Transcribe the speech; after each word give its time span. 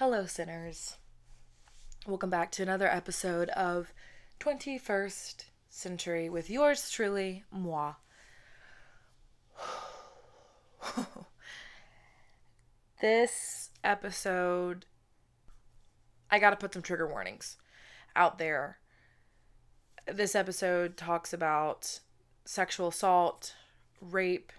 Hello, 0.00 0.24
sinners. 0.24 0.96
Welcome 2.06 2.30
back 2.30 2.50
to 2.52 2.62
another 2.62 2.88
episode 2.88 3.50
of 3.50 3.92
21st 4.38 5.44
Sintury 5.70 6.30
with 6.30 6.48
yours 6.48 6.90
truly, 6.90 7.44
moi. 7.50 7.96
this 13.02 13.68
episode, 13.84 14.86
I 16.30 16.38
gotta 16.38 16.56
put 16.56 16.72
some 16.72 16.80
trigger 16.80 17.06
warnings 17.06 17.58
out 18.16 18.38
there. 18.38 18.78
This 20.10 20.34
episode 20.34 20.96
talks 20.96 21.34
about 21.34 22.00
sexual 22.46 22.88
assault, 22.88 23.54
rape, 24.00 24.50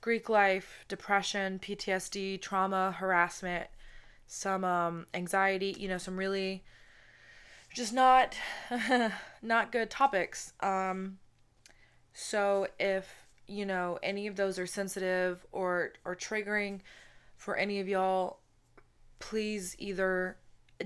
Greek 0.00 0.28
life, 0.28 0.84
depression, 0.86 1.58
PTSD, 1.58 2.40
trauma, 2.40 2.92
harassment, 2.92 3.66
some 4.28 4.62
um, 4.62 5.06
anxiety, 5.14 5.74
you 5.78 5.88
know, 5.88 5.98
some 5.98 6.16
really 6.16 6.62
just 7.74 7.92
not 7.92 8.36
not 9.42 9.72
good 9.72 9.90
topics. 9.90 10.52
Um, 10.60 11.18
so 12.12 12.68
if 12.78 13.26
you 13.46 13.64
know 13.64 13.98
any 14.02 14.26
of 14.26 14.36
those 14.36 14.58
are 14.58 14.66
sensitive 14.66 15.44
or 15.50 15.92
or 16.04 16.14
triggering 16.14 16.80
for 17.36 17.56
any 17.56 17.80
of 17.80 17.88
y'all, 17.88 18.38
please 19.18 19.74
either 19.78 20.36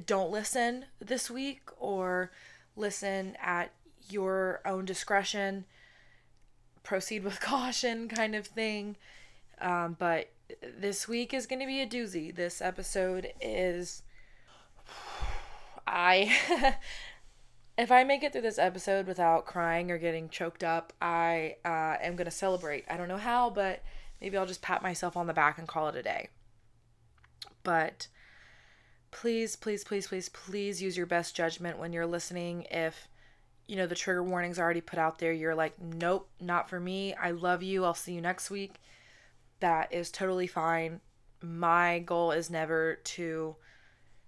don't 0.07 0.31
listen 0.31 0.87
this 1.01 1.31
week 1.31 1.63
or 1.77 2.31
listen 2.77 3.37
at 3.43 3.73
your 4.09 4.61
own 4.65 4.85
discretion. 4.85 5.65
Proceed 6.83 7.25
with 7.25 7.41
caution, 7.41 8.09
kind 8.09 8.35
of 8.35 8.47
thing. 8.47 8.97
Um, 9.61 9.97
but 9.99 10.31
this 10.79 11.09
week 11.09 11.33
is 11.35 11.47
going 11.47 11.61
to 11.61 11.67
be 11.67 11.81
a 11.81 11.87
doozy. 11.87 12.35
This 12.35 12.61
episode 12.61 13.33
is. 13.41 14.03
I. 15.87 16.77
if 17.79 17.91
I 17.91 18.05
make 18.05 18.23
it 18.23 18.33
through 18.33 18.43
this 18.43 18.59
episode 18.59 19.07
without 19.07 19.47
crying 19.47 19.91
or 19.91 19.99
getting 19.99 20.29
choked 20.29 20.63
up, 20.63 20.93
I 21.01 21.57
uh, 21.65 21.97
am 22.03 22.17
going 22.17 22.27
to 22.27 22.31
celebrate. 22.31 22.85
I 22.89 22.97
don't 22.97 23.09
know 23.09 23.17
how, 23.17 23.51
but 23.51 23.83
maybe 24.21 24.37
I'll 24.37 24.47
just 24.47 24.63
pat 24.63 24.83
myself 24.83 25.17
on 25.17 25.27
the 25.27 25.33
back 25.33 25.59
and 25.59 25.67
call 25.67 25.89
it 25.89 25.97
a 25.97 26.03
day. 26.03 26.29
But 27.63 28.09
please, 29.11 29.57
please, 29.57 29.85
please, 29.85 30.07
please, 30.07 30.29
please 30.29 30.83
use 30.83 30.97
your 30.97 31.07
best 31.07 31.35
judgment 31.35 31.79
when 31.79 31.93
you're 31.93 32.07
listening. 32.07 32.67
If 32.71 33.09
you 33.67 33.77
know 33.77 33.87
the 33.87 33.95
trigger 33.95 34.23
warnings 34.23 34.59
already 34.59 34.81
put 34.81 34.99
out 34.99 35.19
there, 35.19 35.33
you're 35.33 35.55
like, 35.55 35.81
nope, 35.81 36.29
not 36.41 36.69
for 36.69 36.79
me. 36.79 37.15
I 37.15 37.31
love 37.31 37.63
you. 37.63 37.85
I'll 37.85 37.95
see 37.95 38.13
you 38.13 38.21
next 38.21 38.51
week 38.51 38.81
that 39.63 39.93
is 39.93 40.11
totally 40.11 40.47
fine. 40.47 41.01
My 41.41 42.01
goal 42.01 42.33
is 42.33 42.51
never 42.51 42.97
to 42.97 43.57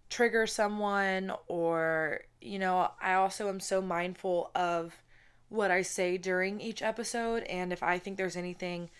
trigger 0.09 0.47
someone 0.47 1.33
or, 1.49 2.21
you 2.41 2.59
know, 2.59 2.91
I 3.01 3.15
also 3.15 3.49
am 3.49 3.61
so 3.61 3.83
mindful 3.83 4.51
of 4.55 4.95
what 5.49 5.71
I 5.71 5.83
say 5.83 6.17
during 6.19 6.61
each 6.61 6.83
episode. 6.83 7.43
And 7.45 7.73
if 7.73 7.83
I 7.83 7.99
think 7.99 8.17
there's 8.17 8.37
anything 8.37 8.91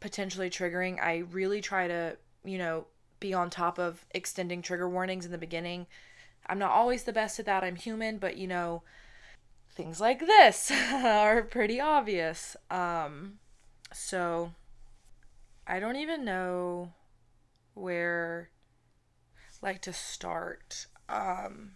potentially 0.00 0.50
triggering, 0.50 1.02
I 1.02 1.24
really 1.30 1.62
try 1.62 1.88
to, 1.88 2.16
you 2.44 2.58
know, 2.58 2.86
be 3.18 3.32
on 3.32 3.48
top 3.48 3.78
of 3.78 4.04
extending 4.10 4.60
trigger 4.60 4.88
warnings 4.88 5.24
in 5.24 5.32
the 5.32 5.38
beginning. 5.38 5.86
I'm 6.46 6.58
not 6.58 6.72
always 6.72 7.04
the 7.04 7.12
best 7.12 7.38
at 7.38 7.46
that. 7.46 7.64
I'm 7.64 7.76
human, 7.76 8.18
but 8.18 8.36
you 8.36 8.46
know, 8.46 8.82
things 9.70 10.00
like 10.00 10.20
this 10.20 10.70
are 10.92 11.42
pretty 11.42 11.80
obvious. 11.80 12.56
Um, 12.70 13.38
so 13.92 14.52
I 15.70 15.78
don't 15.78 15.96
even 15.96 16.24
know 16.24 16.92
where 17.74 18.50
like 19.62 19.80
to 19.82 19.92
start. 19.92 20.86
Um 21.08 21.72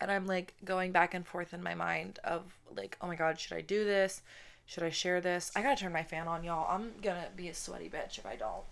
and 0.00 0.10
I'm 0.10 0.26
like 0.26 0.54
going 0.64 0.90
back 0.90 1.14
and 1.14 1.24
forth 1.24 1.54
in 1.54 1.62
my 1.62 1.76
mind 1.76 2.18
of 2.24 2.42
like, 2.76 2.98
oh 3.00 3.06
my 3.06 3.14
god, 3.14 3.38
should 3.38 3.56
I 3.56 3.60
do 3.60 3.84
this? 3.84 4.22
Should 4.66 4.82
I 4.82 4.90
share 4.90 5.20
this? 5.20 5.52
I 5.54 5.62
gotta 5.62 5.80
turn 5.80 5.92
my 5.92 6.02
fan 6.02 6.26
on, 6.26 6.42
y'all. 6.42 6.66
I'm 6.68 6.94
gonna 7.00 7.28
be 7.36 7.48
a 7.48 7.54
sweaty 7.54 7.88
bitch 7.88 8.18
if 8.18 8.26
I 8.26 8.34
don't. 8.34 8.64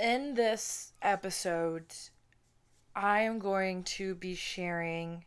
In 0.00 0.34
this 0.34 0.94
episode, 1.00 1.94
I 2.96 3.20
am 3.20 3.38
going 3.38 3.84
to 3.84 4.16
be 4.16 4.34
sharing 4.34 5.24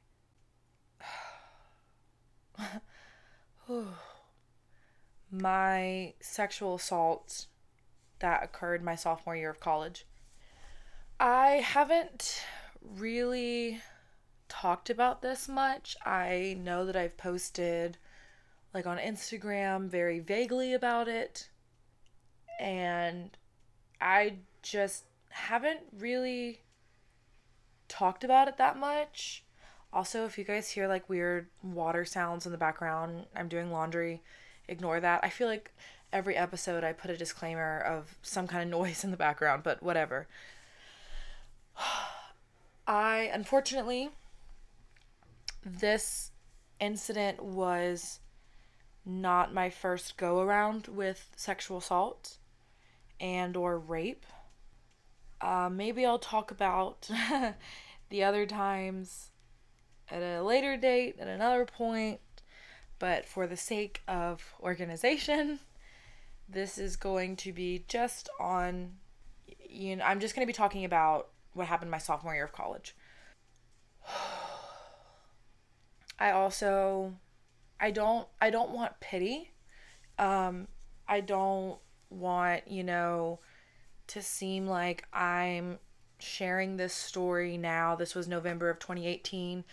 my 5.32 6.14
sexual 6.20 6.76
assault 6.76 7.46
that 8.20 8.44
occurred 8.44 8.84
my 8.84 8.96
sophomore 8.96 9.36
year 9.36 9.50
of 9.50 9.60
college. 9.60 10.06
I 11.20 11.64
haven't 11.64 12.44
really 12.82 13.82
talked 14.50 14.90
about 14.90 15.22
this 15.22 15.48
much. 15.48 15.96
I 16.06 16.58
know 16.60 16.86
that 16.86 16.96
I've 16.96 17.18
posted 17.18 17.98
like 18.74 18.86
on 18.86 18.98
Instagram 18.98 19.88
very 19.88 20.20
vaguely 20.20 20.74
about 20.74 21.08
it. 21.08 21.50
And 22.60 23.38
I 24.00 24.38
just 24.62 25.06
haven't 25.30 25.82
really 25.98 26.62
talked 27.88 28.24
about 28.24 28.48
it 28.48 28.58
that 28.58 28.78
much. 28.78 29.44
Also, 29.94 30.26
if 30.26 30.38
you 30.38 30.44
guys 30.44 30.70
hear 30.70 30.88
like 30.88 31.10
weird 31.10 31.48
water 31.64 32.06
sounds 32.06 32.46
in 32.46 32.52
the 32.52 32.58
background, 32.58 33.26
I'm 33.36 33.50
doing 33.50 33.72
laundry 33.72 34.22
ignore 34.68 35.00
that. 35.00 35.22
I 35.24 35.30
feel 35.30 35.48
like 35.48 35.72
every 36.14 36.36
episode 36.36 36.84
I 36.84 36.94
put 36.94 37.12
a 37.12 37.18
disclaimer 37.18 37.80
of 37.80 38.18
some 38.22 38.48
kind 38.48 38.64
of 38.64 38.70
noise 38.70 39.04
in 39.04 39.12
the 39.12 39.18
background, 39.18 39.64
but 39.64 39.82
whatever. 39.82 40.28
I 42.88 43.30
unfortunately 43.32 44.10
this 45.64 46.32
incident 46.80 47.44
was 47.44 48.20
not 49.06 49.54
my 49.54 49.70
first 49.70 50.18
go 50.18 50.42
around 50.42 50.88
with 50.88 51.32
sexual 51.36 51.78
assault 51.78 52.38
and 53.20 53.56
or 53.56 53.78
rape. 53.78 54.26
Uh, 55.40 55.70
maybe 55.72 56.06
I'll 56.06 56.20
talk 56.20 56.52
about 56.52 57.10
the 58.10 58.24
other 58.24 58.46
times 58.46 59.30
at 60.10 60.22
a 60.22 60.44
later 60.44 60.76
date 60.78 61.16
at 61.20 61.28
another 61.28 61.66
point 61.66 62.20
but 63.02 63.26
for 63.26 63.48
the 63.48 63.58
sake 63.58 64.04
of 64.08 64.54
organization, 64.62 65.60
this 66.48 66.78
is 66.78 66.96
going 66.96 67.36
to 67.38 67.52
be 67.52 67.84
just 67.88 68.30
on 68.40 68.92
you 69.68 69.96
know, 69.96 70.06
I'm 70.06 70.20
just 70.20 70.36
going 70.36 70.46
to 70.46 70.48
be 70.48 70.54
talking 70.54 70.86
about 70.86 71.30
what 71.54 71.66
happened 71.66 71.90
my 71.90 71.98
sophomore 71.98 72.36
year 72.36 72.44
of 72.46 72.52
college. 72.52 72.96
I 76.20 76.30
also 76.30 77.16
I 77.80 77.90
don't 77.90 78.28
I 78.40 78.52
don't 78.52 78.70
want 78.70 79.00
pity. 79.00 79.52
Um 80.20 80.68
I 81.08 81.22
don't 81.22 81.80
want, 82.12 82.68
you 82.68 82.84
know, 82.84 83.40
to 84.08 84.22
seem 84.22 84.68
like 84.68 85.08
I'm 85.12 85.80
sharing 86.20 86.78
this 86.78 86.94
story 86.94 87.58
now. 87.58 87.96
This 87.96 88.14
was 88.14 88.28
November 88.28 88.70
of 88.70 88.78
2018. 88.78 89.64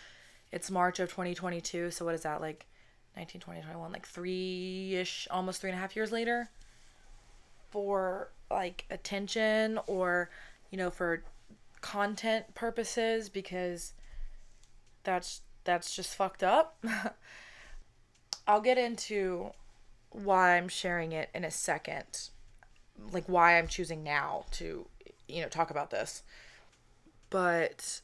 It's 0.51 0.71
March 0.71 0.99
of 0.99 1.11
2022. 1.11 1.91
So 1.91 2.07
what 2.07 2.15
is 2.15 2.23
that 2.23 2.41
like 2.41 2.65
19, 3.19 3.41
20, 3.41 3.63
21, 3.63 3.93
like 3.93 4.07
three 4.07 4.95
ish, 4.95 5.27
almost 5.29 5.61
three 5.61 5.71
and 5.71 5.77
a 5.77 5.81
half 5.81 5.97
years 5.97 6.13
later 6.13 6.49
for 7.71 8.31
like 8.49 8.85
attention 8.91 9.81
or, 9.89 10.31
you 10.71 10.79
know, 10.79 10.89
for 10.89 11.25
content 11.81 12.55
purposes 12.55 13.29
because 13.29 13.93
that's 15.03 15.41
that's 15.65 15.97
just 15.97 16.15
fucked 16.15 16.45
up. 16.45 16.83
I'll 18.47 18.61
get 18.61 18.79
into 18.79 19.51
why 20.11 20.57
I'm 20.57 20.69
sharing 20.69 21.11
it 21.11 21.29
in 21.35 21.45
a 21.45 21.51
second. 21.51 22.29
Like 23.11 23.25
why 23.27 23.59
I'm 23.59 23.67
choosing 23.67 24.05
now 24.05 24.45
to, 24.53 24.87
you 25.27 25.43
know, 25.43 25.49
talk 25.49 25.73
about 25.73 25.91
this. 25.91 26.23
But 27.31 28.01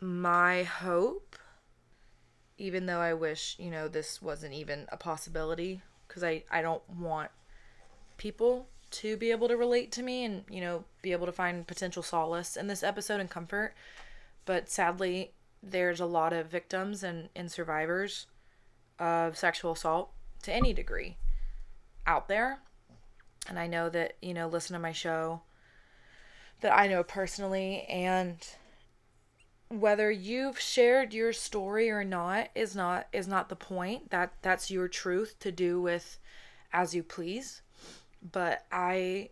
my 0.00 0.64
hope 0.64 1.36
even 2.62 2.86
though 2.86 3.00
I 3.00 3.12
wish, 3.12 3.56
you 3.58 3.72
know, 3.72 3.88
this 3.88 4.22
wasn't 4.22 4.54
even 4.54 4.86
a 4.92 4.96
possibility 4.96 5.82
because 6.06 6.22
I, 6.22 6.44
I 6.48 6.62
don't 6.62 6.88
want 6.88 7.32
people 8.18 8.68
to 8.92 9.16
be 9.16 9.32
able 9.32 9.48
to 9.48 9.56
relate 9.56 9.90
to 9.92 10.02
me 10.02 10.24
and, 10.24 10.44
you 10.48 10.60
know, 10.60 10.84
be 11.02 11.10
able 11.10 11.26
to 11.26 11.32
find 11.32 11.66
potential 11.66 12.04
solace 12.04 12.56
in 12.56 12.68
this 12.68 12.84
episode 12.84 13.18
and 13.18 13.28
comfort. 13.28 13.74
But 14.44 14.70
sadly, 14.70 15.32
there's 15.60 15.98
a 15.98 16.06
lot 16.06 16.32
of 16.32 16.52
victims 16.52 17.02
and, 17.02 17.30
and 17.34 17.50
survivors 17.50 18.26
of 18.96 19.36
sexual 19.36 19.72
assault 19.72 20.10
to 20.44 20.52
any 20.52 20.72
degree 20.72 21.16
out 22.06 22.28
there. 22.28 22.60
And 23.48 23.58
I 23.58 23.66
know 23.66 23.88
that, 23.88 24.12
you 24.22 24.34
know, 24.34 24.46
listen 24.46 24.74
to 24.74 24.80
my 24.80 24.92
show 24.92 25.42
that 26.60 26.72
I 26.72 26.86
know 26.86 27.02
personally 27.02 27.82
and 27.88 28.36
whether 29.80 30.10
you've 30.10 30.60
shared 30.60 31.14
your 31.14 31.32
story 31.32 31.90
or 31.90 32.04
not 32.04 32.48
is 32.54 32.76
not 32.76 33.06
is 33.12 33.26
not 33.26 33.48
the 33.48 33.56
point 33.56 34.10
that 34.10 34.32
that's 34.42 34.70
your 34.70 34.88
truth 34.88 35.34
to 35.38 35.50
do 35.50 35.80
with 35.80 36.18
as 36.72 36.94
you 36.94 37.02
please 37.02 37.62
but 38.32 38.64
i 38.70 39.28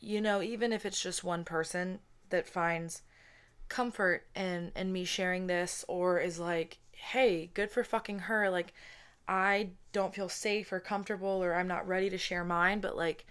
you 0.00 0.20
know 0.20 0.42
even 0.42 0.72
if 0.72 0.84
it's 0.84 1.00
just 1.00 1.22
one 1.22 1.44
person 1.44 1.98
that 2.30 2.46
finds 2.46 3.02
comfort 3.68 4.26
in 4.34 4.72
in 4.74 4.92
me 4.92 5.04
sharing 5.04 5.46
this 5.46 5.84
or 5.88 6.18
is 6.18 6.38
like, 6.38 6.78
"Hey, 6.92 7.50
good 7.54 7.70
for 7.70 7.84
fucking 7.84 8.20
her." 8.20 8.50
Like 8.50 8.72
I 9.28 9.70
don't 9.92 10.14
feel 10.14 10.28
safe 10.28 10.72
or 10.72 10.80
comfortable 10.80 11.42
or 11.44 11.54
I'm 11.54 11.68
not 11.68 11.86
ready 11.86 12.10
to 12.10 12.18
share 12.18 12.44
mine, 12.44 12.80
but 12.80 12.96
like 12.96 13.26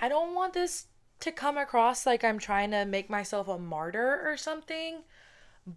I 0.00 0.08
don't 0.08 0.34
want 0.34 0.52
this 0.54 0.86
to 1.20 1.32
come 1.32 1.56
across 1.56 2.06
like 2.06 2.24
I'm 2.24 2.38
trying 2.38 2.70
to 2.72 2.84
make 2.84 3.08
myself 3.08 3.48
a 3.48 3.58
martyr 3.58 4.22
or 4.24 4.36
something, 4.36 5.04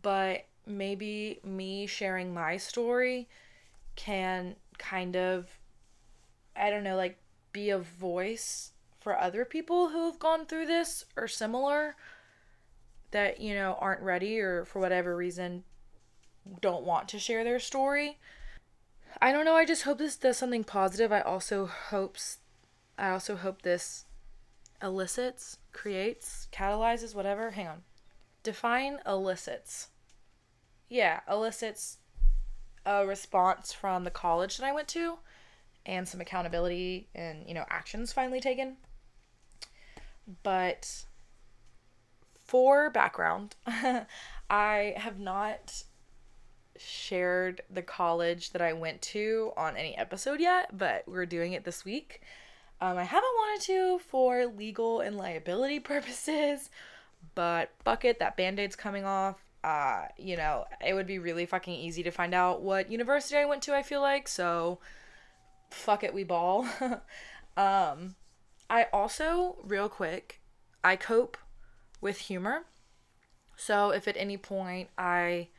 but 0.02 0.46
maybe 0.66 1.40
me 1.44 1.88
sharing 1.88 2.34
my 2.34 2.58
story 2.58 3.28
can 3.96 4.56
kind 4.78 5.16
of 5.16 5.48
I 6.56 6.70
don't 6.70 6.84
know, 6.84 6.96
like 6.96 7.18
be 7.52 7.70
a 7.70 7.78
voice 7.78 8.72
for 9.00 9.18
other 9.18 9.46
people 9.46 9.90
who 9.90 10.06
have 10.06 10.20
gone 10.20 10.46
through 10.46 10.66
this 10.66 11.06
or 11.16 11.28
similar 11.28 11.96
that, 13.12 13.40
you 13.40 13.54
know, 13.54 13.78
aren't 13.80 14.02
ready 14.02 14.40
or 14.40 14.66
for 14.66 14.80
whatever 14.80 15.16
reason 15.16 15.64
don't 16.62 16.84
want 16.84 17.08
to 17.10 17.20
share 17.20 17.44
their 17.44 17.60
story. 17.60 18.18
I 19.22 19.32
don't 19.32 19.46
know, 19.46 19.56
I 19.56 19.66
just 19.66 19.84
hope 19.84 19.98
this 20.00 20.16
does 20.16 20.38
something 20.38 20.64
positive. 20.64 21.12
I 21.12 21.22
also 21.22 21.66
hopes 21.68 22.40
I 22.98 23.10
also 23.10 23.36
hope 23.36 23.62
this 23.62 24.06
elicits, 24.82 25.58
creates, 25.72 26.48
catalyzes, 26.52 27.14
whatever. 27.14 27.52
Hang 27.52 27.68
on. 27.68 27.84
Define 28.48 29.00
elicits. 29.06 29.90
Yeah, 30.88 31.20
elicits 31.30 31.98
a 32.86 33.06
response 33.06 33.74
from 33.74 34.06
the 34.06 34.10
college 34.10 34.56
that 34.56 34.66
I 34.66 34.72
went 34.72 34.88
to 34.88 35.18
and 35.86 36.08
some 36.08 36.22
accountability 36.22 37.10
and, 37.14 37.46
you 37.46 37.54
know, 37.54 37.66
actions 37.70 38.14
finally 38.14 38.40
taken. 38.40 38.78
But 40.44 41.04
for 42.46 42.90
background, 42.90 43.58
I 44.50 44.94
have 44.96 45.20
not 45.20 45.84
shared 46.78 47.64
the 47.70 47.82
college 47.82 48.52
that 48.52 48.62
I 48.62 48.72
went 48.72 49.02
to 49.02 49.52
on 49.58 49.76
any 49.76 49.94
episode 49.98 50.40
yet, 50.40 50.78
but 50.78 51.04
we're 51.06 51.26
doing 51.26 51.52
it 51.52 51.66
this 51.66 51.84
week. 51.84 52.22
Um, 52.80 52.98
I 52.98 53.04
haven't 53.04 53.28
wanted 53.36 53.66
to 53.66 54.00
for 54.00 54.46
legal 54.46 55.02
and 55.02 55.18
liability 55.18 55.80
purposes, 55.82 56.70
but 57.38 57.70
fuck 57.86 58.04
it, 58.04 58.18
that 58.18 58.36
band 58.36 58.60
aid's 58.60 58.76
coming 58.76 59.06
off. 59.06 59.36
Uh, 59.64 60.06
you 60.18 60.36
know, 60.36 60.66
it 60.84 60.96
would 60.96 61.06
be 61.06 61.20
really 61.20 61.46
fucking 61.46 61.76
easy 61.76 62.02
to 62.02 62.10
find 62.10 62.34
out 62.34 62.64
what 62.64 62.90
university 62.90 63.38
I 63.38 63.46
went 63.46 63.62
to, 63.64 63.76
I 63.76 63.84
feel 63.84 64.02
like, 64.02 64.28
so 64.28 64.80
fuck 65.70 66.04
it, 66.04 66.16
we 66.16 66.24
ball. 66.24 66.68
um, 67.56 68.16
I 68.72 68.88
also, 68.92 69.58
real 69.64 69.88
quick, 69.88 70.42
I 70.84 70.96
cope 70.96 71.38
with 72.02 72.22
humor. 72.22 72.66
So 73.56 73.92
if 73.92 74.08
at 74.08 74.18
any 74.18 74.38
point 74.38 74.90
I 74.98 75.50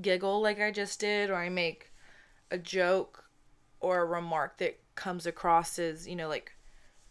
giggle 0.00 0.40
like 0.40 0.58
I 0.58 0.70
just 0.70 0.98
did, 1.00 1.28
or 1.28 1.34
I 1.34 1.50
make 1.50 1.92
a 2.50 2.56
joke 2.56 3.24
or 3.80 4.00
a 4.00 4.06
remark 4.06 4.56
that 4.56 4.78
comes 4.94 5.26
across 5.26 5.78
as, 5.78 6.08
you 6.08 6.16
know, 6.16 6.28
like 6.28 6.52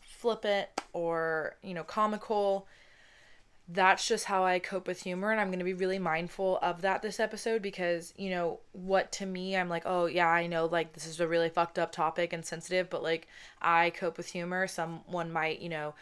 flippant 0.01 0.69
or, 0.94 1.57
you 1.62 1.75
know, 1.75 1.83
comical. 1.83 2.68
That's 3.67 4.07
just 4.07 4.25
how 4.25 4.44
I 4.44 4.59
cope 4.59 4.88
with 4.88 5.01
humor. 5.01 5.31
And 5.31 5.41
I'm 5.41 5.47
going 5.47 5.59
to 5.59 5.65
be 5.65 5.73
really 5.73 5.97
mindful 5.97 6.59
of 6.62 6.81
that 6.81 7.01
this 7.01 7.19
episode 7.19 7.62
because, 7.62 8.13
you 8.15 8.29
know, 8.29 8.59
what 8.73 9.12
to 9.13 9.25
me, 9.25 9.56
I'm 9.56 9.69
like, 9.69 9.83
oh, 9.85 10.06
yeah, 10.06 10.27
I 10.27 10.45
know, 10.47 10.65
like, 10.65 10.94
this 10.94 11.07
is 11.07 11.19
a 11.19 11.27
really 11.27 11.50
fucked 11.50 11.79
up 11.79 11.91
topic 11.91 12.31
and 12.31 12.45
sensitive, 12.45 12.89
but, 12.89 13.01
like, 13.01 13.27
I 13.62 13.89
cope 13.89 14.17
with 14.17 14.27
humor. 14.27 14.67
Someone 14.67 15.31
might, 15.31 15.62
you 15.62 15.69
know, 15.69 15.95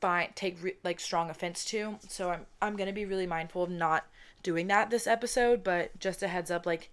find, 0.00 0.34
take, 0.34 0.62
re- 0.62 0.76
like, 0.82 0.98
strong 0.98 1.28
offense 1.28 1.64
to. 1.66 1.98
So 2.08 2.30
I'm, 2.30 2.46
I'm 2.62 2.76
going 2.76 2.88
to 2.88 2.94
be 2.94 3.04
really 3.04 3.26
mindful 3.26 3.64
of 3.64 3.70
not 3.70 4.06
doing 4.42 4.66
that 4.68 4.88
this 4.88 5.06
episode. 5.06 5.62
But 5.62 5.98
just 6.00 6.22
a 6.22 6.28
heads 6.28 6.50
up, 6.50 6.64
like, 6.64 6.90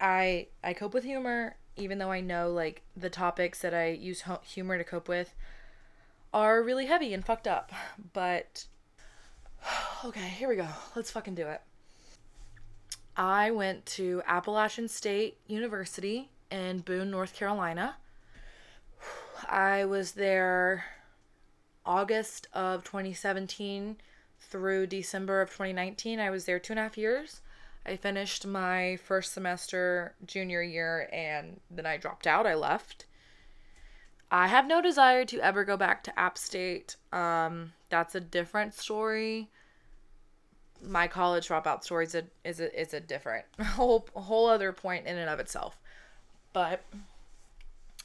I, 0.00 0.48
I 0.64 0.72
cope 0.72 0.94
with 0.94 1.04
humor 1.04 1.56
even 1.76 1.98
though 1.98 2.10
I 2.10 2.20
know 2.20 2.50
like 2.50 2.82
the 2.96 3.10
topics 3.10 3.60
that 3.60 3.74
I 3.74 3.88
use 3.88 4.24
humor 4.42 4.78
to 4.78 4.84
cope 4.84 5.08
with 5.08 5.34
are 6.34 6.62
really 6.62 6.86
heavy 6.86 7.14
and 7.14 7.24
fucked 7.24 7.46
up. 7.46 7.72
But 8.12 8.66
okay, 10.04 10.28
here 10.28 10.48
we 10.48 10.56
go. 10.56 10.68
Let's 10.94 11.12
fucking 11.12 11.36
do 11.36 11.46
it. 11.46 11.62
I 13.16 13.52
went 13.52 13.86
to 13.86 14.22
Appalachian 14.26 14.88
State 14.88 15.38
University 15.46 16.30
in 16.50 16.80
Boone, 16.80 17.12
North 17.12 17.34
Carolina. 17.34 17.96
I 19.48 19.84
was 19.84 20.12
there 20.12 20.84
August 21.86 22.48
of 22.52 22.82
2017 22.82 23.96
through 24.40 24.88
December 24.88 25.40
of 25.40 25.50
2019. 25.50 26.18
I 26.18 26.30
was 26.30 26.44
there 26.44 26.58
two 26.58 26.72
and 26.72 26.80
a 26.80 26.82
half 26.82 26.98
years. 26.98 27.40
I 27.86 27.96
finished 27.96 28.46
my 28.46 28.96
first 28.96 29.32
semester 29.32 30.14
junior 30.26 30.62
year 30.62 31.08
and 31.12 31.60
then 31.70 31.86
I 31.86 31.98
dropped 31.98 32.26
out. 32.26 32.46
I 32.46 32.54
left. 32.54 33.04
I 34.34 34.48
have 34.48 34.66
no 34.66 34.82
desire 34.82 35.24
to 35.26 35.38
ever 35.38 35.64
go 35.64 35.76
back 35.76 36.02
to 36.04 36.18
App 36.18 36.36
State. 36.36 36.96
Um, 37.12 37.72
that's 37.88 38.16
a 38.16 38.20
different 38.20 38.74
story. 38.74 39.48
My 40.82 41.06
college 41.06 41.46
dropout 41.46 41.84
story 41.84 42.06
is 42.06 42.16
a 42.16 42.24
is 42.42 42.58
a, 42.58 42.80
is 42.80 42.92
a 42.92 42.98
different 42.98 43.44
whole 43.62 44.08
whole 44.16 44.48
other 44.48 44.72
point 44.72 45.06
in 45.06 45.16
and 45.16 45.30
of 45.30 45.38
itself. 45.38 45.78
But 46.52 46.84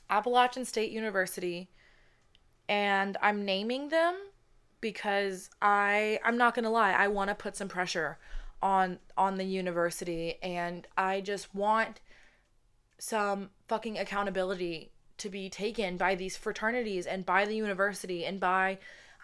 Appalachian 0.08 0.66
State 0.66 0.92
University, 0.92 1.68
and 2.68 3.18
I'm 3.24 3.44
naming 3.44 3.90
them 3.90 4.16
because 4.82 5.50
I 5.64 6.20
I'm 6.24 6.38
not 6.38 6.54
gonna 6.54 6.70
lie. 6.70 6.92
I 6.92 7.08
want 7.08 7.30
to 7.30 7.36
put 7.36 7.56
some 7.56 7.70
pressure 7.70 8.20
on 8.62 9.00
on 9.18 9.38
the 9.38 9.46
university 9.46 10.36
and 10.44 10.86
I 10.96 11.22
just 11.22 11.56
want 11.56 12.02
some 13.00 13.50
fucking 13.68 13.98
accountability 13.98 14.92
to 15.20 15.30
be 15.30 15.50
taken 15.50 15.98
by 15.98 16.16
these 16.16 16.38
fraternities 16.38 17.06
and 17.06 17.26
by 17.26 17.46
the 17.46 17.56
university 17.56 18.26
and 18.26 18.40
by 18.40 18.78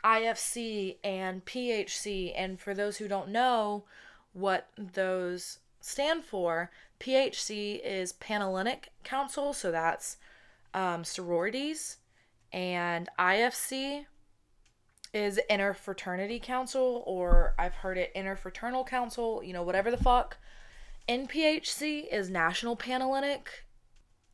IFC 0.04 0.98
and 1.04 1.44
PHC 1.46 2.34
and 2.36 2.60
for 2.60 2.74
those 2.74 2.98
who 2.98 3.08
don't 3.08 3.30
know 3.30 3.86
what 4.34 4.70
those 4.78 5.60
stand 5.82 6.24
for 6.24 6.70
PHC 7.00 7.82
is 7.84 8.14
Panhellenic 8.14 8.90
Council 9.04 9.54
so 9.54 9.72
that's 9.72 10.18
um, 10.74 11.04
sororities 11.04 11.98
and 12.52 13.10
IFC 13.18 14.06
is 15.14 15.40
interfraternity 15.50 16.42
council 16.42 17.04
or 17.06 17.56
I've 17.58 17.74
heard 17.74 17.98
it 17.98 18.14
interfraternal 18.16 18.86
council, 18.86 19.42
you 19.44 19.54
know, 19.54 19.64
whatever 19.64 19.90
the 19.90 19.98
fuck. 19.98 20.38
NPHC 21.08 22.12
is 22.12 22.30
National 22.30 22.76
Panhellenic 22.76 23.65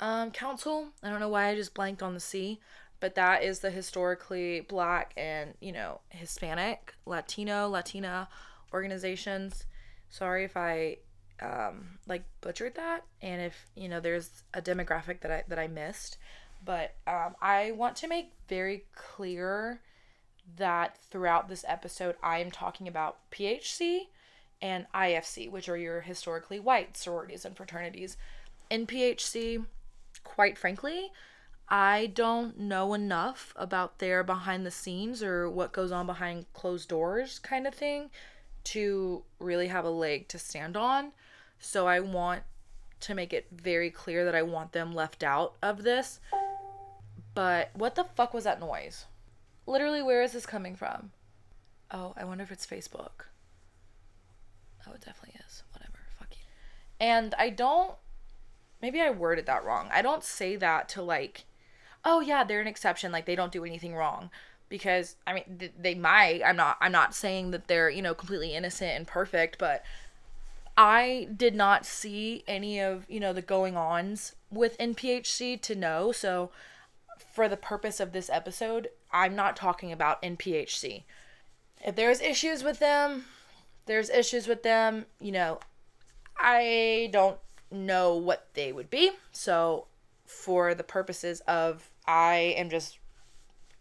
um, 0.02 0.32
Council. 0.32 0.88
I 1.04 1.10
don't 1.10 1.20
know 1.20 1.30
why 1.30 1.48
I 1.48 1.56
just 1.56 1.74
blanked 1.74 2.04
on 2.04 2.14
the 2.14 2.20
C, 2.20 2.60
but 3.00 3.16
that 3.16 3.44
is 3.44 3.60
the 3.60 3.70
historically 3.70 4.62
black 4.62 5.14
and, 5.16 5.54
you 5.62 5.72
know, 5.72 6.02
Hispanic, 6.10 6.96
Latino, 7.06 7.70
Latina 7.70 8.28
organizations. 8.74 9.66
Sorry 10.10 10.44
if 10.44 10.58
I 10.58 10.98
um, 11.42 12.00
like 12.08 12.24
butchered 12.42 12.76
that 12.76 13.06
and 13.22 13.42
if, 13.42 13.68
you 13.76 13.88
know, 13.88 14.00
there's 14.00 14.44
a 14.54 14.62
demographic 14.62 15.22
that 15.22 15.32
I 15.32 15.44
that 15.48 15.60
I 15.60 15.68
missed, 15.68 16.18
but 16.66 16.96
um, 17.08 17.36
I 17.42 17.72
want 17.72 17.96
to 17.98 18.08
make 18.08 18.34
very 18.48 18.86
clear 18.96 19.82
that 20.58 20.98
throughout 21.10 21.48
this 21.48 21.64
episode 21.68 22.16
I 22.22 22.40
am 22.40 22.52
talking 22.52 22.88
about 22.88 23.18
PHC 23.32 24.08
and 24.62 24.86
IFC, 24.94 25.50
which 25.50 25.70
are 25.70 25.78
your 25.78 26.02
historically 26.02 26.60
white 26.60 26.98
sororities 26.98 27.46
and 27.46 27.56
fraternities. 27.56 28.18
In 28.70 28.86
PHC, 28.86 29.66
quite 30.24 30.58
frankly, 30.58 31.12
I 31.70 32.12
don't 32.14 32.60
know 32.60 32.94
enough 32.94 33.54
about 33.56 34.00
their 34.00 34.24
behind 34.24 34.66
the 34.66 34.72
scenes 34.72 35.24
or 35.24 35.50
what 35.50 35.72
goes 35.72 35.92
on 35.92 36.06
behind 36.06 36.52
closed 36.54 36.90
doors 36.90 37.40
kind 37.40 37.66
of 37.66 37.74
thing 37.74 38.10
to 38.66 39.24
really 39.40 39.68
have 39.68 39.86
a 39.86 39.90
leg 39.90 40.28
to 40.30 40.40
stand 40.40 40.76
on. 40.76 41.14
So 41.60 41.88
I 41.88 42.00
want 42.00 42.44
to 43.02 43.16
make 43.16 43.34
it 43.34 43.48
very 43.52 43.90
clear 43.90 44.26
that 44.26 44.36
I 44.36 44.42
want 44.42 44.74
them 44.74 44.94
left 44.94 45.24
out 45.24 45.56
of 45.62 45.84
this. 45.84 46.20
But 47.34 47.70
what 47.74 47.96
the 47.96 48.04
fuck 48.04 48.34
was 48.34 48.44
that 48.44 48.60
noise? 48.60 49.06
Literally, 49.66 50.02
where 50.02 50.22
is 50.22 50.34
this 50.34 50.46
coming 50.46 50.76
from? 50.76 51.12
Oh, 51.90 52.14
I 52.18 52.26
wonder 52.26 52.44
if 52.44 52.52
it's 52.52 52.66
Facebook. 52.66 53.28
Oh, 54.88 54.94
it 54.94 55.02
definitely 55.02 55.40
is. 55.48 55.64
Whatever. 55.72 56.00
Fuck 56.20 56.30
you. 56.32 56.46
And 57.00 57.34
I 57.38 57.50
don't. 57.50 57.94
Maybe 58.82 59.02
I 59.02 59.10
worded 59.10 59.46
that 59.46 59.64
wrong. 59.64 59.90
I 59.92 60.02
don't 60.02 60.24
say 60.24 60.56
that 60.56 60.90
to 60.90 61.02
like, 61.02 61.46
oh 62.04 62.20
yeah, 62.20 62.44
they're 62.44 62.62
an 62.62 62.68
exception. 62.68 63.12
Like 63.12 63.26
they 63.26 63.36
don't 63.36 63.52
do 63.52 63.66
anything 63.66 63.96
wrong, 63.96 64.30
because 64.70 65.16
I 65.28 65.34
mean 65.34 65.58
th- 65.60 65.74
they 65.80 65.96
might. 65.96 66.42
I'm 66.44 66.56
not. 66.56 66.78
I'm 66.82 66.92
not 66.92 67.14
saying 67.14 67.52
that 67.52 67.68
they're 67.68 67.90
you 67.90 68.02
know 68.02 68.14
completely 68.14 68.54
innocent 68.56 68.92
and 68.92 69.08
perfect, 69.08 69.58
but 69.58 69.84
I 70.78 71.28
did 71.36 71.56
not 71.56 71.86
see 71.86 72.44
any 72.48 72.80
of 72.80 73.06
you 73.08 73.20
know 73.20 73.34
the 73.34 73.42
going 73.42 73.78
ons 73.78 74.36
with 74.52 74.78
NPHC 74.78 75.62
to 75.62 75.76
know. 75.76 76.12
So 76.12 76.52
for 77.34 77.48
the 77.48 77.58
purpose 77.58 78.00
of 78.00 78.12
this 78.12 78.30
episode, 78.30 78.90
I'm 79.12 79.36
not 79.36 79.56
talking 79.56 79.92
about 79.92 80.22
NPHC. 80.22 81.04
if 81.84 81.96
there's 81.96 82.22
issues 82.22 82.64
with 82.64 82.80
them, 82.80 83.26
there's 83.86 84.10
issues 84.10 84.48
with 84.48 84.64
them, 84.64 85.06
you 85.20 85.32
know, 85.32 85.60
I 86.38 87.10
don't 87.12 87.38
know 87.72 88.16
what 88.16 88.48
they 88.54 88.72
would 88.72 88.90
be. 88.90 89.12
So, 89.32 89.88
for 90.26 90.74
the 90.74 90.84
purposes 90.84 91.42
of 91.42 91.90
I 92.08 92.56
am 92.58 92.70
just, 92.70 93.00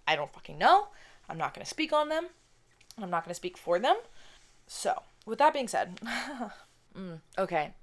I 0.06 0.16
don't 0.16 0.32
fucking 0.32 0.58
know. 0.58 0.88
I'm 1.28 1.38
not 1.38 1.54
going 1.54 1.64
to 1.64 1.70
speak 1.70 1.92
on 1.92 2.08
them. 2.08 2.26
I'm 3.00 3.10
not 3.10 3.24
going 3.24 3.30
to 3.30 3.34
speak 3.34 3.56
for 3.56 3.78
them. 3.78 3.96
So, 4.66 5.02
with 5.26 5.38
that 5.38 5.52
being 5.52 5.68
said, 5.68 6.00
mm, 6.96 7.20
okay, 7.38 7.74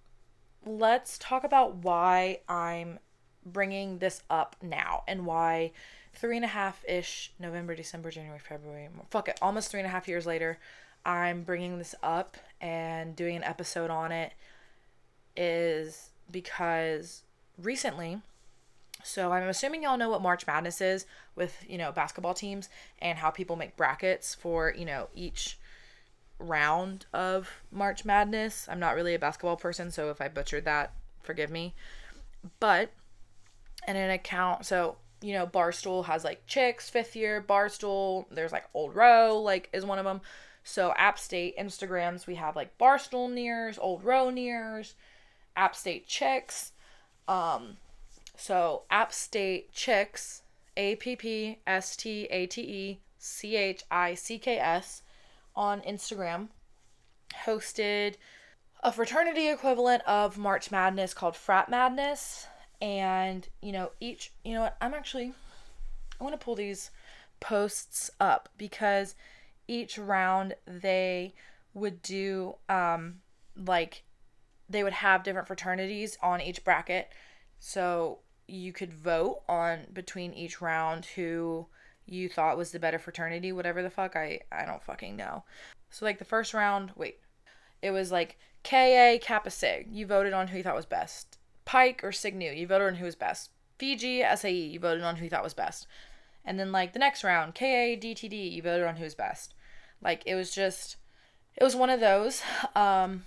let's 0.66 1.18
talk 1.18 1.44
about 1.44 1.76
why 1.76 2.40
I'm 2.48 3.00
bringing 3.46 4.00
this 4.00 4.22
up 4.30 4.56
now 4.62 5.04
and 5.08 5.26
why 5.26 5.72
three 6.14 6.36
and 6.36 6.46
a 6.46 6.50
half 6.50 6.84
ish 6.88 7.32
November, 7.40 7.76
December, 7.76 8.12
January, 8.12 8.40
February, 8.40 8.90
fuck 9.10 9.30
it, 9.30 9.38
almost 9.42 9.72
three 9.72 9.80
and 9.80 9.88
a 9.88 9.92
half 9.92 10.08
years 10.08 10.26
later, 10.26 10.58
I'm 11.06 11.44
bringing 11.44 11.78
this 11.78 11.96
up 12.04 12.38
and 12.60 13.16
doing 13.16 13.38
an 13.38 13.44
episode 13.44 13.90
on 13.90 14.12
it 14.12 14.34
is 15.38 16.10
because 16.30 17.24
recently, 17.58 18.22
so 19.04 19.32
I'm 19.32 19.48
assuming 19.48 19.84
y'all 19.84 19.98
know 19.98 20.10
what 20.10 20.22
March 20.22 20.46
Madness 20.46 20.82
is 20.82 21.06
with, 21.36 21.64
you 21.68 21.78
know, 21.78 21.92
basketball 21.92 22.34
teams 22.34 22.68
and 23.00 23.18
how 23.18 23.30
people 23.30 23.56
make 23.56 23.78
brackets 23.78 24.36
for, 24.36 24.74
you 24.76 24.86
know, 24.86 25.08
each 25.16 25.58
round 26.40 27.06
of 27.14 27.62
March 27.72 28.04
Madness. 28.04 28.68
I'm 28.70 28.80
not 28.80 28.96
really 28.96 29.14
a 29.14 29.20
basketball 29.20 29.56
person, 29.56 29.92
so 29.92 30.10
if 30.10 30.20
I 30.20 30.28
butchered 30.28 30.66
that, 30.66 30.94
forgive 31.24 31.50
me. 31.50 31.74
But 32.60 32.92
in 33.88 33.96
an 33.96 34.10
account, 34.10 34.66
so 34.66 34.98
you 35.22 35.34
know, 35.34 35.48
Barstool 35.48 36.06
has 36.06 36.24
like 36.24 36.46
chicks, 36.46 36.90
fifth 36.90 37.16
year, 37.16 37.44
Barstool, 37.48 38.26
there's 38.32 38.52
like 38.52 38.66
Old 38.74 38.96
Row, 38.96 39.40
like 39.40 39.70
is 39.74 39.86
one 39.86 40.00
of 40.00 40.06
them. 40.06 40.22
So 40.64 40.94
App 40.98 41.18
State 41.18 41.58
Instagrams, 41.58 42.28
we 42.28 42.36
have 42.36 42.56
like 42.56 42.78
Barstool 42.78 43.32
Nears, 43.32 43.80
Old 43.80 44.04
Row 44.04 44.30
Nears, 44.30 44.96
App 45.58 45.76
State 45.76 46.08
Chicks. 46.08 46.72
Um, 47.28 47.78
so 48.38 48.84
App 48.90 49.12
State 49.12 49.74
Chicks, 49.74 50.44
A 50.78 50.96
P 50.96 51.18
P 51.18 51.60
S 51.68 51.98
T 51.98 52.26
A 52.32 52.46
T 52.46 52.62
E 52.62 53.00
C 53.18 53.58
H 53.58 53.84
I 53.92 54.14
C 54.14 54.40
K 54.40 54.58
S 54.58 55.02
on 55.56 55.82
Instagram 55.82 56.48
hosted 57.46 58.16
a 58.84 58.92
fraternity 58.92 59.50
equivalent 59.50 60.04
of 60.08 60.38
March 60.38 60.72
Madness 60.72 61.14
called 61.14 61.36
Frat 61.36 61.68
Madness 61.68 62.48
and 62.82 63.48
you 63.62 63.72
know 63.72 63.92
each 64.00 64.32
you 64.44 64.54
know 64.54 64.62
what 64.62 64.78
i'm 64.82 64.94
actually 64.94 65.34
i 66.20 66.24
want 66.24 66.40
to 66.40 66.44
pull 66.44 66.56
these 66.56 66.92
posts 67.40 68.12
up 68.20 68.50
because 68.58 69.16
each 69.68 69.98
round 69.98 70.56
they 70.66 71.34
would 71.74 72.02
do 72.02 72.56
um 72.70 73.16
like 73.66 74.04
they 74.70 74.84
would 74.84 74.94
have 74.94 75.24
different 75.24 75.48
fraternities 75.48 76.18
on 76.22 76.42
each 76.42 76.64
bracket 76.64 77.10
so 77.60 78.20
you 78.48 78.72
could 78.72 78.94
vote 78.94 79.42
on 79.48 79.80
between 79.94 80.34
each 80.34 80.62
round 80.62 81.06
who 81.06 81.66
you 82.06 82.30
thought 82.30 82.58
was 82.58 82.72
the 82.72 82.80
better 82.80 83.00
fraternity 83.00 83.52
whatever 83.52 83.82
the 83.82 83.90
fuck 83.90 84.16
i 84.16 84.40
i 84.52 84.66
don't 84.66 84.84
fucking 84.84 85.16
know 85.16 85.44
so 85.90 86.06
like 86.06 86.20
the 86.20 86.26
first 86.26 86.54
round 86.54 86.92
wait 86.96 87.20
it 87.82 87.92
was 87.92 88.12
like 88.12 88.38
ka 88.64 89.18
kappa 89.22 89.50
sig 89.50 89.88
you 89.92 90.06
voted 90.06 90.34
on 90.34 90.48
who 90.48 90.58
you 90.58 90.64
thought 90.64 90.76
was 90.76 90.86
best 90.86 91.38
Pike 91.68 92.02
or 92.02 92.14
Sig 92.14 92.34
Nu. 92.34 92.50
You 92.50 92.66
voted 92.66 92.88
on 92.88 92.96
who 92.96 93.06
was 93.06 93.16
best. 93.16 93.52
Fiji, 93.78 94.24
SAE, 94.36 94.50
you 94.50 94.80
voted 94.80 95.04
on 95.04 95.18
who 95.18 95.26
you 95.26 95.30
thought 95.30 95.44
was 95.44 95.54
best. 95.54 95.86
And 96.46 96.58
then 96.58 96.72
like 96.72 96.94
the 96.94 97.00
next 97.00 97.26
round, 97.26 97.56
KA, 97.56 98.00
DTD, 98.00 98.54
you 98.54 98.62
voted 98.62 98.88
on 98.88 98.96
who 98.96 99.04
was 99.04 99.14
best. 99.14 99.54
Like 100.02 100.24
it 100.26 100.36
was 100.36 100.56
just, 100.56 100.96
it 101.58 101.64
was 101.66 101.76
one 101.76 101.90
of 101.90 102.00
those. 102.00 102.42
Um, 102.74 103.26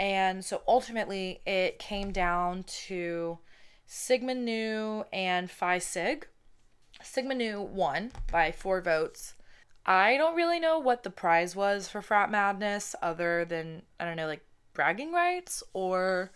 and 0.00 0.42
so 0.42 0.62
ultimately 0.66 1.42
it 1.44 1.78
came 1.78 2.10
down 2.10 2.62
to 2.62 3.38
Sigma 3.84 4.34
Nu 4.34 5.04
and 5.12 5.50
Phi 5.50 5.78
Sig. 5.78 6.26
Sigma 7.02 7.34
Nu 7.34 7.60
won 7.60 8.10
by 8.32 8.50
four 8.50 8.80
votes. 8.80 9.34
I 9.84 10.16
don't 10.16 10.36
really 10.36 10.58
know 10.58 10.78
what 10.78 11.02
the 11.02 11.10
prize 11.10 11.54
was 11.54 11.86
for 11.86 12.00
Frat 12.00 12.30
Madness 12.30 12.96
other 13.02 13.44
than, 13.44 13.82
I 13.98 14.06
don't 14.06 14.16
know, 14.16 14.26
like 14.26 14.42
bragging 14.72 15.12
rights 15.12 15.62
or 15.74 16.30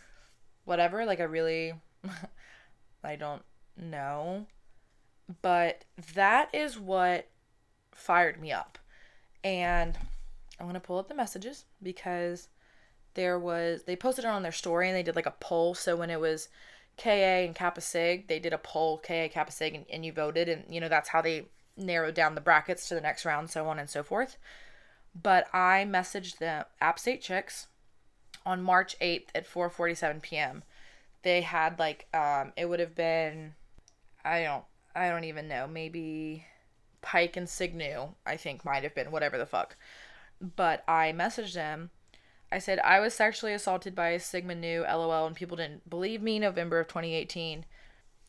whatever. 0.66 1.06
Like, 1.06 1.20
I 1.20 1.24
really, 1.24 1.72
I 3.02 3.16
don't 3.16 3.42
know. 3.78 4.46
But 5.40 5.86
that 6.14 6.50
is 6.54 6.78
what 6.78 7.28
fired 7.92 8.38
me 8.38 8.52
up. 8.52 8.78
And 9.42 9.96
I'm 10.60 10.66
going 10.66 10.74
to 10.74 10.80
pull 10.80 10.98
up 10.98 11.08
the 11.08 11.14
messages 11.14 11.64
because 11.82 12.48
there 13.14 13.38
was, 13.38 13.82
they 13.84 13.96
posted 13.96 14.24
it 14.24 14.28
on 14.28 14.42
their 14.42 14.52
story 14.52 14.88
and 14.88 14.96
they 14.96 15.02
did 15.02 15.16
like 15.16 15.26
a 15.26 15.34
poll. 15.40 15.74
So 15.74 15.96
when 15.96 16.10
it 16.10 16.20
was 16.20 16.48
KA 16.96 17.10
and 17.10 17.54
Kappa 17.54 17.80
Sig, 17.80 18.28
they 18.28 18.38
did 18.38 18.52
a 18.52 18.58
poll, 18.58 18.98
KA, 18.98 19.28
Kappa 19.28 19.52
Sig, 19.52 19.74
and, 19.74 19.84
and 19.90 20.04
you 20.04 20.12
voted. 20.12 20.48
And, 20.48 20.64
you 20.68 20.80
know, 20.80 20.88
that's 20.88 21.08
how 21.08 21.22
they 21.22 21.46
narrowed 21.76 22.14
down 22.14 22.34
the 22.34 22.40
brackets 22.40 22.88
to 22.88 22.94
the 22.94 23.00
next 23.00 23.24
round, 23.24 23.50
so 23.50 23.66
on 23.66 23.78
and 23.78 23.88
so 23.88 24.02
forth. 24.02 24.36
But 25.20 25.46
I 25.54 25.86
messaged 25.88 26.38
the 26.38 26.66
App 26.80 26.98
State 26.98 27.22
Chicks 27.22 27.68
on 28.44 28.62
March 28.62 28.98
8th 29.00 29.28
at 29.34 29.48
4:47 29.48 30.22
p.m. 30.22 30.64
They 31.22 31.40
had 31.42 31.78
like 31.78 32.06
um 32.12 32.52
it 32.56 32.66
would 32.66 32.80
have 32.80 32.94
been 32.94 33.54
I 34.24 34.42
don't 34.42 34.64
I 34.94 35.08
don't 35.08 35.24
even 35.24 35.48
know, 35.48 35.66
maybe 35.66 36.46
Pike 37.00 37.36
and 37.36 37.48
Sig 37.48 37.74
Nu, 37.74 38.14
I 38.26 38.36
think 38.36 38.64
might 38.64 38.82
have 38.82 38.94
been 38.94 39.10
whatever 39.10 39.38
the 39.38 39.46
fuck. 39.46 39.76
But 40.40 40.84
I 40.88 41.12
messaged 41.16 41.54
them. 41.54 41.90
I 42.54 42.60
said 42.60 42.78
I 42.84 43.00
was 43.00 43.12
sexually 43.12 43.52
assaulted 43.52 43.96
by 43.96 44.10
a 44.10 44.20
Sigma 44.20 44.54
Nu 44.54 44.82
LOL 44.82 45.26
and 45.26 45.34
people 45.34 45.56
didn't 45.56 45.90
believe 45.90 46.22
me 46.22 46.38
November 46.38 46.78
of 46.78 46.86
2018. 46.86 47.64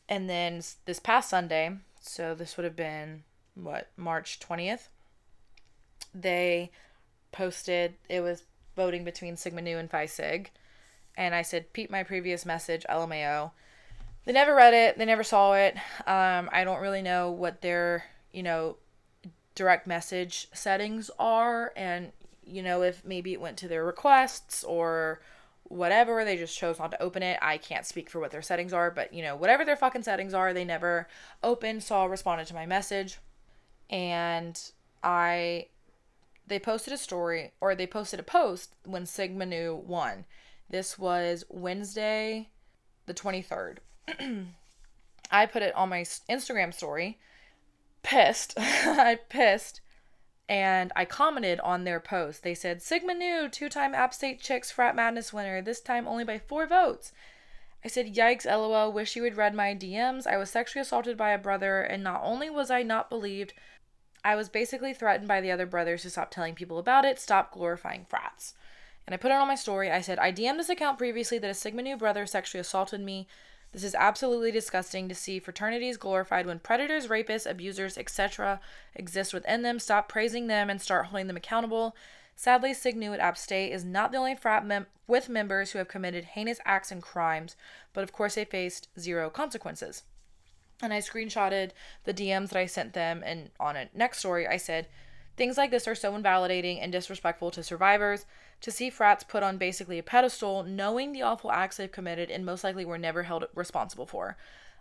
And 0.08 0.28
then 0.28 0.60
this 0.84 0.98
past 0.98 1.30
Sunday, 1.30 1.76
so 2.00 2.34
this 2.34 2.56
would 2.56 2.64
have 2.64 2.74
been 2.74 3.22
what, 3.54 3.88
March 3.96 4.40
20th. 4.40 4.88
They 6.12 6.72
posted 7.30 7.94
it 8.08 8.20
was 8.20 8.42
voting 8.74 9.04
between 9.04 9.36
Sigma 9.36 9.62
Nu 9.62 9.78
and 9.78 9.88
Phi 9.88 10.06
Sig. 10.06 10.50
And 11.16 11.32
I 11.32 11.42
said, 11.42 11.72
Peep 11.72 11.88
my 11.88 12.02
previous 12.02 12.44
message, 12.44 12.84
LMAO. 12.90 13.52
They 14.24 14.32
never 14.32 14.56
read 14.56 14.74
it, 14.74 14.98
they 14.98 15.04
never 15.04 15.22
saw 15.22 15.54
it. 15.54 15.76
Um, 16.04 16.50
I 16.52 16.64
don't 16.64 16.82
really 16.82 17.02
know 17.02 17.30
what 17.30 17.62
their, 17.62 18.06
you 18.32 18.42
know, 18.42 18.78
direct 19.54 19.86
message 19.86 20.48
settings 20.52 21.12
are. 21.16 21.72
And, 21.76 22.10
you 22.46 22.62
know, 22.62 22.82
if 22.82 23.04
maybe 23.04 23.32
it 23.32 23.40
went 23.40 23.56
to 23.58 23.68
their 23.68 23.84
requests 23.84 24.64
or 24.64 25.20
whatever, 25.64 26.24
they 26.24 26.36
just 26.36 26.56
chose 26.56 26.78
not 26.78 26.92
to 26.92 27.02
open 27.02 27.22
it. 27.22 27.38
I 27.42 27.58
can't 27.58 27.84
speak 27.84 28.08
for 28.08 28.20
what 28.20 28.30
their 28.30 28.42
settings 28.42 28.72
are, 28.72 28.90
but, 28.90 29.12
you 29.12 29.22
know, 29.22 29.36
whatever 29.36 29.64
their 29.64 29.76
fucking 29.76 30.04
settings 30.04 30.32
are, 30.32 30.52
they 30.52 30.64
never 30.64 31.08
opened, 31.42 31.82
saw, 31.82 32.04
responded 32.04 32.46
to 32.46 32.54
my 32.54 32.66
message. 32.66 33.18
And 33.90 34.60
I 35.02 35.66
they 36.46 36.58
posted 36.58 36.92
a 36.92 36.98
story 36.98 37.52
or 37.60 37.74
they 37.74 37.86
posted 37.86 38.20
a 38.20 38.24
post 38.24 38.74
when 38.84 39.06
Sigma 39.06 39.46
Nu 39.46 39.74
won. 39.74 40.24
This 40.70 40.98
was 40.98 41.44
Wednesday, 41.48 42.50
the 43.06 43.14
23rd. 43.14 43.78
I 45.30 45.46
put 45.46 45.62
it 45.62 45.74
on 45.74 45.88
my 45.88 46.02
Instagram 46.02 46.72
story, 46.72 47.18
pissed. 48.02 48.54
I 48.58 49.18
pissed. 49.28 49.80
And 50.48 50.92
I 50.94 51.04
commented 51.04 51.58
on 51.60 51.84
their 51.84 51.98
post. 51.98 52.42
They 52.42 52.54
said, 52.54 52.80
Sigma 52.80 53.14
Nu, 53.14 53.48
two 53.48 53.68
time 53.68 53.94
App 53.94 54.14
State 54.14 54.40
Chicks 54.40 54.70
Frat 54.70 54.94
Madness 54.94 55.32
winner, 55.32 55.60
this 55.60 55.80
time 55.80 56.06
only 56.06 56.24
by 56.24 56.38
four 56.38 56.66
votes. 56.66 57.12
I 57.84 57.88
said, 57.88 58.14
Yikes, 58.14 58.46
lol, 58.46 58.92
wish 58.92 59.16
you 59.16 59.24
had 59.24 59.36
read 59.36 59.54
my 59.54 59.74
DMs. 59.74 60.26
I 60.26 60.36
was 60.36 60.50
sexually 60.50 60.82
assaulted 60.82 61.16
by 61.16 61.30
a 61.30 61.38
brother, 61.38 61.82
and 61.82 62.02
not 62.02 62.20
only 62.24 62.50
was 62.50 62.70
I 62.70 62.82
not 62.82 63.10
believed, 63.10 63.54
I 64.24 64.34
was 64.34 64.48
basically 64.48 64.92
threatened 64.92 65.28
by 65.28 65.40
the 65.40 65.52
other 65.52 65.66
brothers 65.66 66.02
to 66.02 66.10
stop 66.10 66.30
telling 66.32 66.54
people 66.54 66.78
about 66.78 67.04
it, 67.04 67.20
stop 67.20 67.52
glorifying 67.52 68.04
frats. 68.08 68.54
And 69.06 69.14
I 69.14 69.18
put 69.18 69.30
it 69.30 69.34
on 69.34 69.46
my 69.46 69.54
story. 69.54 69.90
I 69.90 70.00
said, 70.00 70.18
I 70.18 70.32
DM'd 70.32 70.58
this 70.58 70.68
account 70.68 70.98
previously 70.98 71.38
that 71.38 71.50
a 71.50 71.54
Sigma 71.54 71.82
Nu 71.82 71.96
brother 71.96 72.26
sexually 72.26 72.60
assaulted 72.60 73.00
me. 73.00 73.28
This 73.72 73.84
is 73.84 73.94
absolutely 73.94 74.50
disgusting 74.50 75.08
to 75.08 75.14
see 75.14 75.38
fraternities 75.38 75.96
glorified 75.96 76.46
when 76.46 76.60
predators, 76.60 77.08
rapists, 77.08 77.50
abusers, 77.50 77.98
etc. 77.98 78.60
exist 78.94 79.34
within 79.34 79.62
them. 79.62 79.78
Stop 79.78 80.08
praising 80.08 80.46
them 80.46 80.70
and 80.70 80.80
start 80.80 81.06
holding 81.06 81.26
them 81.26 81.36
accountable. 81.36 81.94
Sadly, 82.34 82.72
Sig 82.74 82.96
Nu 82.96 83.12
at 83.12 83.20
App 83.20 83.36
State 83.36 83.72
is 83.72 83.84
not 83.84 84.12
the 84.12 84.18
only 84.18 84.34
frat 84.34 84.64
mem- 84.64 84.86
with 85.06 85.28
members 85.28 85.70
who 85.70 85.78
have 85.78 85.88
committed 85.88 86.24
heinous 86.24 86.58
acts 86.64 86.90
and 86.90 87.02
crimes, 87.02 87.56
but 87.92 88.04
of 88.04 88.12
course 88.12 88.34
they 88.34 88.44
faced 88.44 88.88
zero 88.98 89.30
consequences 89.30 90.02
and 90.82 90.92
I 90.92 90.98
screenshotted 90.98 91.70
the 92.04 92.14
DMs 92.14 92.50
that 92.50 92.58
I 92.58 92.66
sent 92.66 92.92
them. 92.92 93.22
And 93.24 93.50
on 93.58 93.76
a 93.76 93.88
next 93.94 94.18
story, 94.18 94.46
I 94.46 94.56
said, 94.56 94.88
Things 95.36 95.58
like 95.58 95.70
this 95.70 95.86
are 95.86 95.94
so 95.94 96.14
invalidating 96.14 96.80
and 96.80 96.90
disrespectful 96.90 97.50
to 97.52 97.62
survivors. 97.62 98.24
To 98.62 98.70
see 98.70 98.90
frats 98.90 99.22
put 99.22 99.42
on 99.42 99.58
basically 99.58 99.98
a 99.98 100.02
pedestal, 100.02 100.62
knowing 100.62 101.12
the 101.12 101.22
awful 101.22 101.52
acts 101.52 101.76
they've 101.76 101.90
committed 101.90 102.30
and 102.30 102.44
most 102.44 102.64
likely 102.64 102.84
were 102.84 102.98
never 102.98 103.24
held 103.24 103.46
responsible 103.54 104.06
for. 104.06 104.36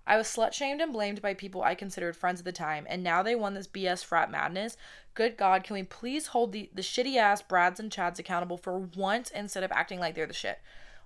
I 0.08 0.18
was 0.18 0.28
slut 0.28 0.54
shamed 0.54 0.82
and 0.82 0.94
blamed 0.94 1.22
by 1.22 1.34
people 1.34 1.64
I 1.64 1.74
considered 1.74 2.16
friends 2.16 2.40
at 2.40 2.46
the 2.46 2.52
time, 2.52 2.86
and 2.88 3.04
now 3.04 3.24
they 3.24 3.36
won 3.36 3.56
this 3.56 3.68
BS 3.68 4.06
frat 4.06 4.30
madness. 4.30 4.78
Good 5.16 5.36
God, 5.36 5.64
can 5.64 5.74
we 5.74 5.84
please 5.84 6.28
hold 6.28 6.52
the, 6.52 6.70
the 6.74 6.84
shitty 6.84 7.16
ass 7.18 7.42
Brads 7.42 7.80
and 7.80 7.92
Chads 7.92 8.20
accountable 8.20 8.58
for 8.58 8.78
once 8.78 9.32
instead 9.32 9.64
of 9.64 9.72
acting 9.72 10.00
like 10.00 10.14
they're 10.14 10.28
the 10.28 10.34
shit? 10.34 10.60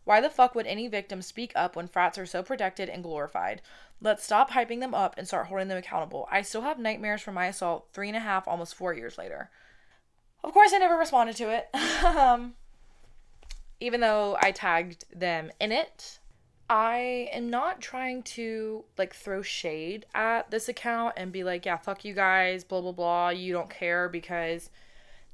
Why 0.04 0.20
the 0.20 0.30
fuck 0.30 0.54
would 0.56 0.68
any 0.68 0.88
victim 0.88 1.22
speak 1.22 1.54
up 1.56 1.76
when 1.76 1.88
frats 1.88 2.18
are 2.18 2.26
so 2.26 2.44
protected 2.44 2.90
and 2.90 3.04
glorified? 3.04 3.62
Let's 4.02 4.24
stop 4.24 4.52
hyping 4.52 4.80
them 4.80 4.94
up 4.94 5.16
and 5.18 5.28
start 5.28 5.48
holding 5.48 5.68
them 5.68 5.78
accountable. 5.78 6.28
I 6.32 6.42
still 6.42 6.62
have 6.62 6.80
nightmares 6.80 7.22
from 7.22 7.36
my 7.36 7.46
assault 7.46 7.88
three 7.94 8.08
and 8.08 8.18
a 8.18 8.22
half, 8.22 8.48
almost 8.48 8.76
four 8.76 8.94
years 8.94 9.18
later. 9.18 9.50
Of 10.44 10.54
course, 10.54 10.72
I 10.74 10.78
never 10.78 10.96
responded 10.96 11.36
to 11.38 11.50
it. 11.50 11.70
um, 12.04 12.54
even 13.80 14.02
though 14.02 14.38
I 14.42 14.52
tagged 14.52 15.06
them 15.14 15.52
in 15.60 15.72
it. 15.72 16.20
I 16.72 17.30
am 17.34 17.50
not 17.50 17.82
trying 17.82 18.22
to 18.24 18.84
like 18.96 19.16
throw 19.16 19.42
shade 19.42 20.06
at 20.14 20.52
this 20.52 20.70
account 20.70 21.16
and 21.18 21.32
be 21.32 21.44
like, 21.44 21.66
yeah, 21.66 21.78
fuck 21.78 22.06
you 22.06 22.14
guys, 22.14 22.64
blah, 22.64 22.82
blah, 22.82 22.92
blah. 22.92 23.30
You 23.30 23.54
don't 23.54 23.72
care 23.72 24.08
because 24.08 24.70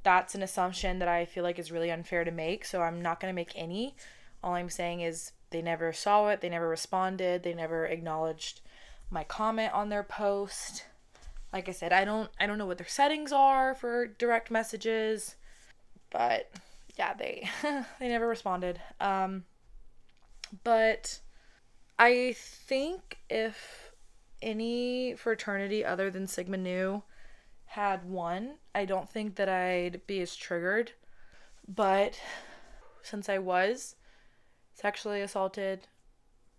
that's 0.03 0.35
an 0.35 0.43
assumption 0.43 0.99
that 0.99 1.09
I 1.09 1.25
feel 1.25 1.43
like 1.43 1.59
is 1.59 1.71
really 1.71 1.91
unfair 1.91 2.23
to 2.23 2.31
make. 2.31 2.63
So 2.63 2.81
I'm 2.81 3.01
not 3.01 3.19
going 3.19 3.33
to 3.33 3.35
make 3.35 3.51
any. 3.55 3.95
All 4.43 4.53
I'm 4.53 4.69
saying 4.69 5.01
is 5.01 5.33
they 5.49 5.61
never 5.61 5.91
saw 5.91 6.29
it, 6.29 6.39
they 6.39 6.49
never 6.49 6.69
responded, 6.69 7.43
they 7.43 7.53
never 7.53 7.85
acknowledged 7.85 8.61
my 9.09 9.23
comment 9.23 9.73
on 9.73 9.89
their 9.89 10.03
post. 10.03 10.85
Like 11.55 11.69
I 11.69 11.71
said, 11.71 11.93
I 11.93 12.03
don't 12.03 12.29
I 12.37 12.47
don't 12.47 12.57
know 12.57 12.65
what 12.65 12.77
their 12.77 12.85
settings 12.85 13.31
are 13.31 13.73
for 13.75 14.07
direct 14.07 14.51
messages, 14.51 15.37
but 16.09 16.51
yeah, 16.97 17.13
they 17.13 17.49
they 17.63 18.09
never 18.09 18.27
responded. 18.27 18.81
Um 18.99 19.45
but 20.65 21.21
I 21.97 22.35
think 22.37 23.19
if 23.29 23.93
any 24.41 25.15
fraternity 25.15 25.85
other 25.85 26.11
than 26.11 26.27
Sigma 26.27 26.57
Nu 26.57 27.03
had 27.67 28.03
one, 28.03 28.55
I 28.75 28.83
don't 28.83 29.09
think 29.09 29.35
that 29.37 29.47
I'd 29.47 30.05
be 30.07 30.19
as 30.19 30.35
triggered. 30.35 30.91
But 31.65 32.19
since 33.01 33.29
I 33.29 33.37
was 33.37 33.95
sexually 34.73 35.21
assaulted 35.21 35.87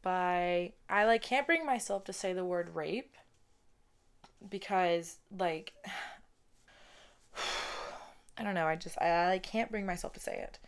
by 0.01 0.73
I 0.89 1.05
like 1.05 1.21
can't 1.21 1.47
bring 1.47 1.67
myself 1.67 2.05
to 2.05 2.15
say 2.15 2.33
the 2.33 2.47
word 2.47 2.75
rape 2.75 3.15
because 4.51 5.17
like 5.37 5.73
I 8.39 8.43
don't 8.43 8.55
know, 8.55 8.67
I 8.67 8.77
just 8.77 9.01
I, 9.01 9.35
I 9.35 9.39
can't 9.39 9.71
bring 9.71 9.87
myself 9.87 10.13
to 10.15 10.21
say 10.21 10.39
it 10.39 10.59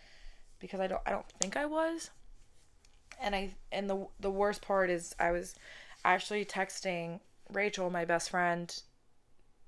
because 0.59 0.81
I 0.81 0.87
don't 0.87 1.03
I 1.07 1.11
don't 1.11 1.29
think 1.41 1.57
I 1.57 1.67
was. 1.67 2.11
And 3.21 3.35
I 3.35 3.55
and 3.73 3.89
the 3.89 4.07
the 4.21 4.31
worst 4.31 4.63
part 4.63 4.91
is 4.91 5.15
I 5.19 5.33
was 5.33 5.55
actually 6.05 6.45
texting 6.45 7.21
Rachel, 7.53 7.91
my 7.91 8.05
best 8.05 8.31
friend, 8.31 8.75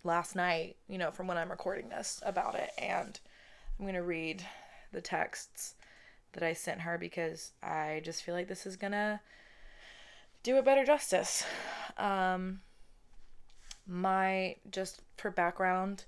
last 0.05 0.37
night, 0.37 0.76
you 0.88 0.99
know, 0.99 1.11
from 1.11 1.26
when 1.26 1.38
I'm 1.38 1.50
recording 1.50 1.88
this 1.88 2.23
about 2.25 2.55
it 2.55 2.71
and 2.79 3.19
I'm 3.79 3.85
going 3.85 3.95
to 3.95 4.02
read 4.02 4.45
the 4.93 5.00
texts 5.00 5.75
that 6.33 6.43
I 6.43 6.52
sent 6.52 6.83
her 6.83 6.99
because 6.99 7.52
I 7.62 8.02
just 8.05 8.23
feel 8.23 8.35
like 8.35 8.49
this 8.49 8.67
is 8.67 8.76
going 8.76 8.93
to 8.93 9.21
do 10.43 10.57
a 10.57 10.62
better 10.62 10.85
justice. 10.85 11.45
Um 11.99 12.61
my 13.90 14.56
just 14.70 15.02
for 15.16 15.30
background, 15.30 16.04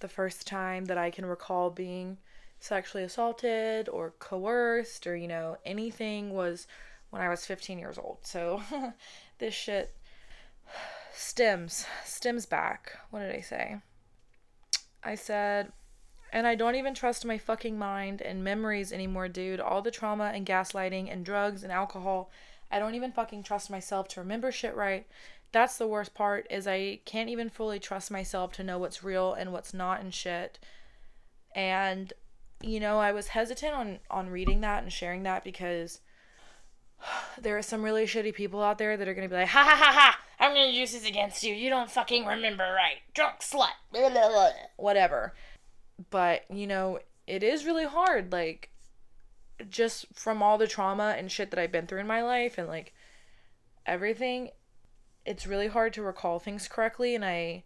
the 0.00 0.08
first 0.08 0.46
time 0.46 0.86
that 0.86 0.98
I 0.98 1.10
can 1.10 1.24
recall 1.24 1.70
being 1.70 2.18
sexually 2.60 3.04
assaulted 3.04 3.88
or 3.88 4.14
coerced 4.18 5.06
or, 5.06 5.16
you 5.16 5.28
know, 5.28 5.56
anything 5.64 6.34
was 6.34 6.66
when 7.10 7.22
I 7.22 7.28
was 7.28 7.46
15 7.46 7.78
years 7.78 7.98
old. 7.98 8.18
So 8.22 8.62
this 9.38 9.54
shit 9.54 9.94
stems, 11.14 11.86
stems 12.04 12.46
back. 12.46 12.98
What 13.10 13.20
did 13.20 13.34
I 13.34 13.40
say? 13.40 13.76
I 15.04 15.14
said, 15.14 15.72
and 16.32 16.46
I 16.46 16.54
don't 16.54 16.76
even 16.76 16.94
trust 16.94 17.24
my 17.24 17.38
fucking 17.38 17.78
mind 17.78 18.20
and 18.20 18.42
memories 18.42 18.92
anymore, 18.92 19.28
dude. 19.28 19.60
All 19.60 19.82
the 19.82 19.90
trauma 19.90 20.32
and 20.34 20.46
gaslighting 20.46 21.12
and 21.12 21.24
drugs 21.24 21.62
and 21.62 21.72
alcohol. 21.72 22.30
I 22.70 22.78
don't 22.78 22.94
even 22.94 23.12
fucking 23.12 23.42
trust 23.42 23.70
myself 23.70 24.08
to 24.08 24.20
remember 24.20 24.50
shit 24.50 24.74
right 24.74 25.06
that's 25.52 25.76
the 25.76 25.86
worst 25.86 26.14
part 26.14 26.46
is 26.50 26.66
I 26.66 27.00
can't 27.04 27.28
even 27.28 27.50
fully 27.50 27.78
trust 27.78 28.10
myself 28.10 28.52
to 28.54 28.64
know 28.64 28.78
what's 28.78 29.04
real 29.04 29.34
and 29.34 29.52
what's 29.52 29.74
not 29.74 30.00
and 30.00 30.12
shit. 30.12 30.58
And 31.54 32.12
you 32.62 32.80
know, 32.80 32.98
I 32.98 33.12
was 33.12 33.28
hesitant 33.28 33.74
on 33.74 33.98
on 34.10 34.30
reading 34.30 34.60
that 34.62 34.82
and 34.82 34.92
sharing 34.92 35.22
that 35.24 35.44
because 35.44 36.00
there 37.40 37.56
are 37.56 37.62
some 37.62 37.82
really 37.82 38.04
shitty 38.04 38.34
people 38.34 38.62
out 38.62 38.78
there 38.78 38.96
that 38.96 39.08
are 39.08 39.14
going 39.14 39.28
to 39.28 39.32
be 39.32 39.40
like, 39.40 39.48
ha 39.48 39.64
ha 39.64 39.76
ha 39.76 39.92
ha, 39.92 40.18
I'm 40.38 40.54
going 40.54 40.70
to 40.70 40.76
use 40.76 40.92
this 40.92 41.06
against 41.06 41.42
you. 41.42 41.54
You 41.54 41.70
don't 41.70 41.90
fucking 41.90 42.26
remember 42.26 42.64
right. 42.64 42.98
Drunk 43.14 43.40
slut. 43.40 43.68
Blah, 43.92 44.10
blah, 44.10 44.28
blah. 44.28 44.50
Whatever. 44.76 45.34
But, 46.10 46.44
you 46.50 46.66
know, 46.66 46.98
it 47.26 47.42
is 47.42 47.64
really 47.64 47.86
hard. 47.86 48.32
Like, 48.32 48.70
just 49.70 50.06
from 50.14 50.42
all 50.42 50.58
the 50.58 50.66
trauma 50.66 51.14
and 51.16 51.30
shit 51.30 51.50
that 51.50 51.60
I've 51.60 51.72
been 51.72 51.86
through 51.86 52.00
in 52.00 52.06
my 52.06 52.22
life 52.22 52.58
and, 52.58 52.66
like, 52.66 52.92
everything, 53.86 54.50
it's 55.24 55.46
really 55.46 55.68
hard 55.68 55.92
to 55.92 56.02
recall 56.02 56.38
things 56.38 56.68
correctly 56.68 57.14
and 57.14 57.24
I 57.24 57.62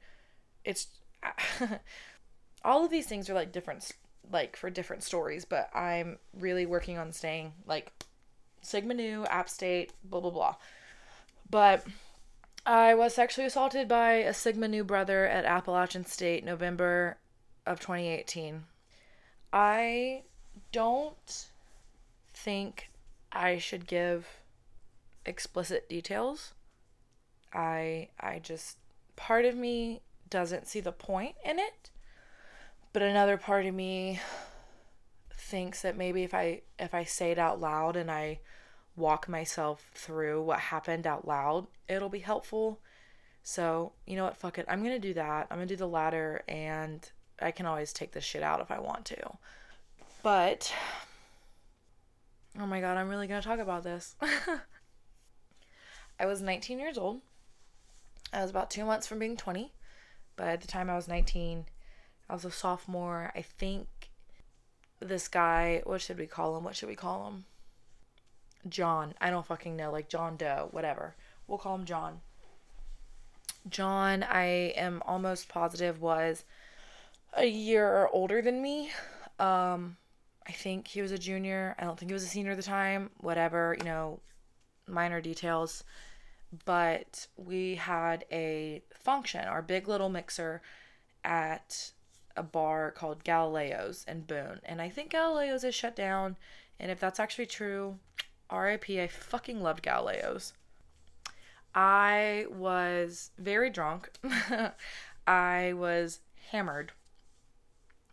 it's 0.65 0.89
all 2.65 2.85
of 2.85 2.91
these 2.91 3.07
things 3.07 3.31
are 3.31 3.35
like 3.35 3.53
different 3.53 3.93
like 4.33 4.57
for 4.57 4.71
different 4.71 5.03
stories, 5.03 5.45
but 5.45 5.71
I'm 5.75 6.19
really 6.37 6.67
working 6.67 6.99
on 6.99 7.13
staying 7.13 7.53
like 7.67 7.93
Sigma 8.61 8.95
Nu, 8.95 9.25
App 9.27 9.49
State, 9.49 9.93
blah 10.05 10.21
blah 10.21 10.31
blah. 10.31 10.57
But 11.49 11.85
I 12.65 12.95
was 12.95 13.15
sexually 13.15 13.47
assaulted 13.47 13.87
by 13.89 14.15
a 14.15 14.35
Sigma 14.35 14.69
Nu 14.69 14.83
brother 14.83 15.27
at 15.27 15.45
Appalachian 15.45 16.05
State 16.05 16.45
November 16.45 17.19
of 17.65 17.79
2018. 17.81 18.65
I 19.53 20.23
don't 20.73 21.47
think 22.35 22.91
I 23.31 23.59
should 23.59 23.87
give 23.87 24.27
explicit 25.25 25.89
details 25.89 26.53
I 27.57 28.11
I 28.21 28.39
just 28.39 28.77
part 29.17 29.47
of 29.47 29.57
me 29.57 30.03
doesn't 30.29 30.69
see 30.69 30.81
the 30.81 30.93
point 30.93 31.35
in 31.45 31.59
it. 31.59 31.91
But 32.93 33.03
another 33.03 33.37
part 33.37 33.67
of 33.67 33.75
me 33.75 34.21
thinks 35.31 35.83
that 35.83 35.97
maybe 35.97 36.23
if 36.23 36.35
I 36.35 36.63
if 36.79 36.95
I 36.95 37.05
say 37.05 37.31
it 37.31 37.39
out 37.39 37.61
loud 37.61 37.97
and 37.97 38.11
I 38.11 38.41
walk 38.95 39.29
myself 39.29 39.91
through 39.95 40.43
what 40.43 40.59
happened 40.59 41.07
out 41.07 41.27
loud, 41.27 41.67
it'll 41.89 42.09
be 42.09 42.21
helpful. 42.21 42.81
So, 43.43 43.93
you 44.07 44.17
know 44.17 44.25
what, 44.25 44.37
fuck 44.37 44.59
it. 44.59 44.67
I'm 44.69 44.83
going 44.83 45.01
to 45.01 45.09
do 45.09 45.15
that. 45.15 45.47
I'm 45.51 45.59
going 45.59 45.69
to 45.69 45.75
do 45.75 45.79
the 45.79 45.87
latter 45.87 46.43
and 46.49 47.09
I 47.41 47.53
can 47.53 47.67
always 47.67 47.93
take 47.93 48.13
this 48.13 48.25
shit 48.25 48.43
out 48.43 48.61
if 48.61 48.71
I 48.71 48.81
want 48.81 49.05
to. 49.07 49.37
But 50.23 50.73
oh 52.59 52.67
my 52.67 52.81
god, 52.81 52.97
I'm 52.97 53.09
really 53.09 53.29
going 53.29 53.41
to 53.41 53.47
talk 53.47 53.61
about 53.61 53.85
this. 53.85 54.17
I 56.19 56.27
was 56.27 56.41
19 56.41 56.79
years 56.79 56.99
old 56.99 57.21
I 58.33 58.43
was 58.43 58.51
about 58.51 58.71
two 58.71 58.85
months 58.85 59.07
from 59.07 59.19
being 59.19 59.37
20, 59.37 59.73
but 60.37 60.49
at 60.49 60.61
the 60.61 60.67
time 60.67 60.91
I 60.91 60.97
was 60.97 61.09
19. 61.09 61.67
I 62.29 62.33
was 62.33 62.45
a 62.45 62.51
sophomore. 62.51 63.33
I 63.35 63.43
think 63.43 63.87
this 65.01 65.29
guy, 65.29 65.83
what 65.85 66.01
should 66.01 66.19
we 66.19 66.27
call 66.27 66.57
him? 66.57 66.65
What 66.65 66.77
should 66.77 66.89
we 66.89 66.97
call 66.97 67.29
him? 67.29 67.45
John. 68.69 69.15
I 69.21 69.31
don't 69.31 69.47
fucking 69.47 69.77
know. 69.77 69.93
Like 69.93 70.09
John 70.09 70.37
Doe, 70.37 70.69
whatever. 70.73 71.15
We'll 71.47 71.59
call 71.59 71.77
him 71.77 71.85
John. 71.85 72.21
John, 73.69 74.23
I 74.23 74.73
am 74.77 75.03
almost 75.07 75.49
positive, 75.49 76.01
was 76.01 76.45
a 77.37 77.47
year 77.47 78.09
older 78.13 78.43
than 78.43 78.63
me. 78.63 78.91
Um, 79.39 79.97
I 80.47 80.53
think 80.53 80.89
he 80.89 81.03
was 81.03 81.13
a 81.13 81.19
junior. 81.19 81.75
I 81.79 81.85
don't 81.85 81.99
think 81.99 82.11
he 82.11 82.15
was 82.15 82.25
a 82.25 82.29
senior 82.29 82.53
at 82.53 82.57
the 82.57 82.63
time. 82.63 83.11
Whatever, 83.19 83.77
you 83.79 83.85
know, 83.85 84.21
minor 84.89 85.21
details 85.21 85.85
but 86.65 87.27
we 87.37 87.77
had 87.77 88.25
a 88.31 88.83
function, 88.95 89.45
our 89.45 89.63
big 89.63 89.89
little 89.89 90.09
mixer 90.09 90.63
at 91.25 91.93
a 92.37 92.43
bar 92.43 92.91
called 92.91 93.25
Galileo's 93.25 94.05
in 94.07 94.23
Boone. 94.23 94.61
And 94.65 94.81
I 94.81 94.89
think 94.89 95.11
Galileo's 95.11 95.65
is 95.65 95.75
shut 95.75 95.97
down. 95.97 96.37
And 96.79 96.91
if 96.91 97.01
that's 97.01 97.19
actually 97.19 97.47
true, 97.47 97.99
RIP, 98.53 98.91
I 98.91 99.07
fucking 99.07 99.63
loved 99.63 99.83
Galileo's. 99.83 100.53
I 101.75 102.47
was 102.51 103.31
very 103.39 103.71
drunk. 103.71 104.11
I 105.27 105.73
was 105.75 106.21
hammered. 106.51 106.93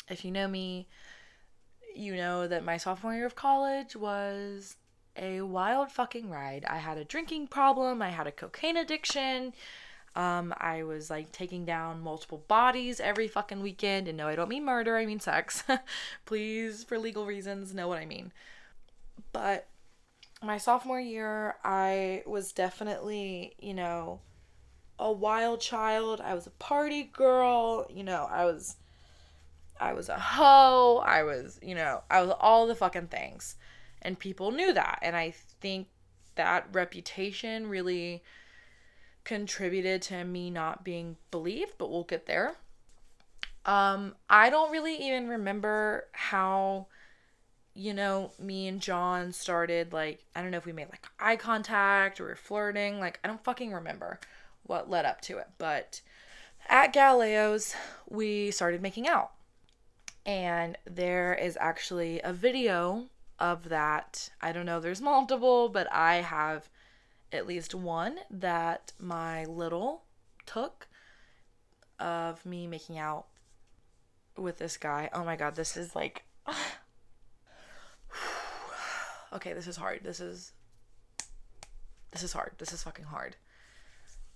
If 0.10 0.26
you 0.26 0.32
know 0.32 0.48
me, 0.48 0.88
you 1.96 2.16
know 2.16 2.48
that 2.48 2.66
my 2.66 2.78
sophomore 2.78 3.14
year 3.14 3.26
of 3.26 3.36
college 3.36 3.96
was 3.96 4.76
a 5.16 5.42
wild 5.42 5.92
fucking 5.92 6.30
ride. 6.30 6.66
I 6.68 6.78
had 6.78 6.98
a 6.98 7.06
drinking 7.06 7.48
problem, 7.48 8.02
I 8.02 8.10
had 8.10 8.28
a 8.28 8.32
cocaine 8.32 8.78
addiction. 8.78 9.54
Um, 10.16 10.54
I 10.58 10.84
was 10.84 11.10
like 11.10 11.32
taking 11.32 11.66
down 11.66 12.02
multiple 12.02 12.44
bodies 12.48 13.00
every 13.00 13.28
fucking 13.28 13.62
weekend. 13.62 14.08
And 14.08 14.18
no, 14.18 14.28
I 14.28 14.36
don't 14.36 14.50
mean 14.50 14.64
murder, 14.64 14.96
I 14.96 15.06
mean 15.06 15.20
sex. 15.20 15.64
Please, 16.26 16.84
for 16.84 17.00
legal 17.00 17.26
reasons, 17.26 17.74
know 17.74 17.88
what 17.88 17.98
I 17.98 18.06
mean. 18.06 18.32
But 19.32 19.68
my 20.44 20.58
sophomore 20.58 21.00
year, 21.00 21.56
I 21.64 22.22
was 22.28 22.52
definitely, 22.52 23.56
you 23.60 23.74
know, 23.74 24.20
a 25.00 25.12
wild 25.12 25.62
child. 25.62 26.22
I 26.22 26.36
was 26.36 26.46
a 26.46 26.52
party 26.52 27.04
girl. 27.04 27.88
You 27.90 28.04
know, 28.04 28.28
I 28.30 28.46
was 28.46 28.76
I 29.80 29.94
was 29.94 30.10
a 30.10 30.20
hoe. 30.20 31.04
I 31.06 31.24
was, 31.24 31.60
you 31.62 31.76
know, 31.76 32.04
I 32.10 32.22
was 32.22 32.36
all 32.40 32.68
the 32.68 32.76
fucking 32.76 33.08
things. 33.08 33.56
And 34.04 34.20
people 34.20 34.52
knew 34.52 34.74
that. 34.74 35.00
And 35.02 35.16
I 35.16 35.32
think 35.32 35.88
that 36.36 36.68
reputation 36.72 37.68
really 37.68 38.24
contributed 39.24 40.02
to 40.04 40.24
me 40.24 40.50
not 40.50 40.84
being 40.84 41.16
believed, 41.32 41.74
but 41.78 41.90
we'll 41.90 42.04
get 42.04 42.26
there. 42.26 42.56
Um, 43.66 44.16
I 44.30 44.50
don't 44.50 44.72
really 44.72 44.96
even 45.08 45.30
remember 45.30 46.08
how, 46.12 46.88
you 47.74 47.94
know, 47.94 48.32
me 48.38 48.68
and 48.68 48.82
John 48.82 49.32
started. 49.32 49.94
Like, 49.94 50.26
I 50.36 50.42
don't 50.42 50.52
know 50.52 50.58
if 50.58 50.66
we 50.66 50.74
made 50.74 50.90
like 50.90 51.06
eye 51.20 51.38
contact 51.38 52.20
or 52.20 52.28
we 52.28 52.36
flirting. 52.36 53.00
Like, 53.00 53.20
I 53.24 53.28
don't 53.28 53.44
fucking 53.44 53.72
remember 53.72 54.20
what 54.64 54.90
led 54.90 55.06
up 55.06 55.22
to 55.22 55.38
it. 55.38 55.48
But 55.58 56.02
at 56.68 56.92
Galileo's, 56.94 57.74
we 58.10 58.52
started 58.52 58.82
making 58.82 59.08
out. 59.08 59.32
And 60.26 60.78
there 60.86 61.34
is 61.34 61.58
actually 61.60 62.22
a 62.22 62.34
video 62.34 63.08
of 63.44 63.68
that. 63.68 64.30
I 64.40 64.54
don't 64.54 64.66
know, 64.66 64.80
there's 64.80 65.02
multiple, 65.02 65.68
but 65.68 65.92
I 65.92 66.16
have 66.16 66.70
at 67.34 67.46
least 67.46 67.76
one 67.76 68.20
that 68.32 68.94
my 68.98 69.44
little 69.44 70.04
took 70.46 70.88
of 72.00 72.46
me 72.46 72.68
making 72.68 72.98
out 72.98 73.26
with 74.38 74.60
this 74.60 74.78
guy. 74.78 75.10
Oh 75.14 75.26
my 75.26 75.36
god, 75.36 75.56
this 75.56 75.76
is 75.76 75.94
like 75.94 76.24
Okay, 79.34 79.52
this 79.52 79.68
is 79.68 79.76
hard. 79.76 80.00
This 80.04 80.22
is 80.22 80.54
this 82.12 82.24
is 82.24 82.32
hard. 82.32 82.54
This 82.60 82.72
is 82.72 82.82
fucking 82.84 83.06
hard. 83.06 83.36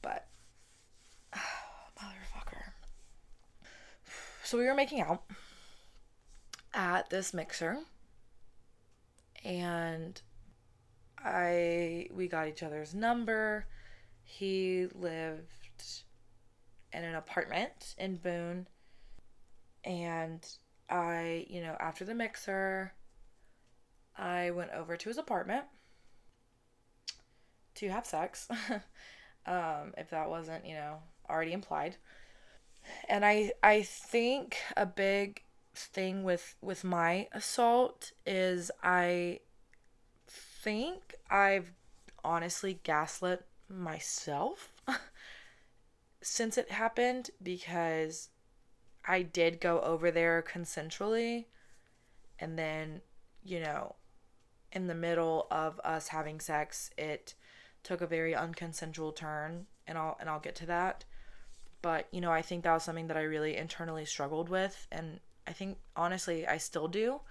But 0.02 0.28
motherfucker. 1.34 2.74
So 4.43 4.58
we 4.58 4.65
were 4.65 4.76
making 4.76 5.00
out 5.00 5.24
at 6.74 7.10
this 7.10 7.34
mixer 7.34 7.78
and 9.48 10.22
I 11.18 12.10
we 12.12 12.28
got 12.28 12.50
each 12.50 12.62
other's 12.62 12.94
number. 12.94 13.66
He 14.24 14.88
lived 14.94 16.04
in 16.92 17.04
an 17.04 17.16
apartment 17.16 17.96
in 17.98 18.18
Boone. 18.18 18.68
And 19.86 20.46
I, 20.90 21.46
you 21.50 21.62
know, 21.62 21.78
after 21.80 22.04
the 22.04 22.14
mixer, 22.14 22.92
I 24.18 24.52
went 24.52 24.72
over 24.72 24.98
to 24.98 25.10
his 25.10 25.18
apartment 25.18 25.64
to 27.76 27.90
have 27.90 28.06
sex. 28.06 28.50
um, 29.46 29.94
if 29.98 30.10
that 30.10 30.30
wasn't, 30.30 30.66
you 30.66 30.76
know, 30.76 30.98
already 31.30 31.54
implied. 31.54 31.96
And 33.08 33.24
I 33.24 33.54
I 33.64 33.84
think 33.84 34.58
a 34.76 34.86
big 34.86 35.42
thing 35.78 36.24
with 36.24 36.56
with 36.62 36.84
my 36.84 37.28
assault 37.32 38.12
is 38.26 38.72
I 38.84 39.40
think 40.28 41.16
I've 41.30 41.72
honestly 42.24 42.80
gaslit 42.84 43.46
myself 43.70 44.74
since 46.22 46.58
it 46.58 46.72
happened 46.72 47.30
because 47.42 48.30
I 49.08 49.22
did 49.22 49.62
go 49.62 49.80
over 49.82 50.12
there 50.12 50.44
consensually 50.44 51.46
and 52.40 52.58
then, 52.58 53.02
you 53.44 53.60
know, 53.60 53.96
in 54.72 54.88
the 54.88 54.96
middle 54.96 55.48
of 55.50 55.80
us 55.84 56.10
having 56.10 56.40
sex, 56.40 56.92
it 56.98 57.34
took 57.84 58.02
a 58.02 58.08
very 58.08 58.34
unconsensual 58.34 59.16
turn 59.16 59.68
and 59.88 59.98
I'll 59.98 60.18
and 60.20 60.30
I'll 60.30 60.40
get 60.40 60.56
to 60.56 60.66
that. 60.66 61.06
But, 61.82 62.08
you 62.12 62.20
know, 62.20 62.32
I 62.32 62.42
think 62.42 62.63
that 62.63 62.74
was 62.74 62.84
something 62.84 63.08
that 63.08 63.18
I 63.18 63.22
really 63.22 63.56
internally 63.56 64.06
struggled 64.06 64.50
with 64.50 64.88
and 64.92 65.20
I 65.48 65.54
think 65.54 65.78
honestly 65.96 66.46
I 66.46 66.58
still 66.58 66.88
do 66.88 67.22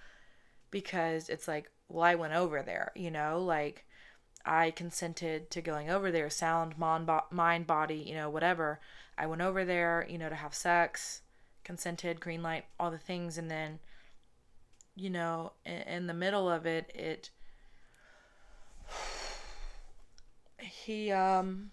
because 0.70 1.28
it's 1.28 1.46
like 1.46 1.70
well, 1.88 2.04
I 2.04 2.14
went 2.16 2.34
over 2.34 2.62
there, 2.62 2.92
you 2.96 3.10
know, 3.10 3.38
like 3.40 3.84
I 4.44 4.70
consented 4.70 5.50
to 5.50 5.60
going 5.60 5.90
over 5.90 6.10
there, 6.10 6.30
sound, 6.30 6.78
mind, 6.78 7.66
body, 7.66 7.96
you 7.96 8.14
know, 8.14 8.30
whatever. 8.30 8.80
I 9.18 9.26
went 9.26 9.42
over 9.42 9.64
there, 9.64 10.06
you 10.08 10.18
know, 10.18 10.28
to 10.28 10.34
have 10.34 10.54
sex, 10.54 11.22
consented, 11.64 12.20
green 12.20 12.42
light, 12.42 12.64
all 12.78 12.90
the 12.90 12.98
things, 12.98 13.38
and 13.38 13.50
then, 13.50 13.78
you 14.94 15.10
know, 15.10 15.52
in, 15.64 15.82
in 15.82 16.06
the 16.06 16.14
middle 16.14 16.50
of 16.50 16.66
it, 16.66 16.90
it, 16.94 17.30
he, 20.58 21.10
um, 21.10 21.70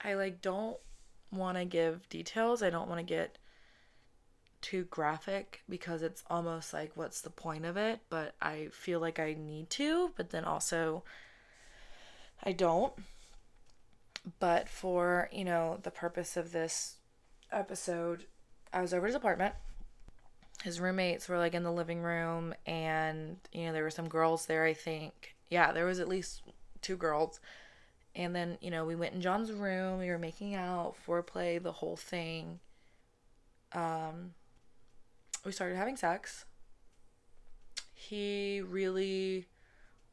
I 0.00 0.14
like 0.14 0.40
don't 0.40 0.78
want 1.30 1.58
to 1.58 1.64
give 1.64 2.08
details. 2.08 2.62
I 2.62 2.70
don't 2.70 2.88
want 2.88 3.00
to 3.00 3.04
get 3.04 3.38
too 4.60 4.84
graphic 4.90 5.62
because 5.68 6.02
it's 6.02 6.24
almost 6.28 6.72
like 6.72 6.90
what's 6.94 7.20
the 7.20 7.30
point 7.30 7.64
of 7.64 7.76
it 7.76 8.00
but 8.10 8.34
i 8.42 8.68
feel 8.72 8.98
like 9.00 9.18
i 9.18 9.34
need 9.38 9.68
to 9.70 10.10
but 10.16 10.30
then 10.30 10.44
also 10.44 11.02
i 12.42 12.52
don't. 12.52 12.92
But 14.40 14.68
for 14.68 15.28
you 15.32 15.44
know 15.44 15.78
the 15.82 15.90
purpose 15.90 16.36
of 16.36 16.52
this 16.52 16.96
episode 17.50 18.24
i 18.72 18.80
was 18.80 18.92
over 18.92 19.06
his 19.06 19.14
apartment. 19.16 19.54
His 20.64 20.80
roommates 20.80 21.28
were 21.28 21.38
like 21.38 21.54
in 21.54 21.62
the 21.62 21.72
living 21.72 22.02
room 22.02 22.52
and 22.66 23.36
you 23.52 23.66
know 23.66 23.72
there 23.72 23.84
were 23.84 23.90
some 23.90 24.08
girls 24.08 24.46
there 24.46 24.64
i 24.64 24.74
think. 24.74 25.34
Yeah 25.48 25.72
there 25.72 25.86
was 25.86 26.00
at 26.00 26.08
least 26.08 26.42
two 26.82 26.96
girls. 26.96 27.40
And 28.14 28.34
then 28.34 28.58
you 28.60 28.70
know 28.70 28.84
we 28.84 28.96
went 28.96 29.14
in 29.14 29.20
john's 29.20 29.52
room. 29.52 29.98
We 29.98 30.08
were 30.10 30.18
making 30.18 30.54
out 30.54 30.94
foreplay 31.06 31.62
the 31.62 31.72
whole 31.72 31.96
thing. 31.96 32.58
Um 33.72 34.34
we 35.44 35.52
started 35.52 35.76
having 35.76 35.96
sex. 35.96 36.44
He 37.94 38.60
really 38.60 39.46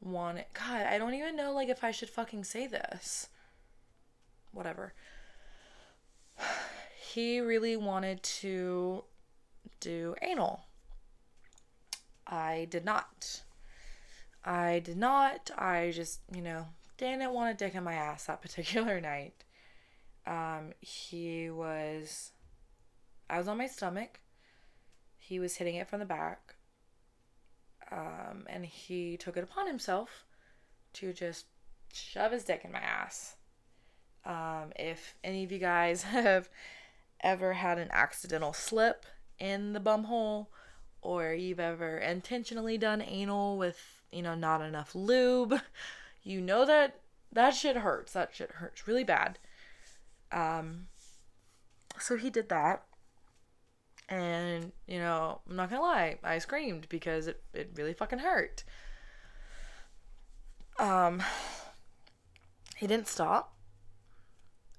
wanted 0.00 0.44
God, 0.52 0.86
I 0.86 0.98
don't 0.98 1.14
even 1.14 1.36
know 1.36 1.52
like 1.52 1.68
if 1.68 1.82
I 1.82 1.90
should 1.90 2.10
fucking 2.10 2.44
say 2.44 2.66
this. 2.66 3.28
Whatever. 4.52 4.94
He 7.14 7.40
really 7.40 7.78
wanted 7.78 8.22
to 8.22 9.04
do 9.80 10.14
anal. 10.20 10.66
I 12.26 12.66
did 12.68 12.84
not. 12.84 13.42
I 14.44 14.80
did 14.80 14.98
not. 14.98 15.50
I 15.56 15.92
just, 15.94 16.20
you 16.30 16.42
know, 16.42 16.66
didn't 16.98 17.32
want 17.32 17.54
a 17.54 17.56
dick 17.56 17.74
in 17.74 17.84
my 17.84 17.94
ass 17.94 18.26
that 18.26 18.42
particular 18.42 19.00
night. 19.00 19.44
Um, 20.26 20.72
he 20.80 21.48
was, 21.48 22.32
I 23.30 23.38
was 23.38 23.48
on 23.48 23.56
my 23.56 23.66
stomach 23.66 24.20
he 25.26 25.40
was 25.40 25.56
hitting 25.56 25.74
it 25.74 25.88
from 25.88 25.98
the 25.98 26.06
back. 26.06 26.54
Um, 27.90 28.44
and 28.48 28.64
he 28.64 29.16
took 29.16 29.36
it 29.36 29.44
upon 29.44 29.66
himself 29.66 30.24
to 30.94 31.12
just 31.12 31.46
shove 31.92 32.32
his 32.32 32.44
dick 32.44 32.62
in 32.64 32.72
my 32.72 32.78
ass. 32.78 33.36
Um, 34.24 34.72
if 34.76 35.14
any 35.24 35.44
of 35.44 35.50
you 35.52 35.58
guys 35.58 36.02
have 36.04 36.48
ever 37.20 37.54
had 37.54 37.78
an 37.78 37.88
accidental 37.92 38.52
slip 38.52 39.04
in 39.38 39.72
the 39.72 39.80
bum 39.80 40.04
hole, 40.04 40.50
or 41.02 41.32
you've 41.32 41.60
ever 41.60 41.98
intentionally 41.98 42.78
done 42.78 43.02
anal 43.02 43.58
with, 43.58 44.02
you 44.10 44.22
know, 44.22 44.34
not 44.34 44.62
enough 44.62 44.94
lube, 44.94 45.60
you 46.22 46.40
know 46.40 46.64
that 46.64 47.00
that 47.32 47.54
shit 47.54 47.76
hurts. 47.76 48.12
That 48.12 48.34
shit 48.34 48.52
hurts 48.52 48.86
really 48.86 49.04
bad. 49.04 49.38
Um, 50.32 50.86
so 51.98 52.16
he 52.16 52.30
did 52.30 52.48
that. 52.48 52.85
And, 54.08 54.72
you 54.86 54.98
know, 54.98 55.40
I'm 55.48 55.56
not 55.56 55.68
gonna 55.68 55.82
lie, 55.82 56.18
I 56.22 56.38
screamed 56.38 56.88
because 56.88 57.26
it, 57.26 57.42
it 57.52 57.72
really 57.74 57.92
fucking 57.92 58.20
hurt. 58.20 58.62
Um, 60.78 61.22
he 62.76 62.86
didn't 62.86 63.08
stop. 63.08 63.54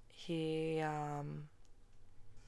He, 0.07 0.79
um, 0.81 1.49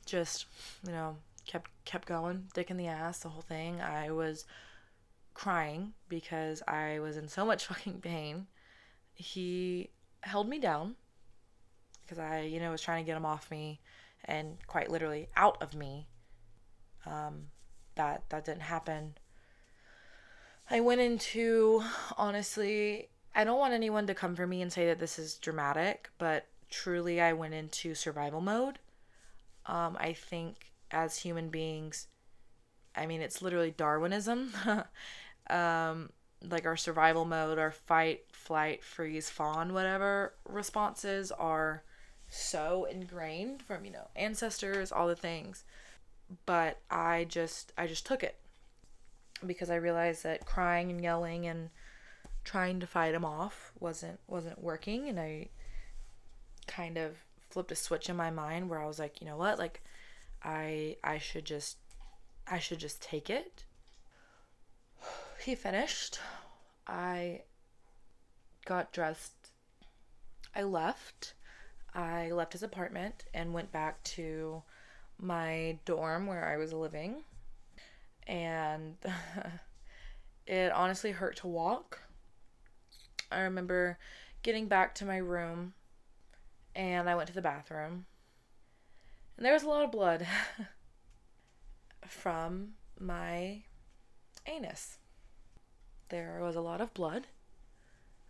just, 0.06 0.46
you 0.86 0.92
know, 0.92 1.18
kept, 1.46 1.70
kept 1.86 2.08
going, 2.08 2.48
dick 2.54 2.72
in 2.72 2.78
the 2.78 2.88
ass, 2.88 3.20
the 3.20 3.30
whole 3.30 3.42
thing. 3.42 3.82
I 3.82 4.12
was 4.12 4.46
crying 5.34 5.94
because 6.08 6.62
I 6.68 7.00
was 7.00 7.18
in 7.18 7.28
so 7.28 7.46
much 7.46 7.66
fucking 7.68 8.02
pain. 8.02 8.48
He 9.16 9.90
held 10.22 10.48
me 10.48 10.60
down 10.60 10.96
because 12.02 12.20
I, 12.20 12.42
you 12.42 12.60
know, 12.60 12.72
was 12.72 12.82
trying 12.82 13.04
to 13.04 13.08
get 13.08 13.18
him 13.18 13.26
off 13.26 13.52
me 13.52 13.80
and 14.26 14.58
quite 14.68 14.90
literally 14.90 15.28
out 15.36 15.62
of 15.62 15.76
me 15.76 16.08
um, 17.06 17.48
that 17.96 18.24
that 18.30 18.46
didn't 18.46 18.62
happen. 18.62 19.16
I 20.70 20.82
went 20.82 21.02
into 21.02 21.84
honestly, 22.18 23.10
I 23.36 23.44
don't 23.44 23.60
want 23.60 23.74
anyone 23.74 24.08
to 24.08 24.14
come 24.14 24.36
for 24.36 24.48
me 24.48 24.62
and 24.62 24.72
say 24.72 24.86
that 24.88 25.00
this 25.00 25.18
is 25.18 25.36
dramatic, 25.36 26.10
but 26.18 26.48
truly, 26.70 27.20
I 27.20 27.34
went 27.34 27.54
into 27.54 27.96
survival 27.96 28.42
mode. 28.42 28.80
Um, 29.66 29.98
I 30.00 30.14
think 30.14 30.72
as 30.92 31.20
human 31.20 31.50
beings, 31.50 32.08
I 32.96 33.06
mean, 33.06 33.22
it's 33.22 33.42
literally 33.42 33.72
Darwinism. 33.72 34.54
um, 35.50 36.10
like 36.48 36.66
our 36.66 36.78
survival 36.78 37.26
mode, 37.26 37.60
our 37.60 37.72
fight, 37.72 38.24
flight, 38.32 38.84
freeze, 38.84 39.30
fawn, 39.30 39.74
whatever 39.74 40.34
responses 40.48 41.32
are 41.32 41.84
so 42.30 42.86
ingrained 42.90 43.62
from, 43.62 43.84
you 43.86 43.92
know, 43.92 44.08
ancestors, 44.16 44.92
all 44.92 45.08
the 45.08 45.16
things. 45.16 45.64
But 46.46 46.80
I 46.90 47.26
just 47.28 47.74
I 47.78 47.88
just 47.88 48.06
took 48.06 48.24
it 48.24 48.36
because 49.46 49.70
I 49.70 49.76
realized 49.76 50.24
that 50.24 50.46
crying 50.46 50.92
and 50.92 51.02
yelling 51.02 51.48
and 51.48 51.70
trying 52.44 52.80
to 52.80 52.88
fight 52.88 53.16
him 53.16 53.26
off 53.26 53.72
wasn't 53.80 54.20
wasn't 54.28 54.62
working 54.62 55.08
and 55.08 55.20
I 55.20 55.50
kind 56.68 56.98
of 56.98 57.18
flipped 57.50 57.72
a 57.72 57.76
switch 57.76 58.10
in 58.10 58.16
my 58.16 58.30
mind 58.30 58.70
where 58.70 58.82
I 58.82 58.86
was 58.86 59.00
like, 59.00 59.22
you 59.22 59.28
know 59.28 59.38
what? 59.38 59.58
Like 59.58 59.82
I 60.44 60.98
I 61.04 61.18
should 61.18 61.46
just 61.46 61.78
I 62.48 62.60
should 62.60 62.80
just 62.80 63.02
take 63.02 63.30
it. 63.30 63.64
He 65.46 65.56
finished. 65.56 66.20
I 66.86 67.44
got 68.66 68.92
dressed. 68.92 69.52
I 70.54 70.64
left. 70.64 71.34
I 71.96 72.32
left 72.32 72.54
his 72.54 72.62
apartment 72.62 73.24
and 73.34 73.54
went 73.54 73.72
back 73.72 74.04
to 74.16 74.64
my 75.20 75.78
dorm 75.86 76.28
where 76.28 76.48
I 76.48 76.58
was 76.58 76.74
living. 76.74 77.24
And 78.28 78.96
it 80.48 80.72
honestly 80.72 81.12
hurt 81.12 81.38
to 81.38 81.48
walk. 81.48 82.00
I 83.32 83.42
remember 83.42 83.98
getting 84.42 84.68
back 84.68 84.96
to 84.96 85.06
my 85.06 85.18
room 85.18 85.74
and 86.76 87.10
I 87.10 87.16
went 87.16 87.28
to 87.28 87.34
the 87.34 87.42
bathroom. 87.42 88.06
And 89.38 89.46
there 89.46 89.54
was 89.54 89.64
a 89.64 89.70
lot 89.70 89.84
of 89.84 89.92
blood 89.92 90.26
from 92.08 92.74
my 93.00 93.64
anus. 94.48 94.98
There 96.10 96.40
was 96.42 96.56
a 96.56 96.62
lot 96.62 96.82
of 96.82 96.94
blood. 96.94 97.28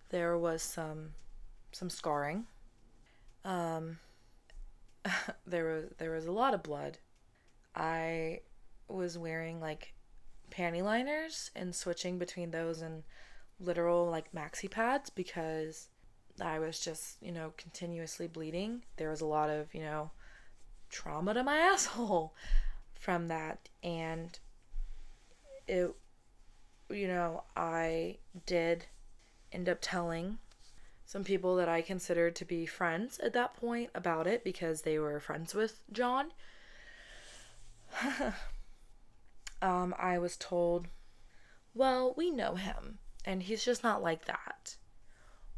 There 0.09 0.37
was 0.37 0.61
some 0.61 1.11
some 1.71 1.89
scarring. 1.89 2.45
Um 3.45 3.99
there 5.45 5.65
was 5.65 5.85
there 5.97 6.11
was 6.11 6.25
a 6.25 6.31
lot 6.31 6.53
of 6.53 6.63
blood. 6.63 6.97
I 7.75 8.41
was 8.87 9.17
wearing 9.17 9.61
like 9.61 9.93
panty 10.51 10.83
liners 10.83 11.51
and 11.55 11.75
switching 11.75 12.17
between 12.17 12.51
those 12.51 12.81
and 12.81 13.03
literal 13.59 14.09
like 14.09 14.31
maxi 14.33 14.69
pads 14.69 15.09
because 15.09 15.89
I 16.41 16.59
was 16.59 16.79
just, 16.79 17.17
you 17.21 17.31
know, 17.31 17.53
continuously 17.57 18.27
bleeding. 18.27 18.83
There 18.97 19.09
was 19.09 19.21
a 19.21 19.25
lot 19.25 19.49
of, 19.49 19.73
you 19.73 19.81
know, 19.81 20.11
trauma 20.89 21.33
to 21.33 21.43
my 21.43 21.57
asshole 21.73 22.33
from 22.99 23.27
that 23.27 23.69
and 23.83 24.37
it 25.67 25.95
you 26.89 27.07
know, 27.07 27.43
I 27.55 28.17
did 28.47 28.87
end 29.51 29.69
up 29.69 29.77
telling 29.79 30.39
some 31.09 31.23
people 31.23 31.55
that 31.55 31.67
I 31.67 31.81
considered 31.81 32.35
to 32.35 32.45
be 32.45 32.67
friends 32.67 33.17
at 33.17 33.33
that 33.33 33.55
point 33.55 33.89
about 33.95 34.27
it 34.27 34.43
because 34.43 34.83
they 34.83 34.99
were 34.99 35.19
friends 35.19 35.55
with 35.55 35.81
John. 35.91 36.27
um, 39.63 39.95
I 39.97 40.19
was 40.19 40.37
told, 40.37 40.87
well, 41.73 42.13
we 42.15 42.29
know 42.29 42.53
him 42.53 42.99
and 43.25 43.41
he's 43.41 43.65
just 43.65 43.83
not 43.83 44.03
like 44.03 44.25
that. 44.25 44.75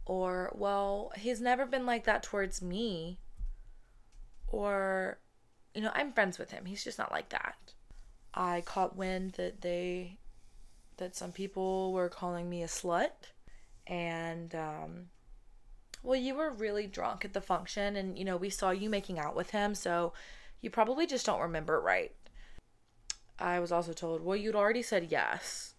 Or, 0.05 0.53
well, 0.55 1.11
he's 1.17 1.41
never 1.41 1.65
been 1.65 1.85
like 1.85 2.05
that 2.05 2.23
towards 2.23 2.61
me. 2.61 3.19
Or, 4.47 5.19
you 5.75 5.81
know, 5.81 5.91
I'm 5.93 6.13
friends 6.13 6.39
with 6.39 6.51
him. 6.51 6.63
He's 6.63 6.85
just 6.85 6.97
not 6.97 7.11
like 7.11 7.27
that. 7.27 7.73
I 8.33 8.61
caught 8.65 8.95
wind 8.95 9.33
that 9.33 9.59
they, 9.59 10.17
that 10.95 11.13
some 11.13 11.33
people 11.33 11.91
were 11.91 12.07
calling 12.07 12.49
me 12.49 12.63
a 12.63 12.67
slut. 12.67 13.33
And, 13.85 14.55
um, 14.55 15.07
well, 16.03 16.19
you 16.19 16.35
were 16.35 16.49
really 16.49 16.87
drunk 16.87 17.25
at 17.25 17.33
the 17.33 17.41
function, 17.41 17.95
and, 17.95 18.17
you 18.17 18.25
know, 18.25 18.37
we 18.37 18.49
saw 18.49 18.71
you 18.71 18.89
making 18.89 19.19
out 19.19 19.35
with 19.35 19.51
him, 19.51 19.75
so 19.75 20.13
you 20.61 20.69
probably 20.69 21.05
just 21.05 21.25
don't 21.25 21.41
remember 21.41 21.79
right. 21.79 22.11
I 23.37 23.59
was 23.59 23.71
also 23.71 23.93
told, 23.93 24.23
well, 24.23 24.35
you'd 24.35 24.55
already 24.55 24.81
said 24.81 25.07
yes. 25.09 25.73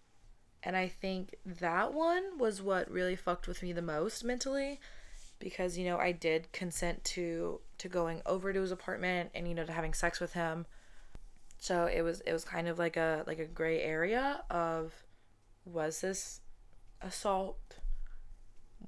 And 0.61 0.77
I 0.77 0.87
think 0.87 1.35
that 1.45 1.93
one 1.93 2.37
was 2.37 2.61
what 2.61 2.89
really 2.89 3.15
fucked 3.15 3.47
with 3.47 3.61
me 3.61 3.73
the 3.73 3.81
most 3.81 4.23
mentally 4.23 4.79
because 5.43 5.77
you 5.77 5.85
know 5.85 5.97
I 5.97 6.13
did 6.13 6.51
consent 6.53 7.03
to 7.03 7.59
to 7.77 7.89
going 7.89 8.21
over 8.25 8.53
to 8.53 8.61
his 8.61 8.71
apartment 8.71 9.31
and 9.35 9.47
you 9.47 9.53
know 9.53 9.65
to 9.65 9.73
having 9.73 9.93
sex 9.93 10.19
with 10.19 10.33
him. 10.33 10.65
So 11.59 11.85
it 11.85 12.01
was 12.01 12.21
it 12.21 12.31
was 12.31 12.45
kind 12.45 12.67
of 12.67 12.79
like 12.79 12.97
a 12.97 13.23
like 13.27 13.39
a 13.39 13.45
gray 13.45 13.81
area 13.81 14.43
of 14.49 14.93
was 15.65 16.01
this 16.01 16.39
assault? 17.01 17.77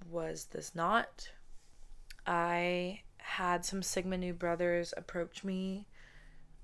Was 0.10 0.46
this 0.46 0.76
not? 0.76 1.30
I 2.26 3.02
had 3.18 3.66
some 3.66 3.82
Sigma 3.82 4.18
Nu 4.18 4.34
brothers 4.34 4.94
approach 4.96 5.44
me 5.44 5.88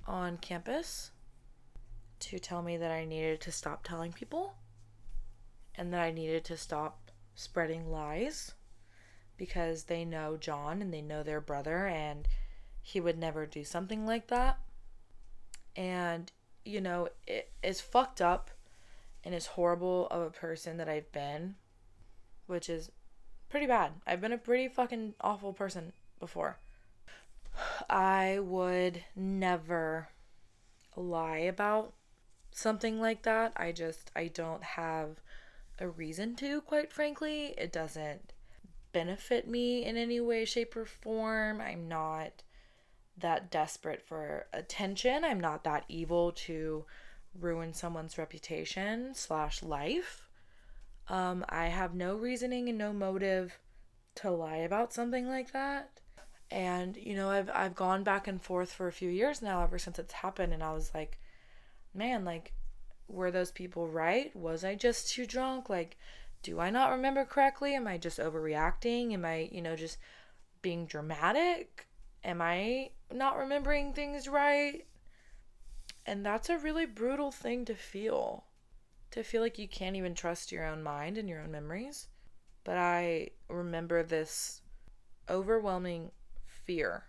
on 0.05 0.37
campus 0.37 1.11
to 2.19 2.39
tell 2.39 2.61
me 2.61 2.77
that 2.77 2.91
I 2.91 3.05
needed 3.05 3.41
to 3.41 3.51
stop 3.51 3.83
telling 3.83 4.13
people 4.13 4.53
and 5.75 5.93
that 5.93 6.01
I 6.01 6.11
needed 6.11 6.45
to 6.45 6.57
stop 6.57 7.11
spreading 7.35 7.91
lies 7.91 8.53
because 9.37 9.85
they 9.85 10.05
know 10.05 10.37
John 10.37 10.81
and 10.81 10.93
they 10.93 11.01
know 11.01 11.23
their 11.23 11.41
brother 11.41 11.87
and 11.87 12.27
he 12.81 12.99
would 12.99 13.17
never 13.17 13.45
do 13.45 13.63
something 13.63 14.05
like 14.05 14.27
that. 14.27 14.59
And 15.75 16.31
you 16.63 16.79
know, 16.79 17.07
it 17.25 17.51
is 17.63 17.81
fucked 17.81 18.21
up 18.21 18.51
and 19.23 19.33
as 19.33 19.47
horrible 19.47 20.07
of 20.07 20.21
a 20.21 20.29
person 20.29 20.77
that 20.77 20.89
I've 20.89 21.11
been, 21.11 21.55
which 22.45 22.69
is 22.69 22.91
pretty 23.51 23.67
bad. 23.67 23.91
I've 24.07 24.21
been 24.21 24.31
a 24.31 24.37
pretty 24.37 24.69
fucking 24.69 25.13
awful 25.21 25.53
person 25.53 25.91
before. 26.19 26.57
I 27.89 28.39
would 28.39 29.03
never 29.15 30.07
lie 30.95 31.39
about 31.39 31.93
something 32.51 32.99
like 32.99 33.23
that. 33.23 33.53
I 33.57 33.73
just 33.73 34.09
I 34.15 34.27
don't 34.27 34.63
have 34.63 35.17
a 35.79 35.87
reason 35.87 36.35
to, 36.37 36.61
quite 36.61 36.93
frankly. 36.93 37.53
It 37.57 37.71
doesn't 37.71 38.33
benefit 38.93 39.47
me 39.47 39.85
in 39.85 39.97
any 39.97 40.19
way, 40.19 40.45
shape, 40.45 40.75
or 40.75 40.85
form. 40.85 41.59
I'm 41.59 41.87
not 41.87 42.43
that 43.17 43.51
desperate 43.51 44.01
for 44.01 44.47
attention. 44.53 45.25
I'm 45.25 45.39
not 45.39 45.63
that 45.65 45.85
evil 45.89 46.31
to 46.31 46.85
ruin 47.37 47.73
someone's 47.73 48.17
reputation 48.17 49.13
slash 49.13 49.61
life. 49.61 50.27
Um, 51.07 51.45
I 51.49 51.65
have 51.65 51.93
no 51.93 52.15
reasoning 52.15 52.69
and 52.69 52.77
no 52.77 52.93
motive 52.93 53.59
to 54.15 54.31
lie 54.31 54.57
about 54.57 54.93
something 54.93 55.27
like 55.27 55.51
that. 55.53 55.99
And 56.49 56.97
you 56.97 57.15
know, 57.15 57.29
I've 57.29 57.49
I've 57.53 57.75
gone 57.75 58.03
back 58.03 58.27
and 58.27 58.41
forth 58.41 58.71
for 58.71 58.87
a 58.87 58.93
few 58.93 59.09
years 59.09 59.41
now 59.41 59.63
ever 59.63 59.79
since 59.79 59.99
it's 59.99 60.13
happened 60.13 60.53
and 60.53 60.63
I 60.63 60.73
was 60.73 60.91
like, 60.93 61.17
man, 61.93 62.25
like 62.25 62.53
were 63.07 63.31
those 63.31 63.51
people 63.51 63.87
right? 63.87 64.35
Was 64.35 64.63
I 64.63 64.75
just 64.75 65.09
too 65.09 65.25
drunk? 65.25 65.69
Like, 65.69 65.97
do 66.43 66.59
I 66.59 66.69
not 66.69 66.91
remember 66.91 67.25
correctly? 67.25 67.75
Am 67.75 67.87
I 67.87 67.97
just 67.97 68.19
overreacting? 68.19 69.13
Am 69.13 69.25
I, 69.25 69.49
you 69.51 69.61
know, 69.61 69.75
just 69.75 69.97
being 70.61 70.85
dramatic? 70.85 71.87
Am 72.23 72.41
I 72.41 72.91
not 73.13 73.37
remembering 73.37 73.93
things 73.93 74.27
right? 74.27 74.85
And 76.05 76.25
that's 76.25 76.49
a 76.49 76.57
really 76.57 76.85
brutal 76.85 77.31
thing 77.31 77.65
to 77.65 77.75
feel. 77.75 78.45
To 79.11 79.23
feel 79.23 79.41
like 79.41 79.59
you 79.59 79.67
can't 79.67 79.95
even 79.95 80.15
trust 80.15 80.51
your 80.51 80.65
own 80.65 80.81
mind 80.81 81.17
and 81.17 81.27
your 81.27 81.41
own 81.41 81.51
memories. 81.51 82.07
But 82.63 82.77
I 82.77 83.31
remember 83.49 84.03
this 84.03 84.61
overwhelming 85.29 86.11
fear. 86.45 87.05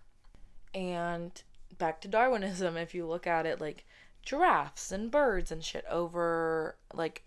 And 0.73 1.41
back 1.77 2.01
to 2.01 2.07
Darwinism, 2.07 2.77
if 2.77 2.93
you 2.93 3.05
look 3.05 3.27
at 3.27 3.45
it, 3.45 3.61
like 3.61 3.85
giraffes 4.21 4.91
and 4.91 5.11
birds 5.11 5.51
and 5.51 5.63
shit 5.63 5.85
over 5.89 6.77
like 6.93 7.23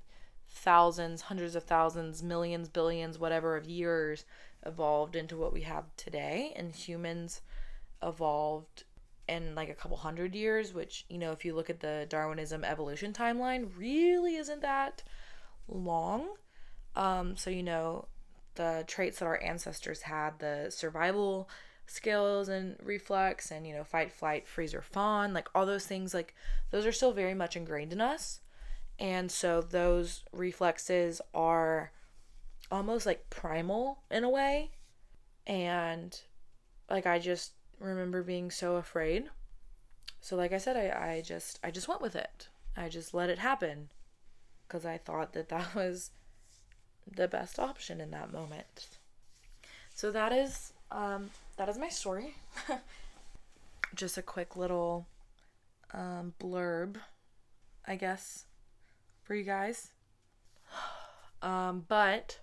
thousands, 0.48 1.22
hundreds 1.22 1.54
of 1.54 1.64
thousands, 1.64 2.22
millions, 2.22 2.68
billions, 2.68 3.18
whatever 3.18 3.56
of 3.56 3.66
years 3.66 4.24
evolved 4.64 5.14
into 5.16 5.36
what 5.36 5.52
we 5.52 5.62
have 5.62 5.84
today. 5.96 6.52
And 6.56 6.74
humans 6.74 7.40
evolved 8.02 8.84
in 9.28 9.54
like 9.54 9.68
a 9.68 9.74
couple 9.74 9.96
hundred 9.96 10.34
years, 10.34 10.72
which, 10.72 11.04
you 11.08 11.18
know, 11.18 11.32
if 11.32 11.44
you 11.44 11.54
look 11.54 11.70
at 11.70 11.80
the 11.80 12.06
Darwinism 12.08 12.64
evolution 12.64 13.12
timeline, 13.12 13.68
really 13.76 14.36
isn't 14.36 14.62
that 14.62 15.02
long. 15.68 16.28
Um, 16.94 17.36
so, 17.36 17.50
you 17.50 17.62
know, 17.62 18.06
the 18.54 18.84
traits 18.86 19.18
that 19.18 19.26
our 19.26 19.42
ancestors 19.42 20.02
had, 20.02 20.38
the 20.38 20.68
survival 20.70 21.48
skills 21.86 22.48
and 22.48 22.76
reflex 22.82 23.50
and 23.50 23.66
you 23.66 23.72
know 23.72 23.84
fight 23.84 24.12
flight 24.12 24.46
freeze 24.46 24.74
or 24.74 24.82
fawn 24.82 25.32
like 25.32 25.48
all 25.54 25.64
those 25.64 25.86
things 25.86 26.12
like 26.12 26.34
those 26.70 26.84
are 26.84 26.92
still 26.92 27.12
very 27.12 27.34
much 27.34 27.56
ingrained 27.56 27.92
in 27.92 28.00
us 28.00 28.40
and 28.98 29.30
so 29.30 29.60
those 29.60 30.24
reflexes 30.32 31.20
are 31.32 31.92
almost 32.72 33.06
like 33.06 33.30
primal 33.30 34.00
in 34.10 34.24
a 34.24 34.28
way 34.28 34.70
and 35.46 36.22
like 36.90 37.06
i 37.06 37.18
just 37.18 37.52
remember 37.78 38.22
being 38.22 38.50
so 38.50 38.76
afraid 38.76 39.28
so 40.20 40.36
like 40.36 40.52
i 40.52 40.58
said 40.58 40.76
i, 40.76 41.14
I 41.14 41.20
just 41.20 41.58
i 41.62 41.70
just 41.70 41.88
went 41.88 42.00
with 42.00 42.16
it 42.16 42.48
i 42.76 42.88
just 42.88 43.12
let 43.12 43.30
it 43.30 43.38
happen 43.38 43.88
because 44.66 44.86
i 44.86 44.96
thought 44.96 45.32
that 45.34 45.48
that 45.48 45.74
was 45.74 46.10
the 47.10 47.28
best 47.28 47.58
option 47.58 48.00
in 48.00 48.10
that 48.10 48.32
moment. 48.32 48.88
So 49.94 50.10
that 50.10 50.32
is 50.32 50.72
um, 50.90 51.30
that 51.56 51.68
is 51.68 51.78
my 51.78 51.88
story. 51.88 52.34
Just 53.94 54.18
a 54.18 54.22
quick 54.22 54.56
little 54.56 55.06
um, 55.94 56.34
blurb, 56.40 56.96
I 57.86 57.96
guess, 57.96 58.44
for 59.22 59.34
you 59.34 59.44
guys. 59.44 59.92
Um, 61.42 61.84
but 61.86 62.40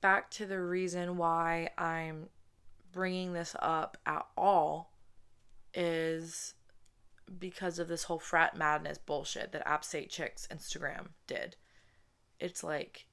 back 0.00 0.30
to 0.30 0.46
the 0.46 0.60
reason 0.60 1.16
why 1.16 1.70
I'm 1.76 2.28
bringing 2.96 3.34
this 3.34 3.54
up 3.60 3.96
at 4.06 4.26
all 4.36 4.90
is 5.74 6.54
because 7.38 7.78
of 7.78 7.86
this 7.86 8.04
whole 8.04 8.18
frat 8.18 8.56
madness 8.56 8.98
bullshit 8.98 9.52
that 9.52 9.68
App 9.68 9.84
State 9.84 10.10
Chicks 10.10 10.48
Instagram 10.52 11.08
did. 11.26 11.56
It's 12.40 12.64
like 12.64 13.06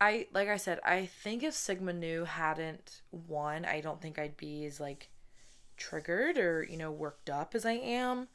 I 0.00 0.28
like 0.32 0.48
I 0.48 0.56
said, 0.56 0.80
I 0.84 1.06
think 1.06 1.42
if 1.42 1.54
Sigma 1.54 1.92
Nu 1.92 2.24
hadn't 2.24 3.00
won, 3.10 3.64
I 3.64 3.80
don't 3.80 4.00
think 4.00 4.18
I'd 4.18 4.36
be 4.36 4.64
as 4.66 4.78
like 4.78 5.08
triggered 5.76 6.38
or, 6.38 6.62
you 6.62 6.76
know, 6.76 6.90
worked 6.90 7.30
up 7.30 7.54
as 7.54 7.64
I 7.64 7.72
am. 7.72 8.28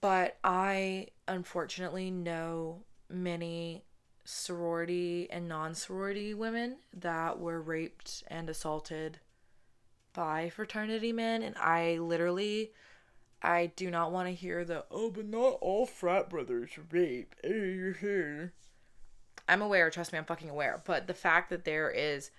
But 0.00 0.38
I 0.42 1.08
unfortunately 1.26 2.10
know 2.10 2.84
many 3.10 3.84
sorority 4.28 5.26
and 5.30 5.48
non 5.48 5.74
sorority 5.74 6.34
women 6.34 6.76
that 6.92 7.38
were 7.38 7.62
raped 7.62 8.22
and 8.28 8.50
assaulted 8.50 9.20
by 10.12 10.50
fraternity 10.50 11.12
men. 11.12 11.42
And 11.42 11.56
I 11.56 11.96
literally, 11.96 12.72
I 13.42 13.72
do 13.74 13.90
not 13.90 14.12
want 14.12 14.28
to 14.28 14.34
hear 14.34 14.66
the, 14.66 14.84
oh, 14.90 15.10
but 15.10 15.24
not 15.24 15.56
all 15.62 15.86
frat 15.86 16.28
brothers 16.28 16.72
rape. 16.92 17.34
I'm 19.48 19.62
aware, 19.62 19.88
trust 19.88 20.12
me, 20.12 20.18
I'm 20.18 20.26
fucking 20.26 20.50
aware. 20.50 20.82
But 20.84 21.06
the 21.06 21.14
fact 21.14 21.48
that 21.48 21.64
there 21.64 21.90
is 21.90 22.30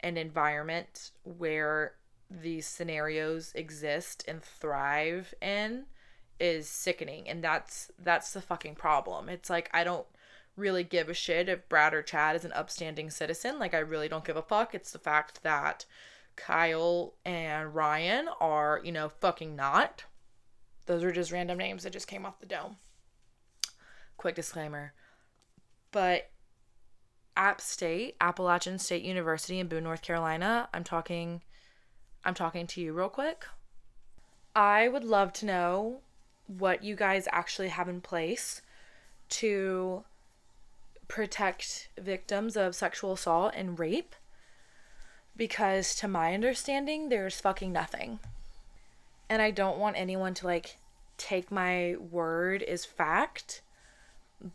an 0.00 0.18
environment 0.18 1.12
where 1.22 1.94
these 2.30 2.66
scenarios 2.66 3.50
exist 3.54 4.24
and 4.28 4.42
thrive 4.42 5.32
in 5.40 5.86
is 6.40 6.68
sickening 6.68 7.28
and 7.28 7.44
that's 7.44 7.90
that's 7.98 8.32
the 8.32 8.42
fucking 8.42 8.74
problem. 8.74 9.30
It's 9.30 9.48
like 9.48 9.70
I 9.72 9.84
don't 9.84 10.06
really 10.56 10.84
give 10.84 11.08
a 11.08 11.14
shit 11.14 11.48
if 11.48 11.68
Brad 11.68 11.94
or 11.94 12.02
Chad 12.02 12.36
is 12.36 12.44
an 12.44 12.52
upstanding 12.52 13.10
citizen. 13.10 13.58
Like 13.58 13.74
I 13.74 13.78
really 13.78 14.08
don't 14.08 14.24
give 14.24 14.36
a 14.36 14.42
fuck. 14.42 14.74
It's 14.74 14.92
the 14.92 14.98
fact 14.98 15.42
that 15.42 15.84
Kyle 16.36 17.14
and 17.24 17.74
Ryan 17.74 18.28
are, 18.40 18.80
you 18.82 18.92
know, 18.92 19.08
fucking 19.08 19.56
not. 19.56 20.04
Those 20.86 21.02
are 21.02 21.12
just 21.12 21.32
random 21.32 21.58
names 21.58 21.82
that 21.82 21.92
just 21.92 22.08
came 22.08 22.26
off 22.26 22.40
the 22.40 22.46
dome. 22.46 22.76
Quick 24.16 24.34
disclaimer. 24.34 24.92
But 25.90 26.30
App 27.36 27.60
State, 27.60 28.16
Appalachian 28.20 28.78
State 28.78 29.02
University 29.02 29.58
in 29.58 29.68
Boone, 29.68 29.84
North 29.84 30.02
Carolina. 30.02 30.68
I'm 30.72 30.84
talking 30.84 31.42
I'm 32.24 32.34
talking 32.34 32.66
to 32.68 32.80
you 32.80 32.92
real 32.92 33.08
quick. 33.08 33.44
I 34.56 34.88
would 34.88 35.04
love 35.04 35.32
to 35.34 35.46
know 35.46 36.00
what 36.46 36.84
you 36.84 36.96
guys 36.96 37.28
actually 37.32 37.68
have 37.68 37.88
in 37.88 38.00
place 38.00 38.62
to 39.28 40.04
protect 41.08 41.88
victims 41.98 42.56
of 42.56 42.74
sexual 42.74 43.12
assault 43.12 43.52
and 43.56 43.78
rape 43.78 44.14
because 45.36 45.94
to 45.96 46.08
my 46.08 46.34
understanding 46.34 47.08
there's 47.08 47.40
fucking 47.40 47.72
nothing. 47.72 48.20
And 49.28 49.42
I 49.42 49.50
don't 49.50 49.78
want 49.78 49.96
anyone 49.98 50.34
to 50.34 50.46
like 50.46 50.78
take 51.16 51.50
my 51.50 51.96
word 51.98 52.62
as 52.62 52.84
fact 52.84 53.62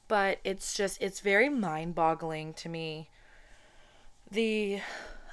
but 0.07 0.39
it's 0.43 0.73
just 0.73 1.01
it's 1.01 1.19
very 1.19 1.49
mind-boggling 1.49 2.53
to 2.53 2.69
me 2.69 3.09
the 4.29 4.79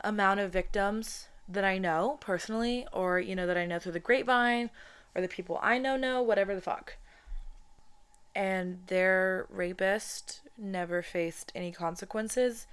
amount 0.03 0.41
of 0.41 0.53
victims 0.53 1.27
that 1.49 1.65
I 1.65 1.79
know 1.79 2.17
personally 2.21 2.87
or 2.93 3.21
you 3.21 3.35
know 3.35 3.47
that 3.47 3.57
I 3.57 3.67
know 3.67 3.79
through 3.79 3.93
the 3.93 4.01
grapevine 4.01 4.71
or 5.15 5.21
the 5.21 5.29
people 5.29 5.59
I 5.63 5.79
know 5.79 5.97
know 5.97 6.23
whatever 6.23 6.55
the 6.55 6.61
fuck 6.61 6.97
and 8.35 8.79
their 8.87 9.47
rapist 9.51 10.41
never 10.59 11.03
faced 11.03 11.53
any 11.55 11.73
consequences 11.73 12.67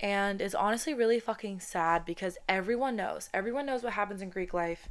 and 0.00 0.40
is 0.40 0.54
honestly 0.54 0.94
really 0.94 1.18
fucking 1.18 1.58
sad 1.58 2.04
because 2.04 2.38
everyone 2.48 2.94
knows 2.94 3.28
everyone 3.34 3.66
knows 3.66 3.82
what 3.82 3.94
happens 3.94 4.22
in 4.22 4.30
Greek 4.30 4.54
life 4.54 4.88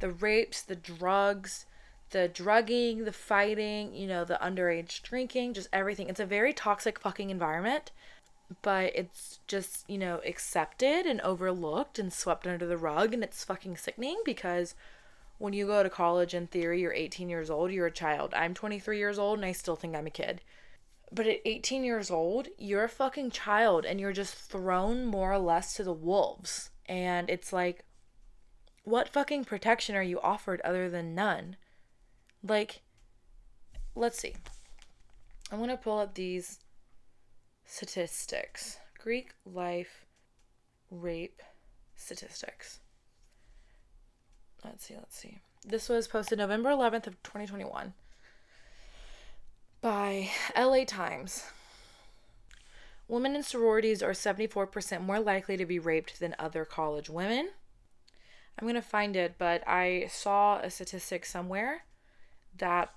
the 0.00 0.10
rapes 0.10 0.62
the 0.62 0.74
drugs 0.74 1.66
the 2.10 2.28
drugging, 2.28 3.04
the 3.04 3.12
fighting, 3.12 3.94
you 3.94 4.06
know, 4.06 4.24
the 4.24 4.38
underage 4.42 5.02
drinking, 5.02 5.54
just 5.54 5.68
everything. 5.72 6.08
It's 6.08 6.20
a 6.20 6.26
very 6.26 6.52
toxic 6.52 6.98
fucking 6.98 7.30
environment, 7.30 7.92
but 8.62 8.92
it's 8.94 9.38
just, 9.46 9.88
you 9.88 9.98
know, 9.98 10.20
accepted 10.26 11.06
and 11.06 11.20
overlooked 11.20 11.98
and 11.98 12.12
swept 12.12 12.46
under 12.46 12.66
the 12.66 12.76
rug. 12.76 13.14
And 13.14 13.22
it's 13.22 13.44
fucking 13.44 13.76
sickening 13.76 14.20
because 14.24 14.74
when 15.38 15.52
you 15.52 15.66
go 15.66 15.82
to 15.82 15.90
college, 15.90 16.34
in 16.34 16.48
theory, 16.48 16.80
you're 16.80 16.92
18 16.92 17.28
years 17.28 17.48
old, 17.48 17.70
you're 17.70 17.86
a 17.86 17.92
child. 17.92 18.34
I'm 18.34 18.54
23 18.54 18.98
years 18.98 19.18
old 19.18 19.38
and 19.38 19.46
I 19.46 19.52
still 19.52 19.76
think 19.76 19.94
I'm 19.94 20.06
a 20.06 20.10
kid. 20.10 20.40
But 21.12 21.26
at 21.26 21.40
18 21.44 21.82
years 21.82 22.10
old, 22.10 22.48
you're 22.56 22.84
a 22.84 22.88
fucking 22.88 23.30
child 23.32 23.84
and 23.84 24.00
you're 24.00 24.12
just 24.12 24.34
thrown 24.34 25.04
more 25.04 25.32
or 25.32 25.38
less 25.38 25.74
to 25.74 25.84
the 25.84 25.92
wolves. 25.92 26.70
And 26.86 27.28
it's 27.28 27.52
like, 27.52 27.84
what 28.84 29.08
fucking 29.08 29.44
protection 29.44 29.96
are 29.96 30.02
you 30.02 30.20
offered 30.20 30.60
other 30.62 30.88
than 30.88 31.14
none? 31.14 31.56
Like, 32.42 32.82
let's 33.94 34.18
see. 34.18 34.34
I'm 35.50 35.58
going 35.58 35.70
to 35.70 35.76
pull 35.76 35.98
up 35.98 36.14
these 36.14 36.60
statistics 37.64 38.78
Greek 38.98 39.32
life 39.44 40.06
rape 40.90 41.42
statistics. 41.96 42.80
Let's 44.64 44.84
see, 44.86 44.94
let's 44.94 45.16
see. 45.16 45.38
This 45.64 45.88
was 45.88 46.08
posted 46.08 46.38
November 46.38 46.70
11th 46.70 47.06
of 47.06 47.22
2021 47.22 47.94
by 49.80 50.30
LA 50.56 50.84
Times. 50.84 51.44
Women 53.08 53.34
in 53.34 53.42
sororities 53.42 54.02
are 54.02 54.12
74% 54.12 55.00
more 55.00 55.18
likely 55.18 55.56
to 55.56 55.66
be 55.66 55.78
raped 55.78 56.20
than 56.20 56.34
other 56.38 56.64
college 56.64 57.10
women. 57.10 57.50
I'm 58.58 58.66
going 58.66 58.74
to 58.74 58.82
find 58.82 59.16
it, 59.16 59.36
but 59.38 59.66
I 59.66 60.06
saw 60.10 60.60
a 60.60 60.70
statistic 60.70 61.24
somewhere 61.24 61.84
that 62.56 62.94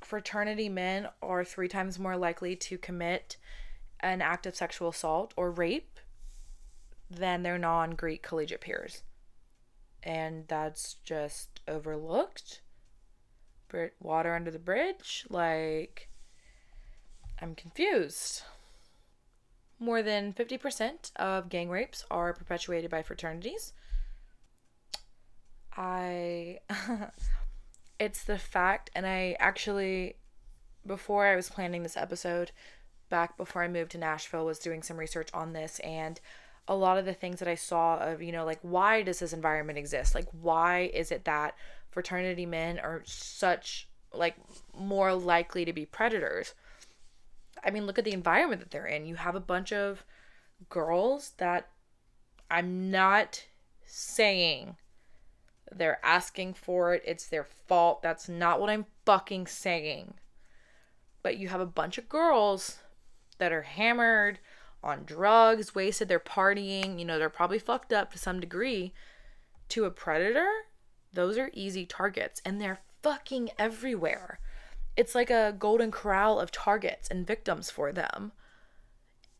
fraternity 0.00 0.68
men 0.68 1.08
are 1.22 1.44
three 1.44 1.68
times 1.68 1.98
more 1.98 2.16
likely 2.16 2.56
to 2.56 2.78
commit 2.78 3.36
an 4.00 4.22
act 4.22 4.46
of 4.46 4.56
sexual 4.56 4.88
assault 4.88 5.34
or 5.36 5.50
rape 5.50 6.00
than 7.10 7.42
their 7.42 7.58
non 7.58 7.94
Greek 7.94 8.22
collegiate 8.22 8.62
peers. 8.62 9.02
And 10.02 10.48
that's 10.48 10.94
just 11.04 11.60
overlooked. 11.68 12.62
Water 14.00 14.34
under 14.34 14.50
the 14.50 14.58
bridge? 14.58 15.26
Like, 15.28 16.08
I'm 17.40 17.54
confused. 17.54 18.42
More 19.78 20.02
than 20.02 20.32
50% 20.32 21.12
of 21.16 21.48
gang 21.48 21.70
rapes 21.70 22.04
are 22.10 22.34
perpetuated 22.34 22.90
by 22.90 23.02
fraternities. 23.02 23.72
I 25.76 26.58
it's 27.98 28.24
the 28.24 28.38
fact, 28.38 28.90
and 28.94 29.06
I 29.06 29.36
actually, 29.38 30.16
before 30.86 31.26
I 31.26 31.36
was 31.36 31.48
planning 31.48 31.82
this 31.82 31.96
episode, 31.96 32.50
back 33.08 33.36
before 33.36 33.62
I 33.62 33.68
moved 33.68 33.92
to 33.92 33.98
Nashville, 33.98 34.46
was 34.46 34.58
doing 34.58 34.82
some 34.82 34.96
research 34.96 35.28
on 35.32 35.52
this, 35.52 35.78
and 35.80 36.20
a 36.68 36.74
lot 36.74 36.98
of 36.98 37.04
the 37.04 37.14
things 37.14 37.38
that 37.40 37.48
I 37.48 37.54
saw 37.54 37.98
of, 37.98 38.22
you 38.22 38.32
know, 38.32 38.44
like, 38.44 38.60
why 38.62 39.02
does 39.02 39.18
this 39.18 39.32
environment 39.32 39.78
exist? 39.78 40.14
Like, 40.14 40.28
why 40.32 40.90
is 40.94 41.10
it 41.10 41.24
that 41.24 41.54
fraternity 41.90 42.46
men 42.46 42.78
are 42.78 43.02
such, 43.04 43.88
like, 44.12 44.36
more 44.76 45.14
likely 45.14 45.64
to 45.64 45.72
be 45.72 45.86
predators? 45.86 46.54
I 47.64 47.70
mean, 47.70 47.86
look 47.86 47.98
at 47.98 48.04
the 48.04 48.12
environment 48.12 48.60
that 48.60 48.70
they're 48.70 48.86
in. 48.86 49.06
You 49.06 49.16
have 49.16 49.34
a 49.34 49.40
bunch 49.40 49.72
of 49.72 50.04
girls 50.68 51.32
that 51.38 51.68
I'm 52.50 52.90
not 52.90 53.44
saying 53.84 54.76
they're 55.70 56.04
asking 56.04 56.54
for 56.54 56.94
it. 56.94 57.02
It's 57.06 57.26
their 57.26 57.44
fault. 57.44 58.02
That's 58.02 58.28
not 58.28 58.60
what 58.60 58.70
I'm 58.70 58.86
fucking 59.04 59.46
saying. 59.46 60.14
But 61.22 61.36
you 61.36 61.48
have 61.48 61.60
a 61.60 61.66
bunch 61.66 61.98
of 61.98 62.08
girls 62.08 62.78
that 63.38 63.52
are 63.52 63.62
hammered 63.62 64.38
on 64.82 65.04
drugs, 65.04 65.74
wasted, 65.74 66.08
they're 66.08 66.18
partying, 66.18 66.98
you 66.98 67.04
know, 67.04 67.18
they're 67.18 67.28
probably 67.28 67.58
fucked 67.58 67.92
up 67.92 68.12
to 68.12 68.18
some 68.18 68.40
degree. 68.40 68.92
To 69.70 69.84
a 69.84 69.90
predator, 69.90 70.48
those 71.12 71.38
are 71.38 71.50
easy 71.52 71.86
targets 71.86 72.40
and 72.44 72.60
they're 72.60 72.80
fucking 73.02 73.50
everywhere. 73.58 74.38
It's 74.96 75.14
like 75.14 75.30
a 75.30 75.54
golden 75.58 75.90
corral 75.90 76.40
of 76.40 76.50
targets 76.50 77.08
and 77.08 77.26
victims 77.26 77.70
for 77.70 77.92
them. 77.92 78.32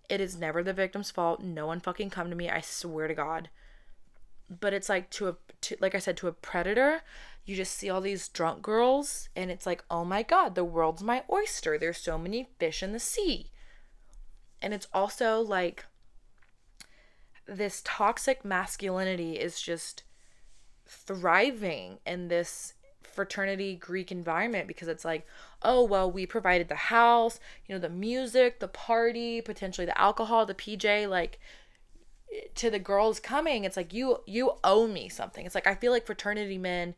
It 0.09 0.21
is 0.21 0.37
never 0.37 0.63
the 0.63 0.73
victim's 0.73 1.11
fault. 1.11 1.43
No 1.43 1.67
one 1.67 1.81
fucking 1.81 2.11
come 2.11 2.31
to 2.31 2.37
me. 2.37 2.49
I 2.49 2.61
swear 2.61 3.09
to 3.09 3.15
God 3.15 3.51
but 4.51 4.75
it's 4.75 4.89
like 4.89 5.09
to 5.11 5.29
a 5.29 5.37
to, 5.61 5.77
like 5.81 5.95
I 5.95 5.99
said 5.99 6.17
to 6.19 6.29
a 6.29 6.33
predator, 6.33 7.03
you 7.45 7.55
just 7.55 7.75
see 7.75 7.89
all 7.89 8.01
these 8.01 8.29
drunk 8.29 8.63
girls 8.63 9.29
and 9.37 9.51
it's 9.51 9.67
like, 9.67 9.85
"Oh 9.91 10.05
my 10.05 10.23
god, 10.23 10.55
the 10.55 10.65
world's 10.65 11.03
my 11.03 11.23
oyster. 11.31 11.79
There's 11.79 11.99
so 11.99 12.19
many 12.19 12.49
fish 12.59 12.83
in 12.83 12.93
the 12.93 12.99
sea." 12.99 13.51
And 14.61 14.75
it's 14.75 14.89
also 14.93 15.41
like 15.41 15.87
this 17.47 17.81
toxic 17.85 18.45
masculinity 18.45 19.39
is 19.39 19.61
just 19.61 20.03
thriving 20.91 21.99
in 22.05 22.29
this 22.29 22.75
fraternity 23.03 23.77
Greek 23.77 24.11
environment 24.11 24.67
because 24.67 24.89
it's 24.89 25.05
like, 25.05 25.27
oh, 25.63 25.85
well, 25.85 26.11
we 26.11 26.27
provided 26.27 26.69
the 26.69 26.75
house, 26.75 27.39
you 27.67 27.75
know, 27.75 27.81
the 27.81 27.89
music, 27.89 28.61
the 28.61 28.69
party, 28.69 29.41
potentially 29.41 29.85
the 29.85 30.01
alcohol, 30.01 30.47
the 30.47 30.55
PJ, 30.55 31.09
like 31.09 31.39
to 32.55 32.71
the 32.71 32.79
girls 32.79 33.21
coming, 33.21 33.65
it's 33.65 33.77
like 33.77 33.93
you 33.93 34.19
you 34.27 34.53
owe 34.63 34.87
me 34.87 35.09
something. 35.09 35.45
It's 35.45 35.55
like 35.55 35.67
I 35.67 35.75
feel 35.75 35.93
like 35.93 36.07
fraternity 36.07 36.59
men 36.59 36.95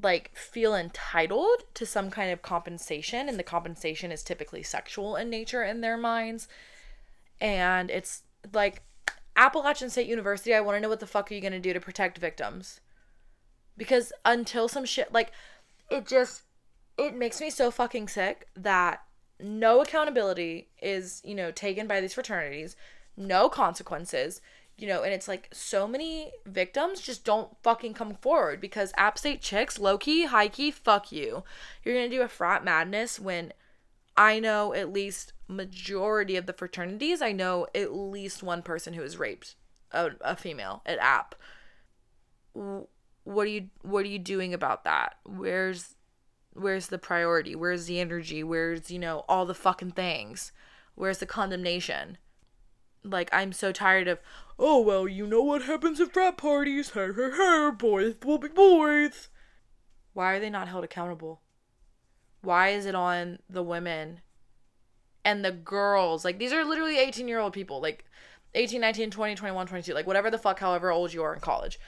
like 0.00 0.30
feel 0.34 0.74
entitled 0.74 1.64
to 1.74 1.84
some 1.84 2.10
kind 2.10 2.32
of 2.32 2.40
compensation 2.40 3.28
and 3.28 3.38
the 3.38 3.42
compensation 3.42 4.10
is 4.10 4.22
typically 4.22 4.62
sexual 4.62 5.16
in 5.16 5.28
nature 5.28 5.62
in 5.62 5.80
their 5.80 5.96
minds. 5.96 6.48
And 7.40 7.90
it's 7.90 8.22
like 8.52 8.82
Appalachian 9.36 9.90
State 9.90 10.08
University, 10.08 10.54
I 10.54 10.60
want 10.60 10.76
to 10.76 10.80
know 10.80 10.88
what 10.88 11.00
the 11.00 11.06
fuck 11.06 11.30
are 11.30 11.34
you 11.34 11.40
going 11.40 11.52
to 11.52 11.60
do 11.60 11.72
to 11.72 11.80
protect 11.80 12.18
victims? 12.18 12.80
Because 13.76 14.12
until 14.24 14.68
some 14.68 14.84
shit 14.84 15.12
like 15.12 15.32
it 15.90 16.06
just 16.06 16.42
it 16.98 17.16
makes 17.16 17.40
me 17.40 17.50
so 17.50 17.70
fucking 17.70 18.08
sick 18.08 18.48
that 18.54 19.02
no 19.40 19.80
accountability 19.80 20.68
is, 20.80 21.20
you 21.24 21.34
know, 21.34 21.50
taken 21.50 21.86
by 21.86 22.00
these 22.00 22.14
fraternities, 22.14 22.76
no 23.16 23.48
consequences, 23.48 24.40
you 24.78 24.86
know, 24.86 25.02
and 25.02 25.12
it's 25.12 25.28
like 25.28 25.48
so 25.52 25.86
many 25.86 26.32
victims 26.46 27.00
just 27.00 27.24
don't 27.24 27.56
fucking 27.62 27.94
come 27.94 28.14
forward 28.14 28.60
because 28.60 28.92
App 28.96 29.18
State 29.18 29.40
chicks, 29.40 29.78
low 29.78 29.98
key, 29.98 30.26
high 30.26 30.48
key, 30.48 30.70
fuck 30.70 31.12
you. 31.12 31.44
You're 31.82 31.94
gonna 31.94 32.08
do 32.08 32.22
a 32.22 32.28
frat 32.28 32.64
madness 32.64 33.18
when 33.18 33.52
I 34.16 34.38
know 34.38 34.74
at 34.74 34.92
least 34.92 35.32
majority 35.52 36.36
of 36.36 36.46
the 36.46 36.52
fraternities, 36.52 37.22
I 37.22 37.32
know 37.32 37.66
at 37.74 37.94
least 37.94 38.42
one 38.42 38.62
person 38.62 38.94
who 38.94 39.02
has 39.02 39.18
raped 39.18 39.56
a, 39.92 40.10
a 40.20 40.36
female 40.36 40.82
at 40.86 40.98
App. 40.98 41.34
What 42.54 43.46
are 43.46 43.50
you 43.50 43.68
what 43.82 44.04
are 44.04 44.08
you 44.08 44.18
doing 44.18 44.52
about 44.52 44.84
that? 44.84 45.16
Where's 45.24 45.94
where's 46.54 46.88
the 46.88 46.98
priority? 46.98 47.54
Where's 47.54 47.86
the 47.86 48.00
energy? 48.00 48.42
Where's, 48.42 48.90
you 48.90 48.98
know, 48.98 49.24
all 49.28 49.46
the 49.46 49.54
fucking 49.54 49.92
things? 49.92 50.52
Where's 50.94 51.18
the 51.18 51.26
condemnation? 51.26 52.18
Like 53.04 53.30
I'm 53.32 53.52
so 53.52 53.72
tired 53.72 54.06
of, 54.08 54.20
oh 54.58 54.80
well, 54.80 55.08
you 55.08 55.26
know 55.26 55.42
what 55.42 55.62
happens 55.62 56.00
at 56.00 56.12
frat 56.12 56.36
parties. 56.36 56.90
Her 56.90 57.14
her 57.14 57.32
her 57.32 57.72
boys 57.72 58.14
will 58.24 58.38
be 58.38 58.48
boys. 58.48 59.28
Why 60.12 60.34
are 60.34 60.40
they 60.40 60.50
not 60.50 60.68
held 60.68 60.84
accountable? 60.84 61.40
Why 62.42 62.68
is 62.68 62.86
it 62.86 62.94
on 62.94 63.38
the 63.48 63.62
women 63.62 64.20
and 65.24 65.44
the 65.44 65.52
girls? 65.52 66.24
Like 66.24 66.38
these 66.38 66.52
are 66.52 66.64
literally 66.64 66.98
18 66.98 67.28
year 67.28 67.38
old 67.38 67.52
people, 67.52 67.80
like 67.80 68.04
18, 68.54 68.80
19, 68.80 69.10
20, 69.10 69.34
21, 69.34 69.66
22, 69.66 69.94
like 69.94 70.06
whatever 70.06 70.30
the 70.30 70.38
fuck, 70.38 70.60
however 70.60 70.90
old 70.90 71.12
you 71.12 71.22
are 71.22 71.34
in 71.34 71.40
college. 71.40 71.78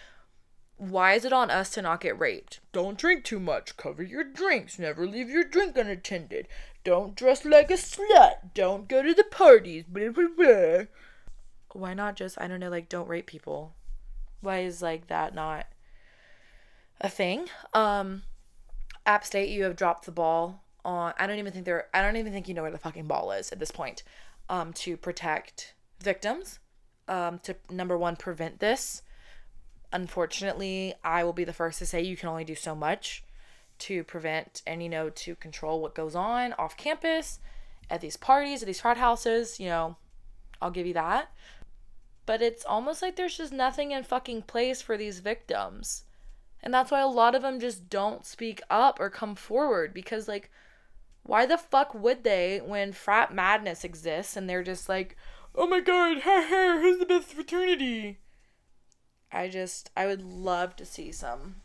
Why 0.76 1.12
is 1.12 1.24
it 1.24 1.32
on 1.32 1.50
us 1.50 1.70
to 1.70 1.82
not 1.82 2.00
get 2.00 2.18
raped? 2.18 2.60
Don't 2.72 2.98
drink 2.98 3.24
too 3.24 3.38
much. 3.38 3.76
Cover 3.76 4.02
your 4.02 4.24
drinks. 4.24 4.78
Never 4.78 5.06
leave 5.06 5.30
your 5.30 5.44
drink 5.44 5.76
unattended. 5.76 6.48
Don't 6.82 7.14
dress 7.14 7.44
like 7.44 7.70
a 7.70 7.74
slut. 7.74 8.52
Don't 8.54 8.88
go 8.88 9.02
to 9.02 9.14
the 9.14 9.24
parties. 9.24 9.84
Blah, 9.86 10.10
blah, 10.10 10.28
blah. 10.36 10.84
Why 11.72 11.94
not 11.94 12.16
just, 12.16 12.40
I 12.40 12.48
don't 12.48 12.60
know, 12.60 12.70
like, 12.70 12.88
don't 12.88 13.08
rape 13.08 13.26
people? 13.26 13.74
Why 14.40 14.60
is, 14.60 14.82
like, 14.82 15.06
that 15.06 15.34
not 15.34 15.66
a 17.00 17.08
thing? 17.08 17.48
Um, 17.72 18.22
App 19.06 19.24
State, 19.24 19.50
you 19.50 19.64
have 19.64 19.76
dropped 19.76 20.06
the 20.06 20.12
ball 20.12 20.63
on, 20.84 21.14
I 21.18 21.26
don't 21.26 21.38
even 21.38 21.52
think 21.52 21.64
they're, 21.64 21.88
I 21.94 22.02
don't 22.02 22.16
even 22.16 22.32
think 22.32 22.48
you 22.48 22.54
know 22.54 22.62
where 22.62 22.70
the 22.70 22.78
fucking 22.78 23.06
ball 23.06 23.32
is 23.32 23.52
at 23.52 23.58
this 23.58 23.70
point, 23.70 24.02
um, 24.48 24.72
to 24.74 24.96
protect 24.96 25.74
victims, 26.00 26.58
um, 27.08 27.38
to, 27.40 27.56
number 27.70 27.96
one, 27.96 28.16
prevent 28.16 28.60
this 28.60 29.02
unfortunately, 29.94 30.92
I 31.04 31.24
will 31.24 31.32
be 31.32 31.44
the 31.44 31.52
first 31.52 31.78
to 31.78 31.86
say 31.86 32.02
you 32.02 32.16
can 32.16 32.28
only 32.28 32.44
do 32.44 32.56
so 32.56 32.74
much 32.74 33.24
to 33.78 34.02
prevent 34.04 34.60
and, 34.66 34.82
you 34.82 34.88
know, 34.88 35.08
to 35.08 35.36
control 35.36 35.80
what 35.80 35.94
goes 35.94 36.14
on 36.16 36.52
off 36.54 36.76
campus, 36.76 37.38
at 37.88 38.00
these 38.00 38.16
parties, 38.16 38.62
at 38.62 38.66
these 38.66 38.80
frat 38.80 38.96
houses. 38.96 39.60
You 39.60 39.68
know, 39.68 39.96
I'll 40.60 40.72
give 40.72 40.86
you 40.86 40.94
that. 40.94 41.30
But 42.26 42.42
it's 42.42 42.64
almost 42.64 43.02
like 43.02 43.16
there's 43.16 43.36
just 43.36 43.52
nothing 43.52 43.92
in 43.92 44.02
fucking 44.02 44.42
place 44.42 44.82
for 44.82 44.96
these 44.96 45.20
victims. 45.20 46.04
And 46.62 46.74
that's 46.74 46.90
why 46.90 47.00
a 47.00 47.06
lot 47.06 47.34
of 47.34 47.42
them 47.42 47.60
just 47.60 47.88
don't 47.88 48.26
speak 48.26 48.62
up 48.68 48.98
or 48.98 49.10
come 49.10 49.34
forward 49.34 49.94
because, 49.94 50.26
like, 50.26 50.50
why 51.24 51.46
the 51.46 51.58
fuck 51.58 51.94
would 51.94 52.22
they 52.22 52.60
when 52.64 52.92
frat 52.92 53.34
madness 53.34 53.82
exists 53.82 54.36
and 54.36 54.48
they're 54.48 54.62
just 54.62 54.88
like, 54.88 55.16
oh 55.54 55.66
my 55.66 55.80
god, 55.80 56.20
ha 56.20 56.46
ha, 56.48 56.78
who's 56.80 56.98
the 56.98 57.06
best 57.06 57.32
fraternity? 57.32 58.18
I 59.32 59.48
just 59.48 59.90
I 59.96 60.06
would 60.06 60.22
love 60.22 60.76
to 60.76 60.84
see 60.84 61.10
some 61.10 61.56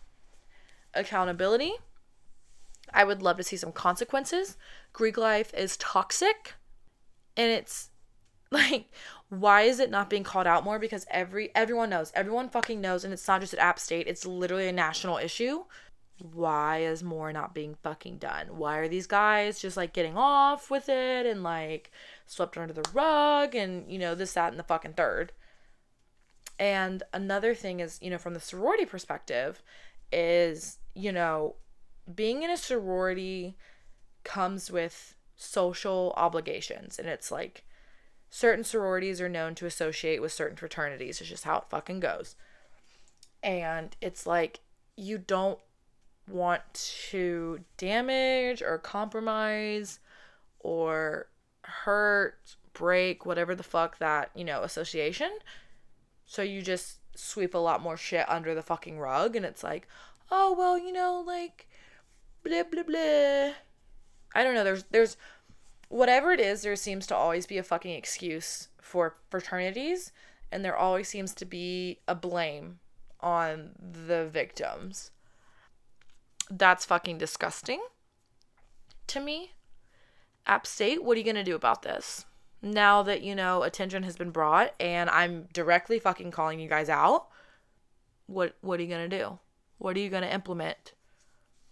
accountability. 0.94 1.74
I 2.94 3.04
would 3.04 3.22
love 3.22 3.38
to 3.38 3.44
see 3.44 3.58
some 3.58 3.72
consequences. 3.72 4.58
Greek 4.94 5.18
life 5.18 5.54
is 5.54 5.78
toxic 5.78 6.56
and 7.38 7.52
it's 7.52 7.90
like 8.52 8.86
why 9.30 9.62
is 9.62 9.80
it 9.80 9.92
not 9.92 10.10
being 10.10 10.24
called 10.24 10.48
out 10.48 10.64
more 10.64 10.80
because 10.80 11.06
every 11.12 11.54
everyone 11.54 11.90
knows. 11.90 12.12
Everyone 12.16 12.50
fucking 12.50 12.80
knows 12.80 13.04
and 13.04 13.14
it's 13.14 13.28
not 13.28 13.42
just 13.42 13.54
at 13.54 13.60
App 13.60 13.78
State. 13.78 14.08
It's 14.08 14.26
literally 14.26 14.68
a 14.68 14.74
national 14.74 15.18
issue. 15.18 15.66
Why 16.22 16.80
is 16.80 17.04
more 17.04 17.32
not 17.32 17.54
being 17.54 17.76
fucking 17.82 18.18
done? 18.18 18.58
Why 18.58 18.78
are 18.78 18.88
these 18.88 19.08
guys 19.08 19.60
just 19.60 19.78
like 19.78 19.94
getting 19.94 20.18
off 20.18 20.70
with 20.70 20.90
it 20.90 21.26
and 21.26 21.44
like 21.44 21.92
swept 22.26 22.58
under 22.58 22.74
the 22.74 22.90
rug 22.94 23.56
and 23.56 23.92
you 23.92 23.98
know 24.00 24.16
this 24.16 24.34
that 24.34 24.52
and 24.52 24.60
the 24.60 24.64
fucking 24.64 24.94
third? 24.94 25.32
And 26.60 27.04
another 27.14 27.56
thing 27.56 27.80
is, 27.80 27.98
you 28.02 28.10
know, 28.10 28.18
from 28.18 28.34
the 28.34 28.40
sorority 28.42 28.86
perspective, 28.86 29.64
is, 30.12 30.78
you 30.94 31.12
know, 31.12 31.56
being 32.14 32.44
in 32.44 32.50
a 32.50 32.58
sorority 32.58 33.56
comes 34.24 34.70
with 34.70 35.16
social 35.38 36.14
obligations. 36.18 37.00
And 37.00 37.08
it's 37.08 37.32
like 37.32 37.64
certain 38.30 38.64
sororities 38.64 39.22
are 39.22 39.30
known 39.30 39.56
to 39.56 39.66
associate 39.66 40.22
with 40.22 40.34
certain 40.34 40.58
fraternities. 40.58 41.22
It's 41.22 41.30
just 41.30 41.46
how 41.46 41.60
it 41.60 41.70
fucking 41.70 42.02
goes. 42.02 42.36
And 43.42 43.96
it's 44.02 44.28
like 44.28 44.60
you 44.98 45.18
don't 45.18 45.60
want 46.30 46.62
to 47.10 47.60
damage 47.78 48.62
or 48.62 48.78
compromise 48.78 50.00
or 50.60 51.28
hurt, 51.64 52.56
break, 52.74 53.26
whatever 53.26 53.56
the 53.56 53.64
fuck 53.64 53.98
that, 54.00 54.32
you 54.36 54.44
know, 54.44 54.64
association 54.64 55.32
so 56.30 56.44
you 56.44 56.62
just 56.62 57.00
sweep 57.16 57.56
a 57.56 57.58
lot 57.58 57.82
more 57.82 57.98
shit 57.98 58.30
under 58.30 58.54
the 58.54 58.62
fucking 58.62 59.00
rug 59.00 59.36
and 59.36 59.44
it's 59.44 59.64
like, 59.64 59.88
oh 60.30 60.54
well, 60.56 60.78
you 60.78 60.94
know, 60.94 61.24
like 61.26 61.68
blah 62.44 62.62
blah 62.62 62.84
blah. 62.84 63.54
I 64.36 64.44
don't 64.44 64.54
know, 64.54 64.64
there's 64.64 64.84
there's 64.92 65.18
whatever 65.88 66.32
it 66.32 66.40
is, 66.40 66.62
there 66.62 66.76
seems 66.76 67.08
to 67.08 67.16
always 67.16 67.48
be 67.48 67.58
a 67.58 67.64
fucking 67.64 67.96
excuse 67.96 68.68
for 68.80 69.16
fraternities 69.32 70.12
and 70.52 70.64
there 70.64 70.78
always 70.78 71.08
seems 71.08 71.34
to 71.34 71.46
be 71.46 71.98
a 72.08 72.14
blame 72.14 72.78
on 73.22 73.72
the 73.82 74.30
victims. 74.32 75.10
That's 76.50 76.86
fucking 76.86 77.18
disgusting 77.18 77.82
to 79.08 79.20
me. 79.20 79.54
App 80.46 80.66
State, 80.66 81.04
what 81.04 81.16
are 81.16 81.20
you 81.20 81.24
going 81.24 81.36
to 81.36 81.44
do 81.44 81.56
about 81.56 81.84
this? 81.84 82.26
now 82.62 83.04
that 83.04 83.22
you 83.22 83.36
know 83.36 83.64
attention 83.64 84.04
has 84.04 84.18
been 84.18 84.32
brought 84.32 84.74
and 84.80 85.10
I'm 85.10 85.48
directly 85.54 86.00
fucking 86.00 86.32
calling 86.32 86.60
you 86.60 86.68
guys 86.68 86.90
out, 86.90 87.28
what 88.28 88.56
what 88.62 88.80
are 88.80 88.84
you 88.84 88.90
going 88.90 89.10
to 89.10 89.18
do? 89.18 89.40
What 89.78 89.96
are 89.96 90.00
you 90.00 90.10
going 90.10 90.24
to 90.24 90.34
implement? 90.34 90.94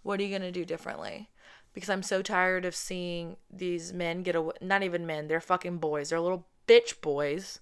What 0.03 0.19
are 0.19 0.23
you 0.23 0.29
going 0.29 0.41
to 0.41 0.51
do 0.51 0.65
differently? 0.65 1.29
Because 1.73 1.89
I'm 1.89 2.03
so 2.03 2.21
tired 2.21 2.65
of 2.65 2.75
seeing 2.75 3.35
these 3.51 3.93
men 3.93 4.23
get 4.23 4.35
away, 4.35 4.53
not 4.61 4.81
even 4.83 5.05
men, 5.05 5.27
they're 5.27 5.41
fucking 5.41 5.77
boys. 5.77 6.09
They're 6.09 6.19
little 6.19 6.47
bitch 6.67 7.01
boys 7.01 7.59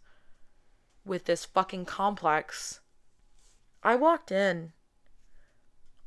with 1.04 1.26
this 1.26 1.46
fucking 1.46 1.86
complex. 1.86 2.80
I 3.84 3.96
walked 3.96 4.32
in 4.32 4.72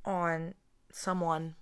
on 0.05 0.55
someone 0.91 1.55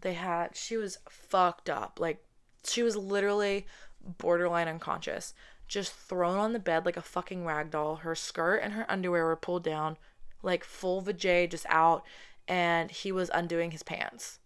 they 0.00 0.14
had 0.14 0.56
she 0.56 0.76
was 0.76 0.98
fucked 1.08 1.70
up. 1.70 1.98
Like 1.98 2.24
she 2.64 2.82
was 2.82 2.96
literally 2.96 3.66
borderline 4.00 4.68
unconscious, 4.68 5.34
just 5.66 5.92
thrown 5.92 6.38
on 6.38 6.52
the 6.52 6.58
bed 6.58 6.84
like 6.86 6.96
a 6.96 7.02
fucking 7.02 7.44
rag 7.44 7.70
doll. 7.70 7.96
Her 7.96 8.14
skirt 8.14 8.58
and 8.62 8.74
her 8.74 8.90
underwear 8.90 9.24
were 9.24 9.36
pulled 9.36 9.64
down, 9.64 9.96
like 10.42 10.64
full 10.64 11.02
vajay 11.02 11.50
just 11.50 11.66
out, 11.68 12.04
and 12.46 12.90
he 12.90 13.10
was 13.10 13.30
undoing 13.32 13.70
his 13.70 13.82
pants. 13.82 14.38